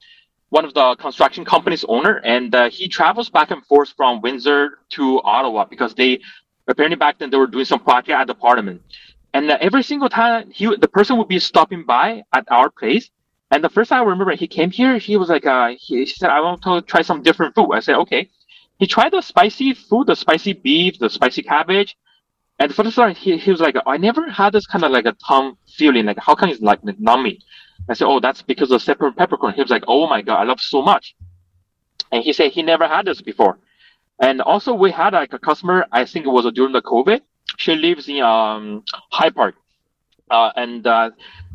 one 0.51 0.65
of 0.65 0.75
the 0.75 0.97
construction 0.97 1.45
company's 1.45 1.85
owner, 1.89 2.21
and 2.25 2.55
uh, 2.55 2.71
he 2.71 2.89
travels 2.89 3.29
back 3.31 3.51
and 3.51 3.65
forth 3.67 3.91
from 3.97 4.21
Windsor 4.23 4.79
to 4.91 5.21
Ottawa 5.23 5.65
because 5.65 5.95
they 5.95 6.21
apparently 6.69 6.97
back 6.97 7.19
then 7.19 7.31
they 7.31 7.37
were 7.37 7.47
doing 7.47 7.65
some 7.65 7.81
project 7.81 8.11
at 8.11 8.27
the 8.27 8.35
Parliament. 8.35 8.83
And 9.37 9.51
every 9.51 9.83
single 9.83 10.09
time 10.09 10.51
he 10.51 10.65
the 10.85 10.89
person 10.89 11.19
would 11.19 11.29
be 11.29 11.39
stopping 11.39 11.85
by 11.85 12.23
at 12.33 12.45
our 12.51 12.71
place. 12.71 13.11
And 13.51 13.63
the 13.63 13.69
first 13.69 13.91
time 13.91 14.01
I 14.01 14.11
remember 14.11 14.35
he 14.35 14.49
came 14.59 14.71
here, 14.71 14.97
he 14.97 15.19
was 15.19 15.29
like, 15.29 15.45
uh, 15.45 15.69
he, 15.79 16.07
he 16.11 16.15
said, 16.21 16.31
I 16.31 16.41
want 16.41 16.63
to 16.63 16.81
try 16.81 17.03
some 17.03 17.23
different 17.23 17.55
food. 17.55 17.71
I 17.73 17.81
said, 17.81 17.97
okay. 18.05 18.31
He 18.79 18.87
tried 18.87 19.13
the 19.13 19.21
spicy 19.21 19.75
food, 19.75 20.07
the 20.07 20.17
spicy 20.17 20.55
beef, 20.55 20.99
the 20.99 21.11
spicy 21.11 21.43
cabbage. 21.43 21.99
And 22.61 22.75
for 22.75 22.83
the 22.83 22.91
start, 22.91 23.15
he, 23.19 23.37
he 23.37 23.51
was 23.51 23.61
like, 23.61 23.77
I 23.87 23.99
never 23.99 24.31
had 24.31 24.55
this 24.55 24.67
kind 24.67 24.85
of 24.85 24.91
like 24.91 25.05
a 25.05 25.15
tongue 25.29 25.59
feeling. 25.77 26.07
Like, 26.07 26.19
how 26.19 26.35
come 26.35 26.49
it's 26.49 26.63
like 26.63 26.81
numbing? 26.99 27.39
I 27.91 27.93
said, 27.93 28.07
oh, 28.07 28.21
that's 28.21 28.41
because 28.41 28.71
of 28.71 28.83
pepper 28.87 29.13
peppercorn. 29.13 29.53
He 29.53 29.61
was 29.61 29.71
like, 29.71 29.85
oh 29.87 30.09
my 30.09 30.23
God, 30.23 30.41
I 30.41 30.45
love 30.45 30.63
so 30.63 30.81
much. 30.81 31.15
And 32.11 32.25
he 32.25 32.33
said 32.33 32.53
he 32.53 32.63
never 32.63 32.89
had 32.89 33.05
this 33.05 33.21
before. 33.21 33.59
And 34.19 34.41
also 34.41 34.73
we 34.73 34.91
had 34.93 35.13
like 35.13 35.35
a 35.35 35.39
customer, 35.39 35.85
I 35.93 36.07
think 36.07 36.25
it 36.25 36.31
was 36.31 36.51
during 36.55 36.73
the 36.73 36.81
COVID. 36.81 37.21
She 37.57 37.75
lives 37.75 38.09
in 38.09 38.23
um, 38.23 38.85
High 39.11 39.31
Park. 39.31 39.55
Uh, 40.31 40.51
and 40.57 40.87
uh, 40.87 41.11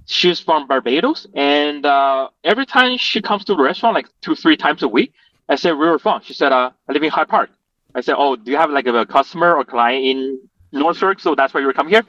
she's 0.05 0.39
from 0.39 0.67
Barbados. 0.67 1.27
And 1.35 1.85
uh, 1.85 2.29
every 2.43 2.65
time 2.65 2.97
she 2.97 3.21
comes 3.21 3.45
to 3.45 3.55
the 3.55 3.63
restaurant, 3.63 3.95
like 3.95 4.07
two, 4.21 4.35
three 4.35 4.57
times 4.57 4.83
a 4.83 4.87
week, 4.87 5.13
I 5.49 5.55
said, 5.55 5.71
where 5.73 5.89
are 5.89 5.93
you 5.93 5.99
from? 5.99 6.21
She 6.21 6.33
said, 6.33 6.51
uh, 6.51 6.71
I 6.87 6.91
live 6.93 7.03
in 7.03 7.09
High 7.09 7.25
Park. 7.25 7.49
I 7.93 8.01
said, 8.01 8.15
oh, 8.17 8.35
do 8.35 8.51
you 8.51 8.57
have 8.57 8.69
like 8.69 8.87
a 8.87 9.05
customer 9.05 9.55
or 9.55 9.65
client 9.65 10.05
in 10.05 10.39
Northsburg? 10.73 11.19
So 11.19 11.35
that's 11.35 11.53
why 11.53 11.59
you 11.61 11.73
come 11.73 11.89
here? 11.89 12.03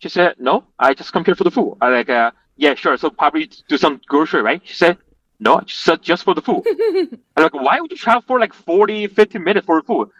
She 0.00 0.08
said, 0.08 0.34
no, 0.38 0.64
I 0.78 0.94
just 0.94 1.12
come 1.12 1.24
here 1.24 1.34
for 1.34 1.44
the 1.44 1.50
food. 1.50 1.76
I 1.80 1.88
like, 1.88 2.10
uh, 2.10 2.32
yeah, 2.56 2.74
sure. 2.74 2.96
So 2.96 3.10
probably 3.10 3.50
do 3.68 3.76
some 3.78 4.00
grocery, 4.08 4.42
right? 4.42 4.60
She 4.64 4.74
said, 4.74 4.98
no, 5.40 5.60
just, 5.60 6.02
just 6.02 6.24
for 6.24 6.34
the 6.34 6.42
food. 6.42 6.64
I'm 7.36 7.42
like, 7.44 7.54
why 7.54 7.80
would 7.80 7.90
you 7.90 7.96
travel 7.96 8.22
for 8.26 8.40
like 8.40 8.52
40, 8.52 9.06
50 9.08 9.38
minutes 9.38 9.66
for 9.66 9.80
food? 9.82 10.10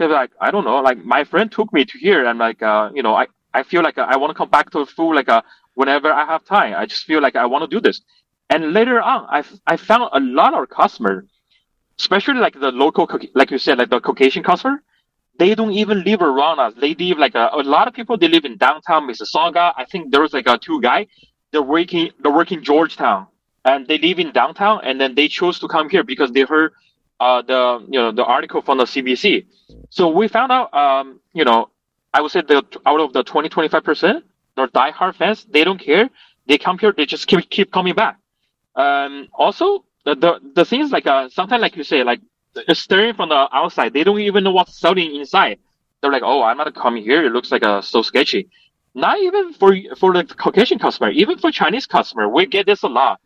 She's 0.00 0.08
like, 0.08 0.30
I 0.40 0.50
don't 0.50 0.64
know. 0.64 0.80
Like 0.80 1.04
my 1.04 1.24
friend 1.24 1.52
took 1.52 1.72
me 1.72 1.84
to 1.84 1.98
here. 1.98 2.24
And 2.24 2.38
like, 2.38 2.62
uh, 2.62 2.90
you 2.94 3.02
know, 3.02 3.14
I, 3.14 3.26
I 3.52 3.62
feel 3.62 3.82
like 3.82 3.98
I 3.98 4.16
want 4.16 4.30
to 4.30 4.34
come 4.34 4.48
back 4.48 4.70
to 4.70 4.78
the 4.78 4.86
food 4.86 5.14
like 5.14 5.28
uh, 5.28 5.42
whenever 5.74 6.10
I 6.10 6.24
have 6.24 6.44
time. 6.44 6.74
I 6.74 6.86
just 6.86 7.04
feel 7.04 7.20
like 7.20 7.36
I 7.36 7.44
want 7.44 7.68
to 7.68 7.76
do 7.76 7.82
this. 7.82 8.00
And 8.48 8.72
later 8.72 9.00
on, 9.00 9.26
I, 9.28 9.44
I 9.66 9.76
found 9.76 10.08
a 10.12 10.20
lot 10.20 10.54
of 10.54 10.70
customers, 10.70 11.26
especially 11.98 12.40
like 12.40 12.58
the 12.58 12.72
local, 12.72 13.08
like 13.34 13.50
you 13.50 13.58
said, 13.58 13.76
like 13.78 13.90
the 13.90 14.00
Caucasian 14.00 14.42
customer. 14.42 14.82
They 15.38 15.54
don't 15.54 15.72
even 15.72 16.02
live 16.02 16.22
around 16.22 16.58
us. 16.60 16.74
They 16.80 16.94
live 16.94 17.18
like 17.18 17.34
a, 17.34 17.50
a 17.52 17.62
lot 17.62 17.88
of 17.88 17.94
people. 17.94 18.16
They 18.16 18.28
live 18.28 18.46
in 18.46 18.56
downtown 18.56 19.06
Mississauga. 19.06 19.72
I 19.76 19.84
think 19.84 20.12
there 20.12 20.22
was 20.22 20.32
like 20.32 20.48
a 20.48 20.56
two 20.56 20.80
guy. 20.80 21.06
They're 21.52 21.62
working. 21.62 22.10
They're 22.22 22.32
working 22.32 22.62
Georgetown 22.62 23.26
and 23.64 23.86
they 23.86 23.98
live 23.98 24.18
in 24.18 24.32
downtown 24.32 24.80
and 24.84 25.00
then 25.00 25.14
they 25.14 25.28
chose 25.28 25.58
to 25.58 25.68
come 25.68 25.88
here 25.90 26.02
because 26.02 26.30
they 26.32 26.42
heard 26.42 26.72
uh, 27.20 27.42
the 27.42 27.84
you 27.88 28.00
know 28.00 28.10
the 28.12 28.24
article 28.24 28.62
from 28.62 28.78
the 28.78 28.84
CBC. 28.84 29.46
So 29.90 30.08
we 30.08 30.26
found 30.28 30.50
out 30.50 30.72
um, 30.74 31.20
you 31.34 31.44
know 31.44 31.70
I 32.14 32.20
would 32.20 32.30
say 32.32 32.40
the 32.40 32.64
out 32.86 33.00
of 33.00 33.12
the 33.12 33.22
20 33.22 33.48
25 33.48 33.84
percent 33.84 34.24
they're 34.56 34.68
diehard 34.68 35.14
fans 35.14 35.44
they 35.44 35.64
don't 35.64 35.78
care 35.78 36.08
they 36.46 36.58
come 36.58 36.78
here 36.78 36.92
they 36.96 37.06
just 37.06 37.26
keep 37.26 37.48
keep 37.50 37.70
coming 37.70 37.94
back. 37.94 38.18
Um, 38.74 39.28
also 39.34 39.84
the, 40.04 40.14
the 40.16 40.40
the 40.54 40.64
thing 40.64 40.80
is 40.80 40.90
like 40.90 41.06
uh, 41.06 41.28
sometimes 41.28 41.60
like 41.60 41.76
you 41.76 41.84
say 41.84 42.02
like 42.02 42.20
staring 42.72 43.14
from 43.14 43.28
the 43.28 43.48
outside 43.52 43.92
they 43.92 44.02
don't 44.04 44.20
even 44.20 44.42
know 44.44 44.52
what's 44.52 44.78
selling 44.78 45.14
inside. 45.14 45.58
They're 46.00 46.12
like 46.12 46.22
oh 46.24 46.42
I'm 46.42 46.56
not 46.56 46.74
coming 46.74 47.02
here 47.02 47.24
it 47.24 47.32
looks 47.32 47.52
like 47.52 47.62
uh, 47.62 47.82
so 47.82 48.02
sketchy. 48.02 48.48
Not 48.94 49.18
even 49.20 49.52
for 49.52 49.76
for 49.98 50.12
the 50.14 50.24
Caucasian 50.24 50.78
customer 50.78 51.10
even 51.10 51.38
for 51.38 51.52
Chinese 51.52 51.86
customer 51.86 52.28
we 52.28 52.46
get 52.46 52.66
this 52.66 52.82
a 52.82 52.88
lot 52.88 53.20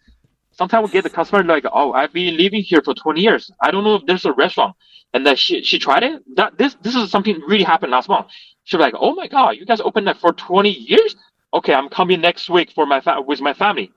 sometimes 0.54 0.86
we 0.88 0.92
get 0.92 1.04
the 1.04 1.10
customer 1.10 1.42
like, 1.44 1.64
oh, 1.72 1.92
I've 1.92 2.12
been 2.12 2.36
living 2.36 2.62
here 2.62 2.82
for 2.82 2.94
20 2.94 3.20
years. 3.20 3.50
I 3.60 3.70
don't 3.70 3.84
know 3.84 3.96
if 3.96 4.06
there's 4.06 4.24
a 4.24 4.32
restaurant. 4.32 4.76
And 5.14 5.26
then 5.26 5.36
she, 5.36 5.62
she 5.62 5.78
tried 5.78 6.02
it. 6.02 6.22
That 6.36 6.58
this 6.58 6.76
this 6.82 6.94
is 6.96 7.10
something 7.10 7.40
really 7.46 7.64
happened 7.64 7.92
last 7.92 8.08
month. 8.08 8.28
She 8.64 8.76
was 8.76 8.82
like, 8.82 8.94
oh 8.98 9.14
my 9.14 9.28
god, 9.28 9.50
you 9.56 9.66
guys 9.66 9.80
opened 9.80 10.06
that 10.08 10.18
for 10.18 10.32
20 10.32 10.70
years? 10.70 11.16
Okay, 11.52 11.74
I'm 11.74 11.88
coming 11.88 12.20
next 12.20 12.50
week 12.50 12.72
for 12.72 12.86
my 12.86 13.00
fa- 13.00 13.22
with 13.22 13.40
my 13.40 13.54
family. 13.54 13.92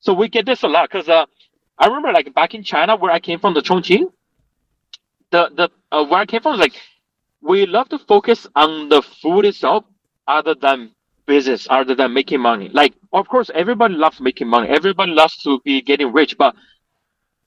So 0.00 0.14
we 0.14 0.28
get 0.28 0.46
this 0.46 0.62
a 0.62 0.68
lot 0.68 0.90
because 0.90 1.08
uh, 1.08 1.26
I 1.78 1.86
remember 1.86 2.12
like 2.12 2.32
back 2.34 2.54
in 2.54 2.62
China 2.62 2.96
where 2.96 3.10
I 3.12 3.18
came 3.20 3.40
from, 3.40 3.54
the 3.54 3.62
Chongqing. 3.62 4.04
The 5.32 5.50
the 5.56 5.70
uh, 5.92 6.04
where 6.04 6.20
I 6.20 6.26
came 6.26 6.42
from, 6.42 6.58
like 6.58 6.74
we 7.42 7.66
love 7.66 7.88
to 7.90 7.98
focus 7.98 8.46
on 8.54 8.88
the 8.88 9.02
food 9.02 9.44
itself 9.46 9.84
other 10.28 10.54
than 10.54 10.92
business 11.26 11.66
other 11.70 11.94
than 11.94 12.12
making 12.12 12.40
money. 12.40 12.68
Like, 12.72 12.94
of 13.12 13.28
course, 13.28 13.50
everybody 13.54 13.94
loves 13.94 14.20
making 14.20 14.48
money. 14.48 14.68
Everybody 14.68 15.12
loves 15.12 15.36
to 15.38 15.60
be 15.64 15.82
getting 15.82 16.12
rich. 16.12 16.36
But 16.38 16.54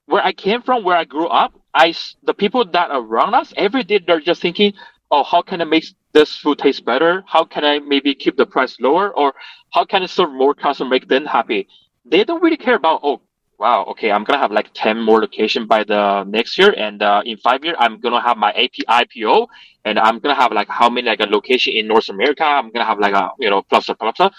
where 0.06 0.24
I 0.24 0.34
came 0.34 0.62
from, 0.62 0.84
where 0.84 0.98
I 0.98 1.06
grew 1.06 1.28
up, 1.28 1.54
I 1.74 1.94
the 2.24 2.34
people 2.34 2.66
that 2.66 2.92
are 2.92 3.02
around 3.02 3.34
us 3.34 3.54
every 3.58 3.84
day 3.84 4.00
they're 4.06 4.20
just 4.20 4.42
thinking, 4.42 4.74
oh, 5.12 5.24
how 5.24 5.42
can 5.42 5.62
I 5.62 5.66
make 5.66 5.86
this 6.14 6.36
food 6.38 6.60
taste 6.60 6.86
better? 6.86 7.24
How 7.28 7.44
can 7.44 7.64
I 7.64 7.80
maybe 7.80 8.14
keep 8.16 8.38
the 8.38 8.46
price 8.46 8.78
lower? 8.80 9.16
Or 9.16 9.34
how 9.72 9.86
can 9.86 10.04
I 10.04 10.08
serve 10.08 10.32
more 10.32 10.54
customers, 10.54 10.92
make 10.92 11.08
them 11.08 11.26
happy? 11.26 11.68
They 12.06 12.24
don't 12.24 12.44
really 12.44 12.58
care 12.58 12.76
about, 12.76 13.02
oh, 13.04 13.22
wow, 13.64 13.86
okay, 13.92 14.12
I'm 14.12 14.26
gonna 14.26 14.40
have 14.46 14.52
like 14.52 14.70
10 14.74 15.02
more 15.02 15.22
location 15.22 15.68
by 15.68 15.84
the 15.86 16.26
next 16.26 16.58
year. 16.58 16.72
And 16.86 17.02
uh, 17.02 17.22
in 17.26 17.38
five 17.38 17.64
years, 17.64 17.78
I'm 17.80 18.00
gonna 18.02 18.22
have 18.22 18.38
my 18.38 18.52
AP, 18.52 18.76
IPO 18.90 19.48
and 19.86 19.98
I'm 19.98 20.20
gonna 20.20 20.36
have 20.36 20.52
like 20.52 20.68
how 20.68 20.90
many 20.90 21.08
like 21.08 21.22
a 21.22 21.26
location 21.38 21.74
in 21.74 21.88
North 21.88 22.10
America. 22.10 22.44
I'm 22.44 22.72
gonna 22.72 22.86
have 22.86 23.00
like 23.00 23.14
a, 23.14 23.32
you 23.40 23.50
know, 23.50 23.62
plus, 23.62 23.86
plus, 23.86 24.14
plus. 24.18 24.34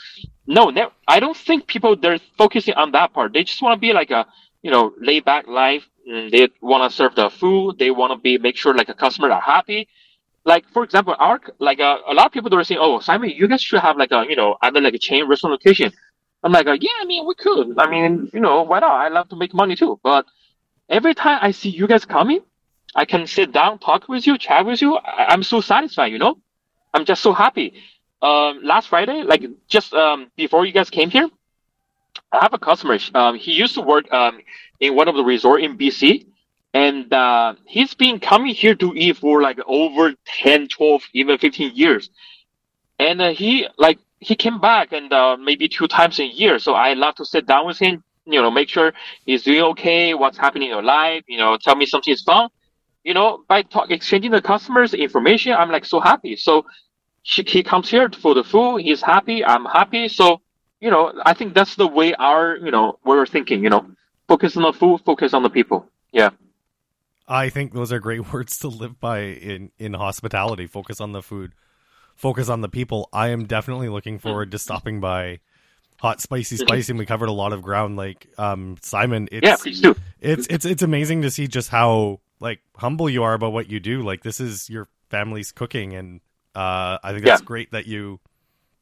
No, 0.47 0.69
ne- 0.71 0.93
I 1.09 1.21
don't 1.21 1.37
think 1.37 1.67
people, 1.67 1.97
they're 1.97 2.19
focusing 2.37 2.75
on 2.75 2.93
that 2.93 3.15
part. 3.15 3.33
They 3.33 3.45
just 3.45 3.63
want 3.63 3.75
to 3.77 3.81
be 3.81 3.93
like 3.95 4.11
a, 4.11 4.27
you 4.63 4.71
know, 4.71 4.93
laid 5.01 5.25
back 5.25 5.47
life. 5.47 5.89
They 6.07 6.49
want 6.61 6.89
to 6.91 6.95
serve 6.95 7.15
the 7.15 7.31
food. 7.31 7.79
They 7.79 7.91
want 7.91 8.13
to 8.13 8.19
be, 8.19 8.37
make 8.37 8.57
sure 8.57 8.75
like 8.75 8.91
a 8.91 8.95
customer 8.95 9.31
are 9.31 9.41
happy. 9.41 9.89
Like, 10.45 10.69
for 10.75 10.85
example, 10.85 11.15
our, 11.19 11.41
like, 11.59 11.81
uh, 11.81 11.99
a 12.07 12.13
lot 12.13 12.27
of 12.27 12.33
people 12.33 12.51
they're 12.51 12.63
saying, 12.65 12.81
oh, 12.83 13.01
Simon, 13.01 13.31
you 13.31 13.49
guys 13.49 13.63
should 13.63 13.81
have 13.81 13.97
like 13.97 14.13
a, 14.13 14.27
you 14.29 14.37
know, 14.37 14.57
either 14.61 14.83
like 14.83 14.93
a 14.93 14.99
chain 14.99 15.27
restaurant 15.27 15.53
location. 15.53 15.91
I'm 16.45 16.53
like, 16.53 16.67
yeah, 16.67 16.91
I 17.01 17.07
mean, 17.07 17.27
we 17.27 17.35
could. 17.35 17.79
I 17.79 17.89
mean, 17.91 18.31
you 18.35 18.41
know, 18.41 18.63
why 18.63 18.79
not? 18.81 18.93
I 18.93 19.09
love 19.09 19.31
to 19.31 19.37
make 19.37 19.55
money 19.55 19.75
too. 19.75 19.99
But 20.03 20.27
every 20.91 21.15
time 21.15 21.39
I 21.41 21.53
see 21.53 21.71
you 21.71 21.87
guys 21.87 22.05
coming, 22.05 22.41
I 22.95 23.07
can 23.07 23.27
sit 23.27 23.51
down, 23.51 23.79
talk 23.79 24.09
with 24.11 24.27
you, 24.27 24.37
chat 24.37 24.67
with 24.67 24.83
you. 24.83 24.97
I- 24.97 25.33
am 25.33 25.43
so 25.43 25.63
satisfied, 25.63 26.13
you 26.13 26.19
know? 26.19 26.39
I'm 26.93 27.07
just 27.07 27.23
so 27.23 27.33
happy. 27.33 27.83
Um, 28.21 28.61
last 28.63 28.89
Friday, 28.89 29.23
like 29.23 29.45
just 29.69 29.95
um, 29.95 30.31
before 30.37 30.67
you 30.67 30.73
guys 30.73 30.91
came 30.91 31.09
here, 31.09 31.29
I 32.31 32.41
have 32.43 32.53
a 32.53 32.59
customer. 32.59 32.99
Um, 33.15 33.37
he 33.37 33.53
used 33.53 33.75
to 33.75 33.81
work 33.81 34.13
um, 34.13 34.39
in 34.81 34.95
one 34.95 35.09
of 35.09 35.15
the 35.15 35.25
resort 35.25 35.63
in 35.63 35.79
BC. 35.79 36.27
And 36.75 37.11
uh, 37.13 37.55
he's 37.67 37.95
been 37.95 38.21
coming 38.21 38.55
here 38.55 38.75
to 38.75 38.93
eat 38.95 39.17
for 39.17 39.41
like 39.41 39.61
over 39.67 40.13
10, 40.43 40.69
12, 40.69 41.03
even 41.15 41.39
15 41.39 41.73
years. 41.75 42.11
And 42.99 43.23
uh, 43.23 43.31
he 43.31 43.67
like 43.79 43.99
he 44.25 44.35
came 44.35 44.59
back 44.61 44.93
and 44.93 45.13
uh, 45.13 45.37
maybe 45.37 45.69
two 45.69 45.87
times 45.87 46.19
a 46.19 46.25
year. 46.25 46.59
So 46.59 46.73
I 46.75 46.95
love 46.95 47.15
to 47.17 47.25
sit 47.25 47.47
down 47.47 47.67
with 47.67 47.79
him, 47.79 48.03
you 48.25 48.41
know, 48.41 48.51
make 48.51 48.69
sure 48.69 48.93
he's 49.27 49.43
doing 49.43 49.63
okay, 49.73 50.15
what's 50.15 50.39
happening 50.39 50.69
in 50.69 50.75
your 50.75 50.83
life, 50.83 51.25
you 51.29 51.39
know, 51.39 51.59
tell 51.61 51.77
me 51.77 51.87
something 51.87 52.13
is 52.13 52.23
fun. 52.23 52.49
You 53.03 53.13
know, 53.13 53.45
by 53.49 53.63
talk, 53.63 53.91
exchanging 53.91 54.31
the 54.31 54.41
customers 54.41 54.95
information, 54.95 55.53
I'm 55.53 55.71
like 55.71 55.85
so 55.85 56.01
happy. 56.01 56.37
So 56.37 56.65
she, 57.23 57.43
he 57.47 57.63
comes 57.63 57.91
here 57.91 58.09
for 58.11 58.35
the 58.35 58.43
food. 58.43 58.79
He's 58.79 59.03
happy. 59.03 59.45
I'm 59.45 59.67
happy. 59.67 60.09
So, 60.09 60.41
you 60.81 60.91
know, 60.91 61.13
I 61.27 61.35
think 61.35 61.53
that's 61.53 61.75
the 61.77 61.87
way 61.87 62.15
our, 62.15 62.57
you 62.57 62.71
know, 62.71 62.99
we're 63.05 63.27
thinking, 63.27 63.63
you 63.63 63.69
know, 63.69 63.87
focus 64.27 64.57
on 64.57 64.63
the 64.63 64.73
food, 64.73 65.03
focus 65.05 65.35
on 65.35 65.43
the 65.43 65.51
people. 65.51 65.87
Yeah. 66.13 66.31
I 67.29 67.51
think 67.51 67.75
those 67.75 67.93
are 67.93 68.01
great 68.01 68.33
words 68.33 68.59
to 68.61 68.69
live 68.69 68.99
by 68.99 69.21
in, 69.21 69.71
in 69.79 69.93
hospitality. 69.93 70.67
Focus 70.67 70.99
on 71.01 71.13
the 71.13 71.23
food 71.23 71.53
focus 72.15 72.49
on 72.49 72.61
the 72.61 72.69
people. 72.69 73.09
I 73.13 73.29
am 73.29 73.47
definitely 73.47 73.89
looking 73.89 74.19
forward 74.19 74.51
to 74.53 74.59
stopping 74.59 75.01
by 75.01 75.41
Hot 76.01 76.21
Spicy 76.21 76.57
Spicy. 76.57 76.93
And 76.93 76.99
we 76.99 77.07
covered 77.07 77.29
a 77.29 77.33
lot 77.33 77.53
of 77.53 77.63
ground. 77.63 77.97
Like 77.97 78.27
um, 78.39 78.77
Simon, 78.83 79.29
it's, 79.33 79.47
yeah, 79.47 79.57
please 79.57 79.81
do. 79.81 79.95
It's 80.21 80.47
it's 80.49 80.65
it's 80.65 80.83
amazing 80.83 81.23
to 81.23 81.31
see 81.31 81.47
just 81.47 81.69
how 81.69 82.21
like 82.41 82.61
humble 82.77 83.09
you 83.09 83.23
are 83.23 83.35
about 83.35 83.53
what 83.53 83.71
you 83.71 83.81
do. 83.81 84.03
Like 84.03 84.23
this 84.23 84.41
is 84.41 84.69
your 84.69 84.89
family's 85.11 85.53
cooking, 85.53 85.95
and 85.95 86.21
uh, 86.55 86.99
I 87.03 87.13
think 87.13 87.25
that's 87.25 87.43
yeah. 87.43 87.47
great 87.47 87.73
that 87.73 87.87
you 87.87 88.21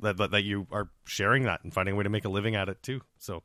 that, 0.00 0.16
that 0.18 0.30
that 0.32 0.42
you 0.42 0.66
are 0.70 0.88
sharing 1.04 1.44
that 1.44 1.64
and 1.64 1.72
finding 1.72 1.94
a 1.94 1.96
way 1.96 2.04
to 2.04 2.10
make 2.10 2.24
a 2.24 2.28
living 2.28 2.56
at 2.56 2.68
it 2.68 2.82
too. 2.82 3.00
So 3.18 3.42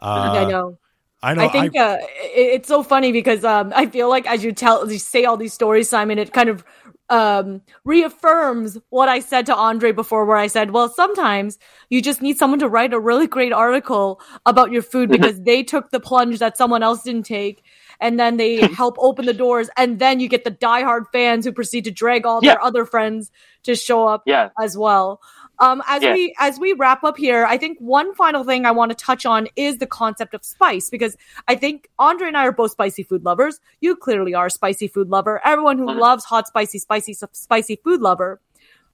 uh, 0.00 0.04
I 0.04 0.44
know. 0.50 0.78
I 1.22 1.34
know. 1.34 1.44
I 1.44 1.48
think 1.48 1.76
I, 1.76 1.94
uh, 1.94 1.98
it's 2.20 2.68
so 2.68 2.82
funny 2.82 3.10
because 3.10 3.42
um, 3.44 3.72
I 3.74 3.86
feel 3.86 4.08
like 4.08 4.26
as 4.26 4.44
you 4.44 4.52
tell, 4.52 4.82
as 4.82 4.92
you 4.92 4.98
say 4.98 5.24
all 5.24 5.36
these 5.36 5.54
stories, 5.54 5.88
Simon, 5.88 6.18
it 6.18 6.32
kind 6.32 6.48
of 6.48 6.64
um, 7.08 7.62
reaffirms 7.84 8.78
what 8.90 9.08
I 9.08 9.20
said 9.20 9.46
to 9.46 9.54
Andre 9.54 9.92
before, 9.92 10.24
where 10.24 10.36
I 10.36 10.46
said, 10.48 10.70
well, 10.70 10.88
sometimes 10.88 11.58
you 11.88 12.02
just 12.02 12.22
need 12.22 12.38
someone 12.38 12.58
to 12.60 12.68
write 12.68 12.92
a 12.92 13.00
really 13.00 13.26
great 13.26 13.52
article 13.52 14.20
about 14.44 14.72
your 14.72 14.82
food 14.82 15.10
mm-hmm. 15.10 15.20
because 15.20 15.40
they 15.42 15.62
took 15.62 15.90
the 15.90 16.00
plunge 16.00 16.38
that 16.38 16.56
someone 16.56 16.82
else 16.82 17.02
didn't 17.02 17.26
take. 17.26 17.62
And 18.00 18.18
then 18.20 18.36
they 18.36 18.56
help 18.74 18.96
open 18.98 19.24
the 19.24 19.32
doors, 19.32 19.70
and 19.76 19.98
then 19.98 20.20
you 20.20 20.28
get 20.28 20.44
the 20.44 20.50
diehard 20.50 21.04
fans 21.12 21.46
who 21.46 21.52
proceed 21.52 21.84
to 21.84 21.90
drag 21.90 22.26
all 22.26 22.40
yeah. 22.42 22.52
their 22.52 22.62
other 22.62 22.84
friends 22.84 23.30
to 23.62 23.74
show 23.74 24.06
up 24.06 24.22
yeah. 24.26 24.50
as 24.60 24.76
well. 24.76 25.20
Um, 25.58 25.82
as 25.86 26.02
Yeah. 26.02 26.12
we 26.14 26.34
as 26.38 26.58
we 26.60 26.72
wrap 26.74 27.02
up 27.04 27.16
here, 27.16 27.46
I 27.46 27.56
think 27.56 27.78
one 27.78 28.14
final 28.14 28.44
thing 28.44 28.66
I 28.66 28.70
want 28.72 28.90
to 28.90 28.94
touch 28.96 29.24
on 29.24 29.48
is 29.56 29.78
the 29.78 29.86
concept 29.86 30.34
of 30.34 30.44
spice 30.44 30.90
because 30.90 31.16
I 31.48 31.54
think 31.54 31.88
Andre 31.98 32.28
and 32.28 32.36
I 32.36 32.46
are 32.46 32.52
both 32.52 32.72
spicy 32.72 33.02
food 33.02 33.24
lovers. 33.24 33.60
You 33.80 33.96
clearly 33.96 34.34
are 34.34 34.46
a 34.46 34.50
spicy 34.50 34.88
food 34.88 35.08
lover. 35.08 35.40
Everyone 35.44 35.78
who 35.78 35.86
Mhm. 35.86 35.98
loves 35.98 36.24
hot, 36.24 36.46
spicy, 36.46 36.78
spicy, 36.78 37.14
spicy 37.32 37.76
food 37.82 38.00
lover. 38.00 38.40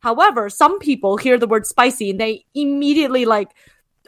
However, 0.01 0.49
some 0.51 0.79
people 0.79 1.17
hear 1.17 1.39
the 1.39 1.47
word 1.47 1.67
spicy 1.67 2.11
and 2.11 2.21
they 2.21 2.45
immediately 2.55 3.25
like 3.25 3.51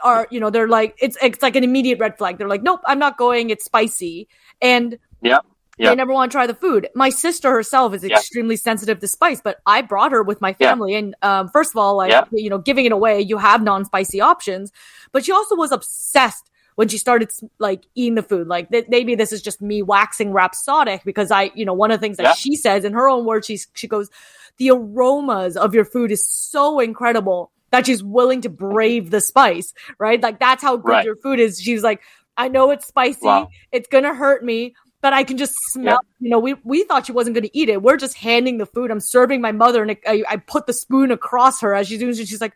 are 0.03 0.27
you 0.31 0.41
know 0.41 0.51
they're 0.51 0.69
like 0.69 0.97
it's 1.01 1.17
it's 1.23 1.41
like 1.43 1.57
an 1.57 1.65
immediate 1.65 1.99
red 1.99 2.19
flag. 2.19 2.39
They're 2.39 2.49
like, 2.49 2.63
nope, 2.63 2.81
I'm 2.85 2.99
not 2.99 3.17
going. 3.17 3.51
It's 3.51 3.65
spicy, 3.65 4.29
and 4.61 4.99
Yeah. 5.23 5.39
They 5.79 5.95
never 5.97 6.13
want 6.13 6.31
to 6.31 6.35
try 6.37 6.47
the 6.47 6.55
food. 6.55 6.89
My 6.95 7.11
sister 7.11 7.51
herself 7.51 7.95
is 7.95 8.05
extremely 8.05 8.57
sensitive 8.57 9.01
to 9.01 9.09
spice, 9.09 9.41
but 9.43 9.59
I 9.67 9.83
brought 9.83 10.13
her 10.13 10.23
with 10.23 10.41
my 10.41 10.53
family, 10.53 10.95
and 10.95 11.15
um, 11.23 11.49
first 11.49 11.73
of 11.73 11.77
all, 11.77 11.97
like 11.97 12.11
you 12.33 12.49
know, 12.51 12.59
giving 12.59 12.85
it 12.85 12.93
away, 12.93 13.21
you 13.21 13.39
have 13.39 13.63
non-spicy 13.63 14.21
options, 14.21 14.71
but 15.13 15.25
she 15.25 15.33
also 15.33 15.57
was 15.57 15.73
obsessed 15.73 16.51
when 16.77 16.89
she 16.89 16.99
started 16.99 17.31
like 17.59 17.87
eating 17.95 18.15
the 18.17 18.23
food. 18.23 18.47
Like 18.49 18.71
th- 18.71 18.87
maybe 18.89 19.15
this 19.15 19.33
is 19.33 19.43
just 19.43 19.61
me 19.63 19.83
waxing 19.83 20.33
rhapsodic 20.33 21.03
because 21.05 21.31
I, 21.31 21.51
you 21.55 21.65
know, 21.65 21.73
one 21.75 21.91
of 21.91 22.01
the 22.01 22.05
things 22.05 22.17
that 22.19 22.37
she 22.37 22.57
says 22.57 22.85
in 22.85 22.93
her 22.93 23.09
own 23.09 23.25
words, 23.25 23.47
she 23.47 23.59
she 23.75 23.87
goes, 23.89 24.11
the 24.59 24.71
aromas 24.71 25.57
of 25.57 25.75
your 25.75 25.85
food 25.85 26.11
is 26.13 26.25
so 26.29 26.81
incredible 26.81 27.51
that 27.71 27.87
she's 27.87 28.03
willing 28.05 28.41
to 28.43 28.49
brave 28.49 29.11
the 29.11 29.21
spice, 29.21 29.75
right? 29.99 30.21
Like 30.21 30.39
that's 30.39 30.63
how 30.63 30.77
good 30.77 30.89
Right. 30.91 31.05
your 31.05 31.17
food 31.17 31.41
is. 31.41 31.61
She's 31.61 31.83
like, 31.83 32.01
I 32.37 32.49
know 32.49 32.71
it's 32.71 32.87
spicy, 32.87 33.27
Wow. 33.27 33.51
it's 33.73 33.89
gonna 33.89 34.15
hurt 34.15 34.45
me, 34.45 34.75
but 35.05 35.13
I 35.13 35.23
can 35.23 35.37
just 35.37 35.53
smell. 35.69 36.01
You 36.19 36.31
know, 36.31 36.39
we 36.39 36.55
we 36.65 36.85
thought 36.85 37.05
she 37.05 37.13
wasn't 37.13 37.35
gonna 37.35 37.51
eat 37.53 37.69
it. 37.69 37.83
We're 37.83 37.99
just 37.99 38.15
handing 38.15 38.57
the 38.57 38.65
food. 38.65 38.91
I'm 38.91 39.01
serving 39.01 39.43
my 39.43 39.53
mother, 39.53 39.83
and 39.83 39.99
I, 40.07 40.25
I 40.27 40.39
put 40.39 40.67
the 40.67 40.73
spoon 40.73 41.11
across 41.11 41.61
her 41.61 41.75
as 41.75 41.89
she's 41.89 41.99
doing. 41.99 42.15
She's 42.15 42.41
like, 42.41 42.55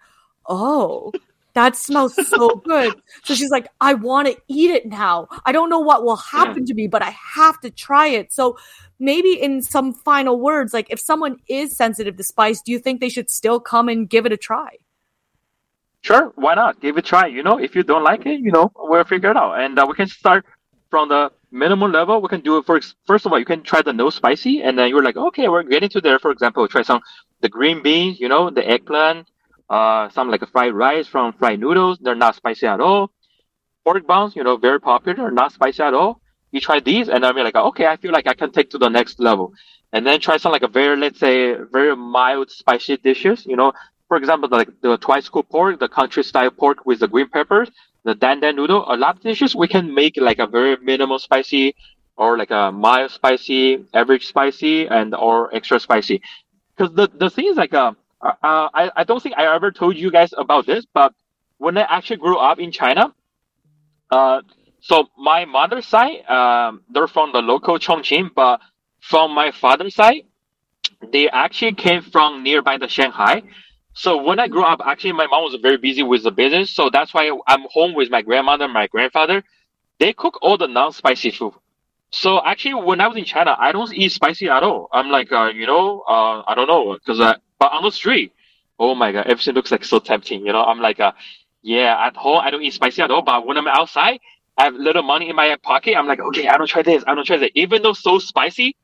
"Oh, 0.49 1.13
that 1.53 1.77
smells 1.77 2.15
so 2.27 2.49
good." 2.65 2.95
So 3.25 3.35
she's 3.35 3.51
like, 3.51 3.69
"I 3.83 3.93
want 3.93 4.29
to 4.29 4.37
eat 4.49 4.71
it 4.71 4.87
now. 4.87 5.29
I 5.45 5.53
don't 5.53 5.69
know 5.69 5.81
what 5.81 6.05
will 6.05 6.17
happen 6.17 6.65
to 6.65 6.73
me, 6.73 6.87
but 6.87 7.03
I 7.03 7.15
have 7.35 7.61
to 7.61 7.71
try 7.71 8.07
it." 8.09 8.33
So 8.33 8.57
maybe 8.99 9.35
in 9.35 9.61
some 9.61 9.93
final 9.93 10.41
words, 10.41 10.73
like 10.73 10.87
if 10.89 10.99
someone 10.99 11.37
is 11.51 11.77
sensitive 11.77 12.17
to 12.17 12.23
spice, 12.23 12.63
do 12.63 12.73
you 12.73 12.79
think 12.79 13.03
they 13.03 13.11
should 13.11 13.29
still 13.29 13.61
come 13.61 13.91
and 13.91 14.09
give 14.09 14.25
it 14.25 14.33
a 14.33 14.39
try? 14.39 14.79
Sure, 16.01 16.33
why 16.37 16.55
not? 16.55 16.81
Give 16.81 16.97
it 16.97 17.05
a 17.05 17.09
try. 17.09 17.27
You 17.27 17.43
know, 17.43 17.59
if 17.59 17.77
you 17.77 17.83
don't 17.83 18.05
like 18.05 18.25
it, 18.25 18.41
you 18.41 18.53
know, 18.53 18.73
we'll 18.75 19.05
figure 19.05 19.33
it 19.33 19.37
out. 19.37 19.61
And 19.61 19.79
uh, 19.79 19.85
we 19.87 19.95
can 19.95 20.09
start 20.09 20.47
from 20.89 21.11
the 21.11 21.31
minimum 21.51 21.93
level. 21.93 22.21
We 22.21 22.29
can 22.29 22.41
do 22.41 22.59
it 22.59 22.67
for 22.67 22.81
first 23.07 23.27
of 23.27 23.33
all, 23.33 23.39
you 23.39 23.45
can 23.45 23.63
try 23.63 23.83
the 23.83 23.93
no 23.93 24.11
spicy, 24.11 24.63
and 24.63 24.79
then 24.79 24.89
you're 24.89 25.03
like, 25.03 25.17
okay, 25.17 25.49
we're 25.49 25.63
getting 25.63 25.89
to 25.91 26.01
there. 26.01 26.19
For 26.19 26.31
example, 26.31 26.67
try 26.69 26.83
some 26.83 27.01
the 27.41 27.49
green 27.49 27.83
beans, 27.83 28.21
you 28.21 28.29
know, 28.29 28.51
the 28.51 28.67
eggplant, 28.69 29.29
uh, 29.71 30.09
some 30.11 30.31
like 30.31 30.43
a 30.43 30.47
fried 30.47 30.75
rice 30.75 31.07
from 31.07 31.33
fried 31.33 31.61
noodles. 31.61 31.99
They're 32.01 32.15
not 32.15 32.35
spicy 32.37 32.67
at 32.67 32.81
all. 32.81 33.11
Pork 33.85 34.07
buns, 34.07 34.37
you 34.37 34.45
know, 34.45 34.57
very 34.57 34.81
popular, 34.81 35.31
not 35.31 35.53
spicy 35.53 35.83
at 35.83 35.95
all. 35.95 36.21
You 36.53 36.61
try 36.61 36.81
these, 36.81 37.09
and 37.09 37.25
then 37.25 37.35
you're 37.37 37.45
like, 37.45 37.57
okay, 37.57 37.87
I 37.87 37.97
feel 37.97 38.13
like 38.13 38.27
I 38.27 38.35
can 38.35 38.51
take 38.53 38.71
to 38.71 38.79
the 38.79 38.89
next 38.89 39.21
level. 39.21 39.53
And 39.93 40.07
then 40.07 40.21
try 40.21 40.37
some 40.37 40.53
like 40.53 40.63
a 40.63 40.69
very, 40.69 40.97
let's 40.97 41.19
say, 41.19 41.55
very 41.73 41.97
mild 41.97 42.51
spicy 42.51 42.97
dishes. 42.99 43.47
You 43.47 43.57
know, 43.57 43.73
for 44.09 44.17
example, 44.17 44.49
like 44.51 44.69
the 44.83 44.97
twice 44.99 45.29
cooked 45.29 45.51
pork, 45.51 45.79
the 45.81 45.89
country 45.89 46.25
style 46.25 46.51
pork 46.51 46.85
with 46.87 47.01
the 47.01 47.09
green 47.09 47.29
peppers, 47.29 47.71
the 48.09 48.15
dan 48.15 48.41
dan 48.41 48.57
noodle. 48.57 48.83
A 48.95 48.97
lot 48.97 49.17
of 49.17 49.23
dishes 49.23 49.55
we 49.55 49.69
can 49.69 49.95
make 49.95 50.17
like 50.17 50.39
a 50.39 50.47
very 50.47 50.77
minimal 50.91 51.19
spicy, 51.19 51.75
or 52.17 52.39
like 52.39 52.51
a 52.51 52.73
mild 52.73 53.11
spicy, 53.11 53.85
average 53.95 54.27
spicy, 54.27 54.77
and 54.89 55.15
or 55.15 55.55
extra 55.55 55.79
spicy. 55.87 56.23
Because 56.77 56.91
the 56.95 57.07
the 57.23 57.31
thing 57.31 57.47
is 57.53 57.57
like 57.57 57.75
uh, 57.75 57.93
uh, 58.23 58.69
I 58.81 58.91
I 59.01 59.05
don't 59.05 59.23
think 59.23 59.37
I 59.37 59.45
ever 59.55 59.71
told 59.71 59.97
you 59.97 60.11
guys 60.11 60.31
about 60.45 60.67
this, 60.67 60.85
but 60.95 61.13
when 61.59 61.77
I 61.79 61.83
actually 61.97 62.21
grew 62.27 62.39
up 62.39 62.59
in 62.59 62.71
China, 62.73 63.15
uh, 64.11 64.41
so 64.81 65.09
my 65.19 65.45
mother's 65.45 65.87
side, 65.87 66.25
um, 66.39 66.83
they're 66.93 67.09
from 67.09 67.33
the 67.33 67.43
local 67.43 67.79
Chongqing, 67.79 68.31
but 68.35 68.61
from 69.01 69.35
my 69.35 69.51
father's 69.51 69.95
side, 69.95 70.23
they 71.13 71.29
actually 71.29 71.75
came 71.75 72.03
from 72.03 72.43
nearby 72.43 72.79
the 72.79 72.89
Shanghai. 72.89 73.43
So 73.99 74.23
when 74.23 74.39
I 74.39 74.47
grew 74.47 74.63
up, 74.63 74.81
actually 74.85 75.11
my 75.11 75.27
mom 75.27 75.43
was 75.43 75.57
very 75.61 75.77
busy 75.77 76.05
with 76.05 76.23
the 76.23 76.31
business, 76.31 76.71
so 76.71 76.89
that's 76.89 77.13
why 77.13 77.33
I'm 77.49 77.63
home 77.69 77.95
with 77.95 78.11
my 78.11 78.23
grandmother, 78.23 78.67
and 78.67 78.73
my 78.73 78.87
grandfather. 78.87 79.43
They 79.99 80.13
cook 80.13 80.39
all 80.41 80.57
the 80.57 80.69
non-spicy 80.69 81.33
food. 81.33 81.55
So 82.13 82.41
actually, 82.45 82.75
when 82.75 83.01
I 83.01 83.09
was 83.09 83.17
in 83.17 83.25
China, 83.25 83.57
I 83.59 83.73
don't 83.73 83.93
eat 83.93 84.13
spicy 84.13 84.49
at 84.49 84.63
all. 84.63 84.89
I'm 84.93 85.11
like, 85.11 85.33
uh, 85.33 85.51
you 85.53 85.67
know, 85.67 86.05
uh, 86.09 86.45
I 86.47 86.55
don't 86.55 86.69
know, 86.69 86.95
because 86.95 87.19
uh, 87.19 87.35
but 87.59 87.73
on 87.73 87.83
the 87.83 87.91
street, 87.91 88.33
oh 88.79 88.95
my 88.95 89.11
god, 89.11 89.27
everything 89.27 89.55
looks 89.55 89.73
like 89.73 89.85
so 89.85 89.99
tempting. 89.99 90.47
You 90.47 90.53
know, 90.53 90.63
I'm 90.63 90.79
like, 90.79 91.01
uh, 91.01 91.11
yeah, 91.63 92.07
at 92.07 92.17
home 92.17 92.39
I 92.41 92.51
don't 92.53 92.63
eat 92.63 92.75
spicy 92.75 93.03
at 93.03 93.11
all, 93.11 93.23
but 93.23 93.49
when 93.49 93.57
I'm 93.59 93.67
outside, 93.67 94.21
I 94.57 94.67
have 94.67 94.75
little 94.75 95.03
money 95.03 95.29
in 95.29 95.35
my 95.35 95.57
pocket. 95.61 95.97
I'm 95.97 96.07
like, 96.07 96.21
okay, 96.21 96.47
I 96.47 96.57
don't 96.57 96.69
try 96.69 96.83
this, 96.83 97.03
I 97.09 97.17
don't 97.17 97.27
try 97.27 97.39
that. 97.39 97.51
Even 97.57 97.83
though 97.83 97.95
so 97.95 98.21
spicy, 98.21 98.77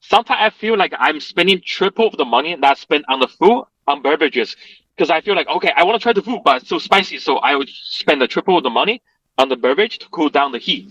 sometimes 0.00 0.40
I 0.40 0.48
feel 0.48 0.78
like 0.78 0.94
I'm 0.98 1.20
spending 1.20 1.60
triple 1.62 2.06
of 2.06 2.16
the 2.16 2.24
money 2.24 2.56
that 2.56 2.70
I 2.70 2.72
spent 2.72 3.04
on 3.10 3.20
the 3.20 3.28
food 3.28 3.66
on 3.86 4.02
beverages 4.02 4.56
because 4.96 5.10
I 5.10 5.20
feel 5.20 5.34
like 5.34 5.48
okay, 5.48 5.72
I 5.76 5.84
want 5.84 6.00
to 6.00 6.02
try 6.02 6.12
the 6.12 6.22
food, 6.22 6.40
but 6.44 6.62
it's 6.62 6.68
so 6.68 6.78
spicy, 6.78 7.18
so 7.18 7.38
I 7.38 7.56
would 7.56 7.68
spend 7.68 8.20
the 8.20 8.28
triple 8.28 8.56
of 8.56 8.62
the 8.62 8.70
money 8.70 9.02
on 9.38 9.48
the 9.48 9.56
beverage 9.56 9.98
to 9.98 10.08
cool 10.10 10.28
down 10.28 10.52
the 10.52 10.58
heat. 10.58 10.88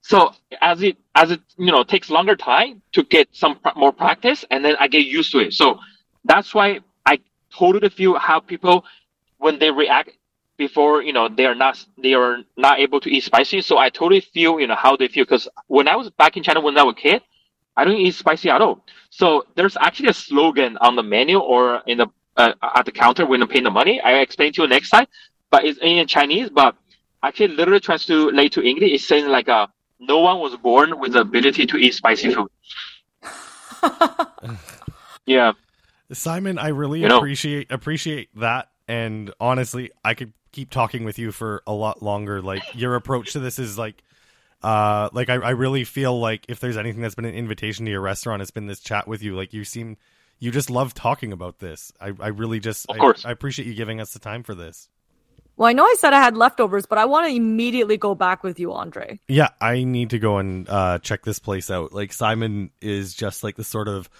So 0.00 0.32
as 0.60 0.82
it 0.82 0.96
as 1.14 1.30
it 1.30 1.40
you 1.56 1.70
know 1.70 1.84
takes 1.84 2.10
longer 2.10 2.36
time 2.36 2.82
to 2.92 3.04
get 3.04 3.28
some 3.32 3.58
pr- 3.58 3.76
more 3.76 3.92
practice, 3.92 4.44
and 4.50 4.64
then 4.64 4.76
I 4.80 4.88
get 4.88 5.06
used 5.06 5.32
to 5.32 5.38
it. 5.38 5.52
So 5.52 5.78
that's 6.24 6.54
why 6.54 6.80
I 7.06 7.20
totally 7.56 7.88
feel 7.88 8.18
how 8.18 8.40
people 8.40 8.84
when 9.38 9.58
they 9.58 9.70
react 9.70 10.10
before 10.56 11.02
you 11.02 11.12
know 11.12 11.28
they 11.28 11.46
are 11.46 11.54
not 11.54 11.84
they 12.02 12.14
are 12.14 12.38
not 12.56 12.80
able 12.80 13.00
to 13.00 13.10
eat 13.10 13.22
spicy. 13.24 13.60
So 13.60 13.78
I 13.78 13.90
totally 13.90 14.20
feel 14.20 14.58
you 14.58 14.66
know 14.66 14.74
how 14.76 14.96
they 14.96 15.08
feel 15.08 15.24
because 15.24 15.48
when 15.68 15.86
I 15.88 15.96
was 15.96 16.10
back 16.10 16.36
in 16.36 16.42
China 16.42 16.60
when 16.60 16.76
I 16.76 16.82
was 16.82 16.94
a 16.98 17.00
kid, 17.00 17.22
I 17.76 17.84
don't 17.84 17.96
eat 17.96 18.14
spicy 18.14 18.50
at 18.50 18.60
all. 18.60 18.84
So 19.10 19.46
there's 19.56 19.76
actually 19.76 20.08
a 20.08 20.14
slogan 20.14 20.78
on 20.78 20.96
the 20.96 21.02
menu 21.02 21.38
or 21.38 21.82
in 21.86 21.98
the 21.98 22.08
uh, 22.36 22.52
at 22.74 22.84
the 22.84 22.92
counter 22.92 23.26
when 23.26 23.42
I'm 23.42 23.48
paying 23.48 23.64
the 23.64 23.70
money. 23.70 24.00
I 24.00 24.20
explain 24.20 24.52
to 24.54 24.62
you 24.62 24.68
next 24.68 24.90
time, 24.90 25.06
but 25.50 25.64
it's 25.64 25.78
in 25.80 26.06
Chinese. 26.06 26.50
But 26.50 26.76
actually, 27.22 27.48
literally 27.48 27.80
translate 27.80 28.52
to 28.52 28.62
English, 28.62 28.90
it's 28.92 29.06
saying 29.06 29.28
like 29.28 29.48
uh, 29.48 29.66
no 30.00 30.18
one 30.20 30.40
was 30.40 30.56
born 30.56 30.98
with 30.98 31.12
the 31.12 31.20
ability 31.20 31.66
to 31.66 31.76
eat 31.76 31.94
spicy 31.94 32.34
food. 32.34 32.48
Yeah, 35.24 35.52
Simon, 36.12 36.58
I 36.58 36.68
really 36.68 37.00
You 37.00 37.08
know- 37.08 37.18
appreciate 37.18 37.70
appreciate 37.70 38.28
that, 38.40 38.70
and 38.88 39.32
honestly, 39.38 39.92
I 40.04 40.14
could 40.14 40.32
keep 40.50 40.68
talking 40.70 41.04
with 41.04 41.16
you 41.18 41.30
for 41.30 41.62
a 41.64 41.72
lot 41.72 42.02
longer. 42.02 42.42
Like 42.42 42.62
your 42.74 42.96
approach 42.96 43.32
to 43.34 43.38
this 43.38 43.60
is 43.60 43.78
like, 43.78 44.02
uh, 44.64 45.10
like 45.12 45.30
I, 45.30 45.34
I 45.34 45.50
really 45.50 45.84
feel 45.84 46.18
like 46.18 46.44
if 46.48 46.58
there's 46.58 46.76
anything 46.76 47.02
that's 47.02 47.14
been 47.14 47.24
an 47.24 47.34
invitation 47.36 47.84
to 47.84 47.90
your 47.92 48.00
restaurant, 48.00 48.42
it's 48.42 48.50
been 48.50 48.66
this 48.66 48.80
chat 48.80 49.06
with 49.06 49.22
you. 49.22 49.36
Like 49.36 49.52
you 49.52 49.62
seem, 49.64 49.96
you 50.42 50.50
just 50.50 50.70
love 50.70 50.92
talking 50.92 51.32
about 51.32 51.60
this. 51.60 51.92
I, 52.00 52.12
I 52.18 52.28
really 52.28 52.58
just, 52.58 52.86
Of 52.88 52.96
I- 52.96 52.98
course. 52.98 53.24
I, 53.24 53.30
appreciate 53.30 53.66
you 53.68 53.74
giving 53.74 54.00
us 54.00 54.12
the 54.12 54.18
time 54.18 54.42
for 54.42 54.56
this. 54.56 54.88
Well, 55.56 55.68
I 55.68 55.72
know 55.72 55.84
I 55.84 55.94
said 55.98 56.12
I 56.12 56.20
had 56.20 56.36
leftovers, 56.36 56.84
but 56.86 56.98
I 56.98 57.04
want 57.04 57.28
to 57.28 57.32
immediately 57.36 57.96
go 57.96 58.16
back 58.16 58.42
with 58.42 58.58
you, 58.58 58.72
Andre. 58.72 59.20
Yeah, 59.28 59.50
I 59.60 59.84
need 59.84 60.10
to 60.10 60.18
go 60.18 60.38
and 60.38 60.68
uh, 60.68 60.98
check 60.98 61.22
this 61.22 61.38
place 61.38 61.70
out. 61.70 61.92
Like 61.92 62.12
Simon 62.12 62.70
is 62.80 63.14
just 63.14 63.44
like 63.44 63.54
the 63.54 63.62
sort 63.62 63.86
of 63.86 64.10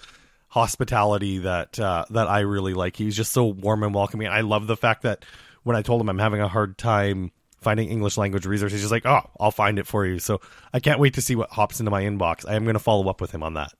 hospitality 0.47 1.39
that 1.39 1.77
uh, 1.79 2.05
that 2.11 2.27
I 2.29 2.41
really 2.41 2.73
like. 2.73 2.95
He's 2.95 3.17
just 3.17 3.31
so 3.31 3.45
warm 3.45 3.83
and 3.83 3.93
welcoming. 3.93 4.27
I 4.27 4.41
love 4.41 4.67
the 4.67 4.77
fact 4.77 5.01
that 5.01 5.25
when 5.63 5.75
I 5.75 5.81
told 5.81 5.99
him 5.99 6.07
I'm 6.09 6.19
having 6.19 6.39
a 6.39 6.47
hard 6.47 6.77
time 6.77 7.31
finding 7.61 7.89
English 7.89 8.15
language 8.17 8.45
resources, 8.45 8.73
he's 8.79 8.81
just 8.83 8.91
like, 8.91 9.05
"Oh, 9.05 9.29
I'll 9.39 9.51
find 9.51 9.79
it 9.79 9.87
for 9.87 10.05
you." 10.05 10.19
So 10.19 10.39
I 10.71 10.79
can't 10.79 10.99
wait 10.99 11.15
to 11.15 11.21
see 11.21 11.35
what 11.35 11.49
hops 11.49 11.79
into 11.79 11.91
my 11.91 12.03
inbox. 12.03 12.47
I 12.47 12.53
am 12.55 12.63
going 12.63 12.75
to 12.75 12.79
follow 12.79 13.09
up 13.09 13.19
with 13.19 13.31
him 13.31 13.43
on 13.43 13.55
that. 13.55 13.73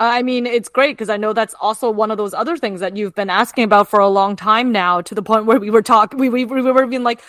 I 0.00 0.22
mean, 0.22 0.46
it's 0.46 0.68
great 0.68 0.92
because 0.92 1.08
I 1.08 1.16
know 1.16 1.32
that's 1.32 1.54
also 1.60 1.90
one 1.90 2.10
of 2.12 2.18
those 2.18 2.32
other 2.32 2.56
things 2.56 2.80
that 2.80 2.96
you've 2.96 3.16
been 3.16 3.30
asking 3.30 3.64
about 3.64 3.88
for 3.88 3.98
a 3.98 4.08
long 4.08 4.36
time 4.36 4.70
now, 4.70 5.00
to 5.00 5.14
the 5.14 5.22
point 5.22 5.46
where 5.46 5.58
we 5.58 5.70
were 5.70 5.82
talking, 5.82 6.20
we, 6.20 6.28
we, 6.28 6.44
we 6.44 6.62
were 6.62 6.86
being 6.86 7.02
like, 7.02 7.20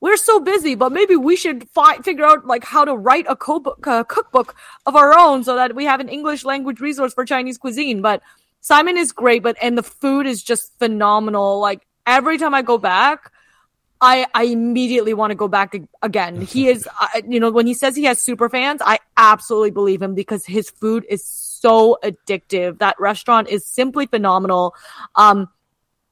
we're 0.00 0.16
so 0.16 0.40
busy, 0.40 0.74
but 0.74 0.92
maybe 0.92 1.16
we 1.16 1.36
should 1.36 1.68
fi- 1.70 1.98
figure 1.98 2.24
out 2.24 2.46
like 2.46 2.64
how 2.64 2.84
to 2.84 2.94
write 2.94 3.24
a 3.28 3.36
co- 3.36 3.76
uh, 3.84 4.04
cookbook 4.04 4.54
of 4.86 4.96
our 4.96 5.16
own 5.16 5.44
so 5.44 5.54
that 5.54 5.74
we 5.74 5.84
have 5.84 6.00
an 6.00 6.08
English 6.08 6.44
language 6.44 6.80
resource 6.80 7.14
for 7.14 7.24
Chinese 7.24 7.58
cuisine. 7.58 8.02
But 8.02 8.20
Simon 8.60 8.96
is 8.96 9.12
great, 9.12 9.42
but 9.42 9.56
and 9.62 9.78
the 9.78 9.82
food 9.82 10.26
is 10.26 10.42
just 10.42 10.76
phenomenal. 10.78 11.60
Like 11.60 11.86
every 12.06 12.38
time 12.38 12.54
I 12.54 12.62
go 12.62 12.78
back, 12.78 13.30
I 14.00 14.26
I 14.34 14.44
immediately 14.44 15.14
want 15.14 15.30
to 15.30 15.36
go 15.36 15.46
back 15.46 15.76
again. 16.02 16.40
He 16.40 16.66
is, 16.68 16.88
uh, 17.00 17.22
you 17.28 17.38
know, 17.38 17.52
when 17.52 17.68
he 17.68 17.74
says 17.74 17.94
he 17.94 18.04
has 18.04 18.20
super 18.20 18.48
fans, 18.48 18.80
I 18.84 18.98
absolutely 19.16 19.70
believe 19.70 20.02
him 20.02 20.14
because 20.16 20.44
his 20.46 20.68
food 20.70 21.06
is 21.08 21.24
so 21.24 21.51
addictive. 21.62 22.78
That 22.78 22.98
restaurant 22.98 23.48
is 23.48 23.66
simply 23.66 24.06
phenomenal. 24.06 24.74
Um, 25.16 25.48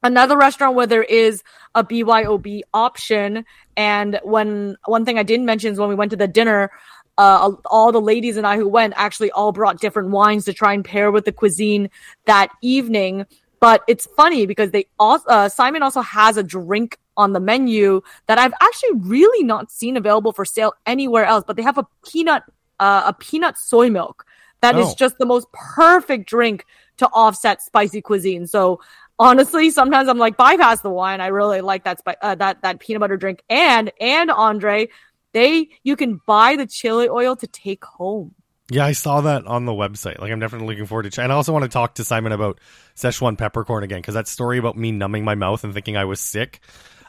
another 0.02 0.36
restaurant 0.36 0.76
where 0.76 0.86
there 0.86 1.02
is 1.02 1.42
a 1.74 1.84
BYOB 1.84 2.62
option, 2.72 3.44
and 3.76 4.20
when 4.22 4.76
one 4.86 5.04
thing 5.04 5.18
I 5.18 5.22
didn't 5.22 5.46
mention 5.46 5.72
is 5.72 5.78
when 5.78 5.88
we 5.88 5.94
went 5.94 6.10
to 6.10 6.16
the 6.16 6.28
dinner. 6.28 6.70
Uh, 7.18 7.52
all 7.66 7.92
the 7.92 8.00
ladies 8.00 8.38
and 8.38 8.46
I 8.46 8.56
who 8.56 8.66
went 8.66 8.94
actually 8.96 9.30
all 9.32 9.52
brought 9.52 9.78
different 9.78 10.08
wines 10.08 10.46
to 10.46 10.54
try 10.54 10.72
and 10.72 10.82
pair 10.82 11.10
with 11.10 11.26
the 11.26 11.32
cuisine 11.32 11.90
that 12.24 12.48
evening. 12.62 13.26
But 13.58 13.82
it's 13.86 14.06
funny 14.16 14.46
because 14.46 14.70
they 14.70 14.86
also 14.98 15.28
uh, 15.28 15.48
Simon 15.50 15.82
also 15.82 16.00
has 16.00 16.38
a 16.38 16.42
drink 16.42 16.96
on 17.18 17.34
the 17.34 17.40
menu 17.40 18.00
that 18.26 18.38
I've 18.38 18.54
actually 18.62 19.00
really 19.00 19.44
not 19.44 19.70
seen 19.70 19.98
available 19.98 20.32
for 20.32 20.46
sale 20.46 20.72
anywhere 20.86 21.26
else. 21.26 21.44
But 21.46 21.56
they 21.56 21.62
have 21.62 21.76
a 21.76 21.86
peanut 22.06 22.42
uh, 22.78 23.02
a 23.06 23.12
peanut 23.12 23.58
soy 23.58 23.90
milk 23.90 24.24
that 24.62 24.76
is 24.78 24.86
Oh. 24.88 24.94
just 24.96 25.18
the 25.18 25.26
most 25.26 25.46
perfect 25.52 26.28
drink 26.28 26.64
to 26.98 27.08
offset 27.12 27.62
spicy 27.62 28.00
cuisine. 28.02 28.46
So 28.46 28.80
honestly, 29.18 29.70
sometimes 29.70 30.08
I'm 30.08 30.18
like 30.18 30.36
bypass 30.36 30.80
the 30.82 30.90
wine. 30.90 31.20
I 31.20 31.28
really 31.28 31.60
like 31.60 31.84
that 31.84 31.98
spi- 31.98 32.16
uh, 32.22 32.34
that 32.36 32.62
that 32.62 32.78
peanut 32.80 33.00
butter 33.00 33.16
drink. 33.16 33.42
And 33.48 33.90
and 34.00 34.30
Andre, 34.30 34.88
they 35.32 35.68
you 35.82 35.96
can 35.96 36.20
buy 36.26 36.56
the 36.56 36.66
chili 36.66 37.08
oil 37.08 37.36
to 37.36 37.46
take 37.46 37.84
home. 37.84 38.34
Yeah, 38.72 38.84
I 38.86 38.92
saw 38.92 39.20
that 39.22 39.46
on 39.46 39.64
the 39.64 39.72
website. 39.72 40.20
Like, 40.20 40.30
I'm 40.30 40.38
definitely 40.38 40.68
looking 40.68 40.86
forward 40.86 41.02
to. 41.02 41.10
Ch- 41.10 41.18
and 41.18 41.32
I 41.32 41.34
also 41.34 41.52
want 41.52 41.64
to 41.64 41.68
talk 41.68 41.94
to 41.96 42.04
Simon 42.04 42.30
about 42.30 42.60
Szechuan 42.94 43.36
peppercorn 43.36 43.82
again 43.82 43.98
because 43.98 44.14
that 44.14 44.28
story 44.28 44.58
about 44.58 44.76
me 44.76 44.92
numbing 44.92 45.24
my 45.24 45.34
mouth 45.34 45.64
and 45.64 45.74
thinking 45.74 45.96
I 45.96 46.04
was 46.04 46.20
sick. 46.20 46.60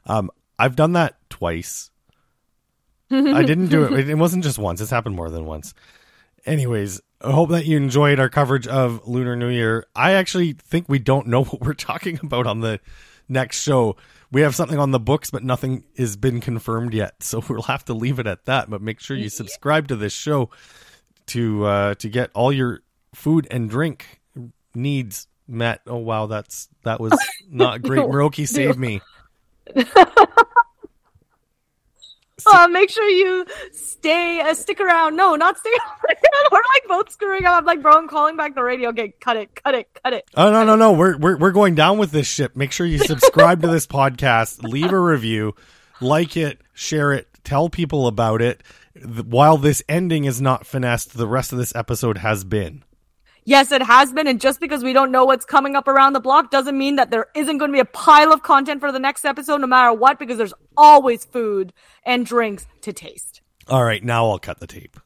Um, 0.07 0.31
I've 0.57 0.75
done 0.75 0.93
that 0.93 1.17
twice. 1.29 1.91
I 3.11 3.43
didn't 3.43 3.67
do 3.67 3.83
it. 3.83 4.09
It 4.09 4.15
wasn't 4.15 4.43
just 4.43 4.57
once. 4.57 4.81
It's 4.81 4.89
happened 4.89 5.15
more 5.15 5.29
than 5.29 5.45
once. 5.45 5.73
Anyways, 6.45 7.01
I 7.21 7.31
hope 7.31 7.49
that 7.49 7.65
you 7.65 7.77
enjoyed 7.77 8.19
our 8.19 8.29
coverage 8.29 8.67
of 8.67 9.07
Lunar 9.07 9.35
New 9.35 9.49
Year. 9.49 9.85
I 9.95 10.13
actually 10.13 10.53
think 10.53 10.89
we 10.89 10.99
don't 10.99 11.27
know 11.27 11.43
what 11.45 11.61
we're 11.61 11.73
talking 11.73 12.19
about 12.21 12.47
on 12.47 12.61
the 12.61 12.79
next 13.29 13.61
show. 13.61 13.95
We 14.31 14.41
have 14.41 14.55
something 14.55 14.79
on 14.79 14.91
the 14.91 14.99
books, 14.99 15.29
but 15.29 15.43
nothing 15.43 15.83
has 15.97 16.15
been 16.15 16.41
confirmed 16.41 16.93
yet. 16.93 17.15
So 17.21 17.43
we'll 17.47 17.63
have 17.63 17.85
to 17.85 17.93
leave 17.93 18.19
it 18.19 18.27
at 18.27 18.45
that. 18.45 18.69
But 18.69 18.81
make 18.81 18.99
sure 18.99 19.15
you 19.15 19.29
subscribe 19.29 19.87
to 19.89 19.95
this 19.95 20.13
show 20.13 20.49
to 21.27 21.65
uh, 21.65 21.95
to 21.95 22.09
get 22.09 22.31
all 22.33 22.51
your 22.51 22.81
food 23.13 23.47
and 23.51 23.69
drink 23.69 24.21
needs 24.73 25.27
met. 25.47 25.81
Oh 25.87 25.97
wow, 25.97 26.25
that's 26.25 26.69
that 26.83 26.99
was 26.99 27.13
not 27.49 27.81
great. 27.81 28.01
Miroki 28.01 28.47
saved 28.47 28.79
me. 28.79 29.01
Uh, 32.45 32.67
make 32.67 32.89
sure 32.89 33.07
you 33.07 33.45
stay, 33.71 34.41
uh, 34.41 34.53
stick 34.53 34.79
around. 34.79 35.15
No, 35.15 35.35
not 35.35 35.57
stay 35.57 35.69
around. 36.09 36.17
We're 36.51 36.57
like 36.57 36.87
both 36.87 37.11
screwing 37.11 37.45
up. 37.45 37.59
I'm 37.59 37.65
like, 37.65 37.81
bro, 37.81 37.97
I'm 37.97 38.07
calling 38.07 38.37
back 38.37 38.55
the 38.55 38.63
radio. 38.63 38.89
Okay, 38.89 39.13
cut 39.19 39.37
it, 39.37 39.55
cut 39.55 39.75
it, 39.75 39.87
cut 40.03 40.13
it. 40.13 40.25
Oh 40.35 40.51
no 40.51 40.63
no 40.65 40.75
no, 40.75 40.91
we're 40.91 41.17
we're 41.17 41.37
we're 41.37 41.51
going 41.51 41.75
down 41.75 41.97
with 41.97 42.11
this 42.11 42.27
ship. 42.27 42.55
Make 42.55 42.71
sure 42.71 42.85
you 42.85 42.97
subscribe 42.99 43.61
to 43.61 43.67
this 43.67 43.87
podcast, 43.87 44.63
leave 44.63 44.91
a 44.91 44.99
review, 44.99 45.55
like 45.99 46.35
it, 46.37 46.59
share 46.73 47.11
it, 47.13 47.27
tell 47.43 47.69
people 47.69 48.07
about 48.07 48.41
it. 48.41 48.61
While 49.25 49.57
this 49.57 49.81
ending 49.87 50.25
is 50.25 50.41
not 50.41 50.65
finessed, 50.65 51.17
the 51.17 51.27
rest 51.27 51.51
of 51.51 51.57
this 51.57 51.73
episode 51.75 52.17
has 52.19 52.43
been. 52.43 52.83
Yes, 53.43 53.71
it 53.71 53.81
has 53.81 54.13
been. 54.13 54.27
And 54.27 54.39
just 54.39 54.59
because 54.59 54.83
we 54.83 54.93
don't 54.93 55.11
know 55.11 55.25
what's 55.25 55.45
coming 55.45 55.75
up 55.75 55.87
around 55.87 56.13
the 56.13 56.19
block 56.19 56.51
doesn't 56.51 56.77
mean 56.77 56.95
that 56.97 57.09
there 57.09 57.27
isn't 57.35 57.57
going 57.57 57.71
to 57.71 57.75
be 57.75 57.79
a 57.79 57.85
pile 57.85 58.31
of 58.31 58.43
content 58.43 58.79
for 58.79 58.91
the 58.91 58.99
next 58.99 59.25
episode, 59.25 59.61
no 59.61 59.67
matter 59.67 59.93
what, 59.93 60.19
because 60.19 60.37
there's 60.37 60.53
always 60.77 61.25
food 61.25 61.73
and 62.05 62.25
drinks 62.25 62.67
to 62.81 62.93
taste. 62.93 63.41
All 63.67 63.83
right, 63.83 64.03
now 64.03 64.29
I'll 64.29 64.39
cut 64.39 64.59
the 64.59 64.67
tape. 64.67 64.99